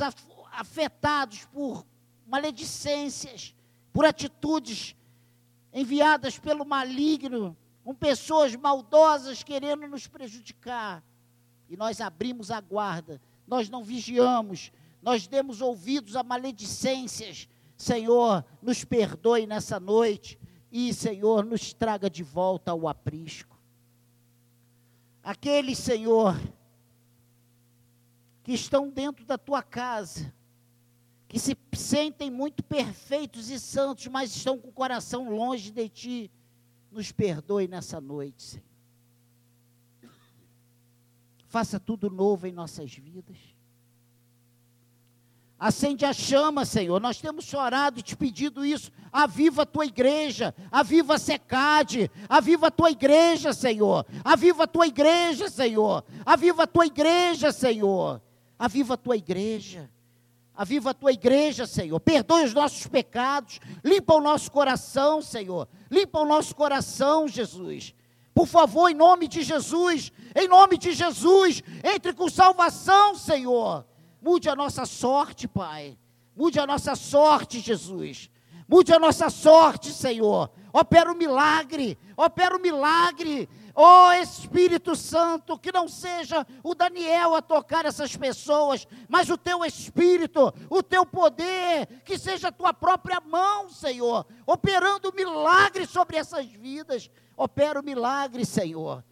afetados 0.54 1.46
por 1.52 1.86
maledicências, 2.26 3.54
por 3.92 4.06
atitudes 4.06 4.96
enviadas 5.74 6.40
pelo 6.40 6.66
maligno, 6.66 7.58
com 7.84 7.94
pessoas 7.94 8.56
maldosas 8.56 9.44
querendo 9.44 9.86
nos 9.86 10.08
prejudicar. 10.08 11.04
E 11.68 11.76
nós 11.76 12.00
abrimos 12.00 12.50
a 12.50 12.62
guarda, 12.62 13.22
nós 13.46 13.70
não 13.70 13.84
vigiamos, 13.84 14.72
nós 15.02 15.28
demos 15.28 15.60
ouvidos 15.60 16.16
a 16.16 16.24
maledicências, 16.24 17.50
Senhor, 17.76 18.46
nos 18.62 18.86
perdoe 18.86 19.46
nessa 19.46 19.78
noite 19.78 20.40
e, 20.72 20.94
Senhor, 20.94 21.44
nos 21.44 21.74
traga 21.74 22.10
de 22.10 22.24
volta 22.24 22.72
ao 22.72 22.88
aprisco. 22.88 23.53
Aqueles, 25.24 25.78
Senhor, 25.78 26.36
que 28.44 28.52
estão 28.52 28.90
dentro 28.90 29.24
da 29.24 29.38
tua 29.38 29.64
casa, 29.64 30.34
que 31.30 31.40
se 31.40 31.58
sentem 31.74 32.30
muito 32.30 32.62
perfeitos 32.62 33.50
e 33.50 33.58
santos, 33.58 34.06
mas 34.08 34.36
estão 34.36 34.60
com 34.60 34.68
o 34.68 34.74
coração 34.74 35.30
longe 35.30 35.72
de 35.72 35.88
ti, 35.88 36.32
nos 36.92 37.12
perdoe 37.12 37.68
nessa 37.68 38.02
noite, 38.02 38.44
Senhor. 38.44 38.74
Faça 41.48 41.80
tudo 41.80 42.10
novo 42.10 42.48
em 42.48 42.52
nossas 42.52 42.94
vidas. 42.94 43.53
Acende 45.64 46.04
a 46.04 46.12
chama, 46.12 46.66
Senhor. 46.66 47.00
Nós 47.00 47.22
temos 47.22 47.46
chorado 47.46 47.98
e 47.98 48.04
te 48.04 48.18
pedido 48.18 48.66
isso. 48.66 48.92
Aviva 49.14 49.62
a 49.62 49.66
tua 49.66 49.86
igreja. 49.86 50.54
Aviva 50.70 51.16
a 51.16 51.18
secade. 51.18 52.12
Aviva 52.28 52.68
a 52.68 52.70
tua 52.70 52.92
igreja, 52.92 53.54
Senhor. 53.54 54.06
Aviva 54.26 54.66
a 54.66 54.68
tua 54.68 54.88
igreja, 54.88 55.50
Senhor. 55.50 56.04
Aviva 56.26 56.64
a 56.64 56.68
tua 56.68 56.86
igreja, 56.86 57.54
Senhor. 57.54 58.22
Aviva 58.60 58.96
a 58.96 58.98
tua 58.98 59.16
igreja. 59.16 59.90
Aviva 60.54 60.90
a 60.90 60.94
tua 60.94 61.14
igreja, 61.14 61.66
Senhor. 61.66 61.98
Perdoe 62.02 62.44
os 62.44 62.54
nossos 62.54 62.86
pecados. 62.86 63.62
Limpa 63.86 64.16
o 64.16 64.22
nosso 64.22 64.52
coração, 64.52 65.22
Senhor. 65.22 65.66
Limpa 65.90 66.20
o 66.20 66.26
nosso 66.26 66.54
coração, 66.54 67.26
Jesus. 67.26 67.96
Por 68.36 68.48
favor, 68.48 68.90
em 68.90 68.96
nome 68.96 69.30
de 69.30 69.42
Jesus. 69.42 70.12
Em 70.36 70.46
nome 70.46 70.78
de 70.78 70.92
Jesus. 70.92 71.64
Entre 71.86 72.12
com 72.12 72.28
salvação, 72.28 73.16
Senhor 73.16 73.86
Mude 74.24 74.50
a 74.50 74.56
nossa 74.56 74.86
sorte, 74.86 75.50
Pai. 75.50 75.98
Mude 76.34 76.58
a 76.58 76.66
nossa 76.66 76.96
sorte, 76.96 77.60
Jesus. 77.60 78.30
Mude 78.66 78.94
a 78.94 78.98
nossa 78.98 79.30
sorte, 79.30 79.92
Senhor. 79.92 80.50
Opera 80.72 81.12
o 81.12 81.14
um 81.14 81.18
milagre. 81.18 81.98
Opera 82.16 82.56
o 82.56 82.58
um 82.58 82.62
milagre. 82.62 83.50
Ó 83.76 84.08
oh, 84.08 84.12
Espírito 84.14 84.96
Santo, 84.96 85.60
que 85.60 85.74
não 85.74 85.90
seja 85.90 86.48
o 86.64 86.74
Daniel 86.74 87.36
a 87.36 87.42
tocar 87.42 87.86
essas 87.86 88.16
pessoas, 88.16 88.88
mas 89.10 89.30
o 89.30 89.38
teu 89.38 89.66
Espírito, 89.66 90.54
o 90.70 90.82
teu 90.82 91.06
poder, 91.06 91.88
que 92.06 92.18
seja 92.18 92.48
a 92.48 92.52
tua 92.52 92.74
própria 92.74 93.20
mão, 93.20 93.70
Senhor, 93.70 94.26
operando 94.46 95.12
milagre 95.14 95.86
sobre 95.86 96.16
essas 96.16 96.46
vidas. 96.46 97.10
Opera 97.36 97.82
o 97.82 97.84
milagre, 97.84 98.46
Senhor. 98.46 99.04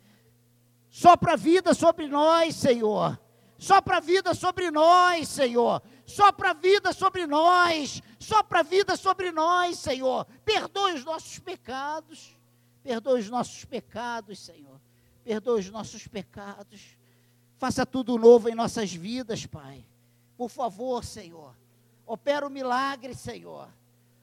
Sopra 0.90 1.34
a 1.34 1.38
vida 1.38 1.74
sobre 1.74 2.08
nós, 2.08 2.56
Senhor. 2.56 3.20
Sopra 3.62 3.98
a 3.98 4.00
vida 4.00 4.34
sobre 4.34 4.72
nós, 4.72 5.30
Senhor. 5.30 5.84
Sopra 6.04 6.50
a 6.50 6.54
vida 6.54 6.92
sobre 6.92 7.28
nós. 7.28 8.02
Sopra 8.18 8.62
a 8.62 8.64
vida 8.64 8.96
sobre 8.96 9.32
nós, 9.32 9.78
Senhor. 9.78 10.26
Perdoe 10.44 10.94
os 10.94 11.06
nossos 11.06 11.38
pecados. 11.38 12.36
Perdoe 12.82 13.20
os 13.20 13.30
nossos 13.30 13.64
pecados, 13.64 14.40
Senhor. 14.40 14.82
Perdoe 15.24 15.60
os 15.60 15.70
nossos 15.70 16.08
pecados. 16.08 16.98
Faça 17.60 17.86
tudo 17.86 18.18
novo 18.18 18.50
em 18.50 18.56
nossas 18.56 18.92
vidas, 18.92 19.46
Pai. 19.46 19.86
Por 20.36 20.50
favor, 20.50 21.06
Senhor. 21.06 21.56
Opera 22.04 22.48
o 22.48 22.50
milagre, 22.50 23.14
Senhor. 23.14 23.70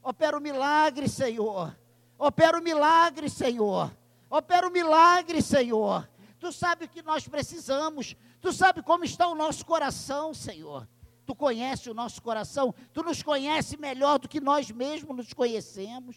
Opera 0.03 0.37
o 0.37 0.41
milagre, 0.41 1.09
Senhor. 1.09 1.79
Opera 2.19 2.59
o 2.59 2.61
milagre, 2.61 3.31
Senhor. 3.31 3.97
Opera 4.29 4.67
o 4.67 4.73
milagre, 4.73 5.41
Senhor. 5.41 6.09
Tu 6.39 6.53
sabe 6.53 6.85
o 6.85 6.89
que 6.89 7.03
nós 7.03 7.27
precisamos. 7.27 8.15
Tu 8.41 8.53
sabe 8.53 8.83
como 8.83 9.05
está 9.05 9.27
o 9.27 9.35
nosso 9.35 9.67
coração, 9.67 10.33
Senhor. 10.33 10.89
Tu 11.27 11.35
conhece 11.35 11.91
o 11.91 11.95
nosso 11.95 12.23
coração. 12.23 12.75
Tu 12.93 13.03
nos 13.03 13.23
conhece 13.23 13.77
melhor 13.77 14.19
do 14.19 14.29
que 14.29 14.41
nós 14.41 14.71
mesmos 14.71 15.17
nos 15.17 15.33
conhecemos. 15.33 16.17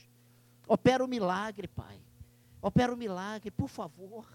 Opera 0.67 1.03
o 1.03 1.07
milagre, 1.07 1.67
Pai. 1.67 1.99
Opera 2.61 2.93
o 2.93 2.97
milagre, 2.97 3.51
por 3.51 3.67
favor. 3.67 4.25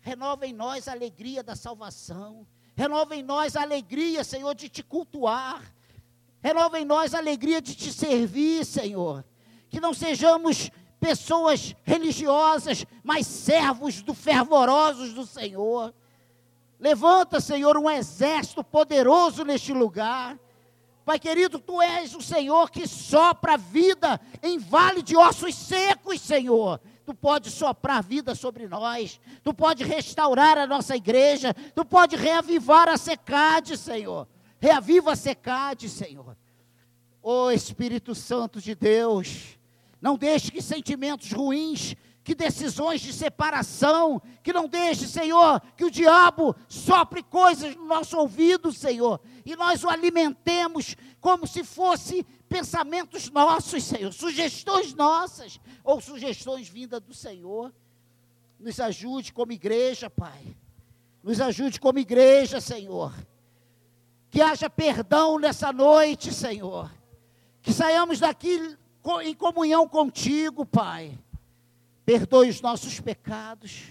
Renova 0.00 0.46
em 0.46 0.52
nós 0.52 0.88
a 0.88 0.92
alegria 0.92 1.42
da 1.42 1.54
salvação. 1.54 2.46
Renova 2.74 3.14
em 3.14 3.22
nós 3.22 3.54
a 3.54 3.62
alegria, 3.62 4.24
Senhor, 4.24 4.54
de 4.54 4.68
te 4.68 4.82
cultuar. 4.82 5.62
Renova 6.42 6.80
em 6.80 6.84
nós 6.84 7.14
a 7.14 7.18
alegria 7.18 7.60
de 7.60 7.74
te 7.74 7.92
servir, 7.92 8.64
Senhor. 8.64 9.24
Que 9.68 9.78
não 9.78 9.92
sejamos 9.92 10.70
pessoas 11.00 11.74
religiosas, 11.82 12.84
mas 13.02 13.26
servos 13.26 14.02
do 14.02 14.14
fervorosos 14.14 15.14
do 15.14 15.26
Senhor. 15.26 15.94
Levanta, 16.78 17.40
Senhor, 17.40 17.76
um 17.76 17.90
exército 17.90 18.62
poderoso 18.62 19.44
neste 19.44 19.72
lugar. 19.72 20.38
Pai 21.04 21.18
querido, 21.18 21.58
tu 21.58 21.80
és 21.82 22.14
o 22.14 22.22
Senhor 22.22 22.70
que 22.70 22.86
sopra 22.86 23.56
vida 23.56 24.20
em 24.42 24.58
vale 24.58 25.02
de 25.02 25.16
ossos 25.16 25.54
secos, 25.54 26.20
Senhor. 26.20 26.80
Tu 27.04 27.14
pode 27.14 27.50
soprar 27.50 28.02
vida 28.02 28.34
sobre 28.34 28.68
nós, 28.68 29.20
tu 29.42 29.52
pode 29.52 29.82
restaurar 29.82 30.56
a 30.56 30.66
nossa 30.66 30.94
igreja, 30.94 31.52
tu 31.74 31.84
pode 31.84 32.14
reavivar 32.14 32.88
a 32.88 32.96
secade, 32.96 33.76
Senhor. 33.76 34.28
Reaviva 34.60 35.12
a 35.12 35.16
secade, 35.16 35.88
Senhor. 35.88 36.36
Ô 37.22 37.46
oh, 37.46 37.50
Espírito 37.50 38.14
Santo 38.14 38.60
de 38.60 38.74
Deus, 38.74 39.58
não 40.00 40.16
deixe 40.16 40.50
que 40.50 40.62
sentimentos 40.62 41.30
ruins, 41.32 41.94
que 42.22 42.34
decisões 42.34 43.00
de 43.00 43.12
separação, 43.12 44.20
que 44.42 44.52
não 44.52 44.68
deixe, 44.68 45.06
Senhor, 45.06 45.60
que 45.76 45.84
o 45.84 45.90
diabo 45.90 46.54
sopre 46.68 47.22
coisas 47.22 47.74
no 47.74 47.86
nosso 47.86 48.16
ouvido, 48.16 48.72
Senhor, 48.72 49.20
e 49.44 49.56
nós 49.56 49.82
o 49.82 49.88
alimentemos 49.88 50.96
como 51.20 51.46
se 51.46 51.64
fosse 51.64 52.24
pensamentos 52.48 53.30
nossos, 53.30 53.84
Senhor, 53.84 54.12
sugestões 54.12 54.94
nossas 54.94 55.58
ou 55.82 56.00
sugestões 56.00 56.68
vindas 56.68 57.00
do 57.00 57.14
Senhor. 57.14 57.72
Nos 58.58 58.78
ajude 58.78 59.32
como 59.32 59.52
igreja, 59.52 60.10
Pai. 60.10 60.56
Nos 61.22 61.40
ajude 61.40 61.80
como 61.80 61.98
igreja, 61.98 62.60
Senhor. 62.60 63.14
Que 64.30 64.40
haja 64.40 64.68
perdão 64.70 65.38
nessa 65.38 65.72
noite, 65.72 66.32
Senhor. 66.32 66.90
Que 67.62 67.72
saiamos 67.72 68.20
daqui 68.20 68.78
em 69.22 69.34
comunhão 69.34 69.88
contigo, 69.88 70.64
Pai. 70.64 71.18
Perdoe 72.04 72.48
os 72.48 72.60
nossos 72.60 73.00
pecados. 73.00 73.82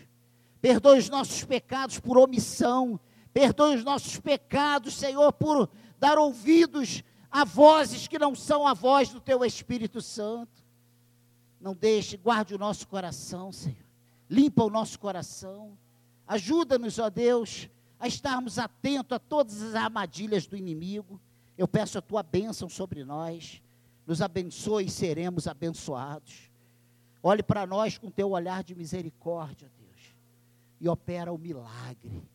Perdoe 0.61 0.99
os 0.99 1.09
nossos 1.09 1.43
pecados 1.43 1.99
por 1.99 2.17
omissão. 2.17 2.99
Perdoe 3.33 3.75
os 3.75 3.83
nossos 3.83 4.19
pecados, 4.19 4.95
Senhor, 4.95 5.31
por 5.33 5.69
dar 5.99 6.17
ouvidos 6.17 7.03
a 7.31 7.43
vozes 7.43 8.07
que 8.07 8.17
não 8.17 8.33
são 8.33 8.67
a 8.67 8.73
voz 8.73 9.09
do 9.09 9.21
Teu 9.21 9.45
Espírito 9.45 10.01
Santo. 10.01 10.63
Não 11.59 11.75
deixe, 11.75 12.17
guarde 12.17 12.55
o 12.55 12.57
nosso 12.57 12.87
coração, 12.87 13.51
Senhor. 13.51 13.77
Limpa 14.29 14.63
o 14.63 14.69
nosso 14.69 14.99
coração. 14.99 15.77
Ajuda-nos, 16.27 16.99
ó 16.99 17.09
Deus, 17.09 17.69
a 17.99 18.07
estarmos 18.07 18.57
atentos 18.59 19.15
a 19.15 19.19
todas 19.19 19.61
as 19.61 19.75
armadilhas 19.75 20.45
do 20.45 20.55
inimigo. 20.55 21.19
Eu 21.57 21.67
peço 21.67 21.97
a 21.97 22.01
tua 22.01 22.23
bênção 22.23 22.69
sobre 22.69 23.03
nós. 23.03 23.61
Nos 24.09 24.23
abençoe 24.23 24.85
e 24.85 24.89
seremos 24.89 25.47
abençoados. 25.47 26.49
Olhe 27.21 27.43
para 27.43 27.67
nós 27.67 27.95
com 27.95 28.09
teu 28.09 28.31
olhar 28.31 28.63
de 28.63 28.73
misericórdia, 28.73 29.71
Deus, 29.77 30.15
e 30.81 30.89
opera 30.89 31.31
o 31.31 31.37
milagre. 31.37 32.27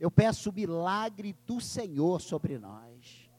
Eu 0.00 0.10
peço 0.10 0.50
o 0.50 0.52
milagre 0.52 1.32
do 1.46 1.60
Senhor 1.60 2.20
sobre 2.20 2.58
nós. 2.58 3.30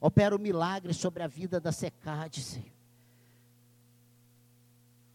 Opera 0.00 0.34
o 0.34 0.38
milagre 0.38 0.94
sobre 0.94 1.22
a 1.22 1.26
vida 1.26 1.60
da 1.60 1.70
Secade, 1.72 2.40
Senhor. 2.42 2.72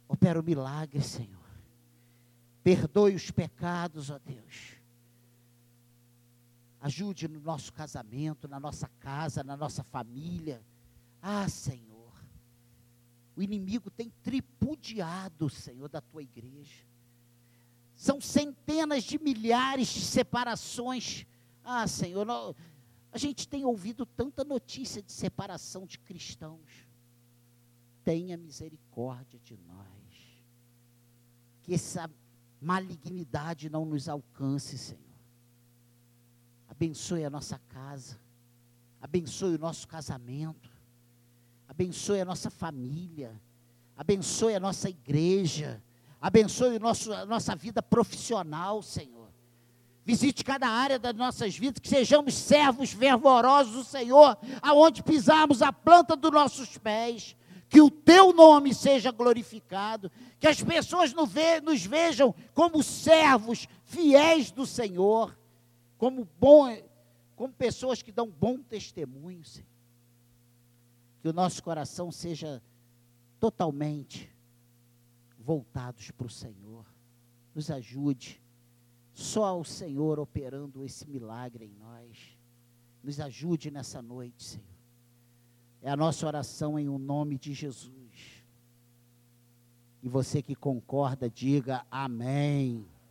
Opera 0.08 0.40
o 0.40 0.44
milagre, 0.44 1.02
Senhor. 1.02 1.42
Perdoe 2.62 3.16
os 3.16 3.32
pecados, 3.32 4.12
ó 4.12 4.20
Deus. 4.20 4.74
Ajude 6.80 7.28
no 7.28 7.40
nosso 7.40 7.74
casamento, 7.74 8.48
na 8.48 8.60
nossa 8.60 8.88
casa, 9.00 9.44
na 9.44 9.58
nossa 9.58 9.84
família. 9.84 10.64
Ah, 11.20 11.50
Senhor. 11.50 11.95
O 13.36 13.44
inimigo 13.44 13.92
tem 13.92 14.10
tripudiado, 14.24 15.50
Senhor, 15.50 15.90
da 15.90 16.00
tua 16.00 16.24
igreja. 16.24 16.86
São 17.96 18.22
centenas 18.22 19.04
de 19.04 19.20
milhares 19.20 19.88
de 19.90 20.02
separações. 20.02 21.26
Ah, 21.64 21.88
Senhor, 21.88 22.28
a 23.12 23.18
gente 23.18 23.48
tem 23.48 23.66
ouvido 23.66 24.06
tanta 24.06 24.44
notícia 24.44 25.02
de 25.02 25.12
separação 25.12 25.86
de 25.86 26.00
cristãos. 26.00 26.88
Tenha 28.04 28.38
misericórdia 28.38 29.40
de 29.40 29.58
nós. 29.58 29.86
Que 31.64 31.74
essa 31.74 32.10
malignidade 32.62 33.70
não 33.70 33.86
nos 33.86 34.08
alcance, 34.08 34.78
Senhor. 34.78 35.02
Abençoe 36.68 37.24
a 37.24 37.30
nossa 37.30 37.58
casa. 37.70 38.20
Abençoe 39.02 39.56
o 39.56 39.60
nosso 39.60 39.88
casamento. 39.88 40.75
Abençoe 41.76 42.22
a 42.22 42.26
nossa 42.26 42.50
família. 42.50 43.38
Abençoe 43.98 44.56
a 44.56 44.62
nossa 44.62 44.90
igreja. 44.90 45.84
Abençoe 46.22 46.80
nosso, 46.80 47.12
a 47.12 47.26
nossa 47.26 47.54
vida 47.54 47.84
profissional, 47.84 48.82
Senhor. 48.82 49.28
Visite 50.06 50.42
cada 50.42 50.70
área 50.70 50.98
das 50.98 51.14
nossas 51.14 51.58
vidas, 51.58 51.80
que 51.80 51.90
sejamos 51.90 52.34
servos 52.34 52.94
fervorosos 52.94 53.74
do 53.74 53.84
Senhor, 53.84 54.38
aonde 54.62 55.04
pisarmos 55.04 55.62
a 55.62 55.74
planta 55.74 56.16
dos 56.16 56.32
nossos 56.32 56.78
pés. 56.78 57.36
Que 57.68 57.82
o 57.82 57.92
teu 57.92 58.32
nome 58.32 58.74
seja 58.74 59.12
glorificado, 59.12 60.10
que 60.40 60.48
as 60.48 60.64
pessoas 60.64 61.14
nos 61.14 61.86
vejam 61.86 62.34
como 62.54 62.82
servos 62.82 63.68
fiéis 63.84 64.50
do 64.50 64.66
Senhor, 64.66 65.38
como, 65.98 66.26
bom, 66.40 66.74
como 67.36 67.52
pessoas 67.52 68.02
que 68.02 68.14
dão 68.14 68.30
bom 68.30 68.60
testemunho, 68.60 69.44
Senhor. 69.44 69.75
Que 71.26 71.30
o 71.30 71.34
nosso 71.34 71.64
coração 71.64 72.12
seja 72.12 72.62
totalmente 73.40 74.32
voltados 75.40 76.12
para 76.12 76.28
o 76.28 76.30
Senhor. 76.30 76.86
Nos 77.56 77.72
ajude. 77.72 78.40
Só 79.12 79.60
o 79.60 79.66
Senhor 79.66 80.20
operando 80.20 80.84
esse 80.84 81.10
milagre 81.10 81.66
em 81.66 81.74
nós. 81.80 82.38
Nos 83.04 83.20
ajude 83.20 83.72
nessa 83.72 84.04
noite, 84.04 84.44
Senhor. 84.44 84.68
É 85.82 85.90
a 85.90 85.98
nossa 85.98 86.28
oração 86.28 86.78
em 86.78 86.88
o 86.88 86.94
um 86.94 87.00
nome 87.00 87.40
de 87.40 87.56
Jesus. 87.56 88.46
E 90.04 90.08
você 90.08 90.44
que 90.44 90.54
concorda, 90.54 91.28
diga 91.28 91.88
amém. 91.90 92.86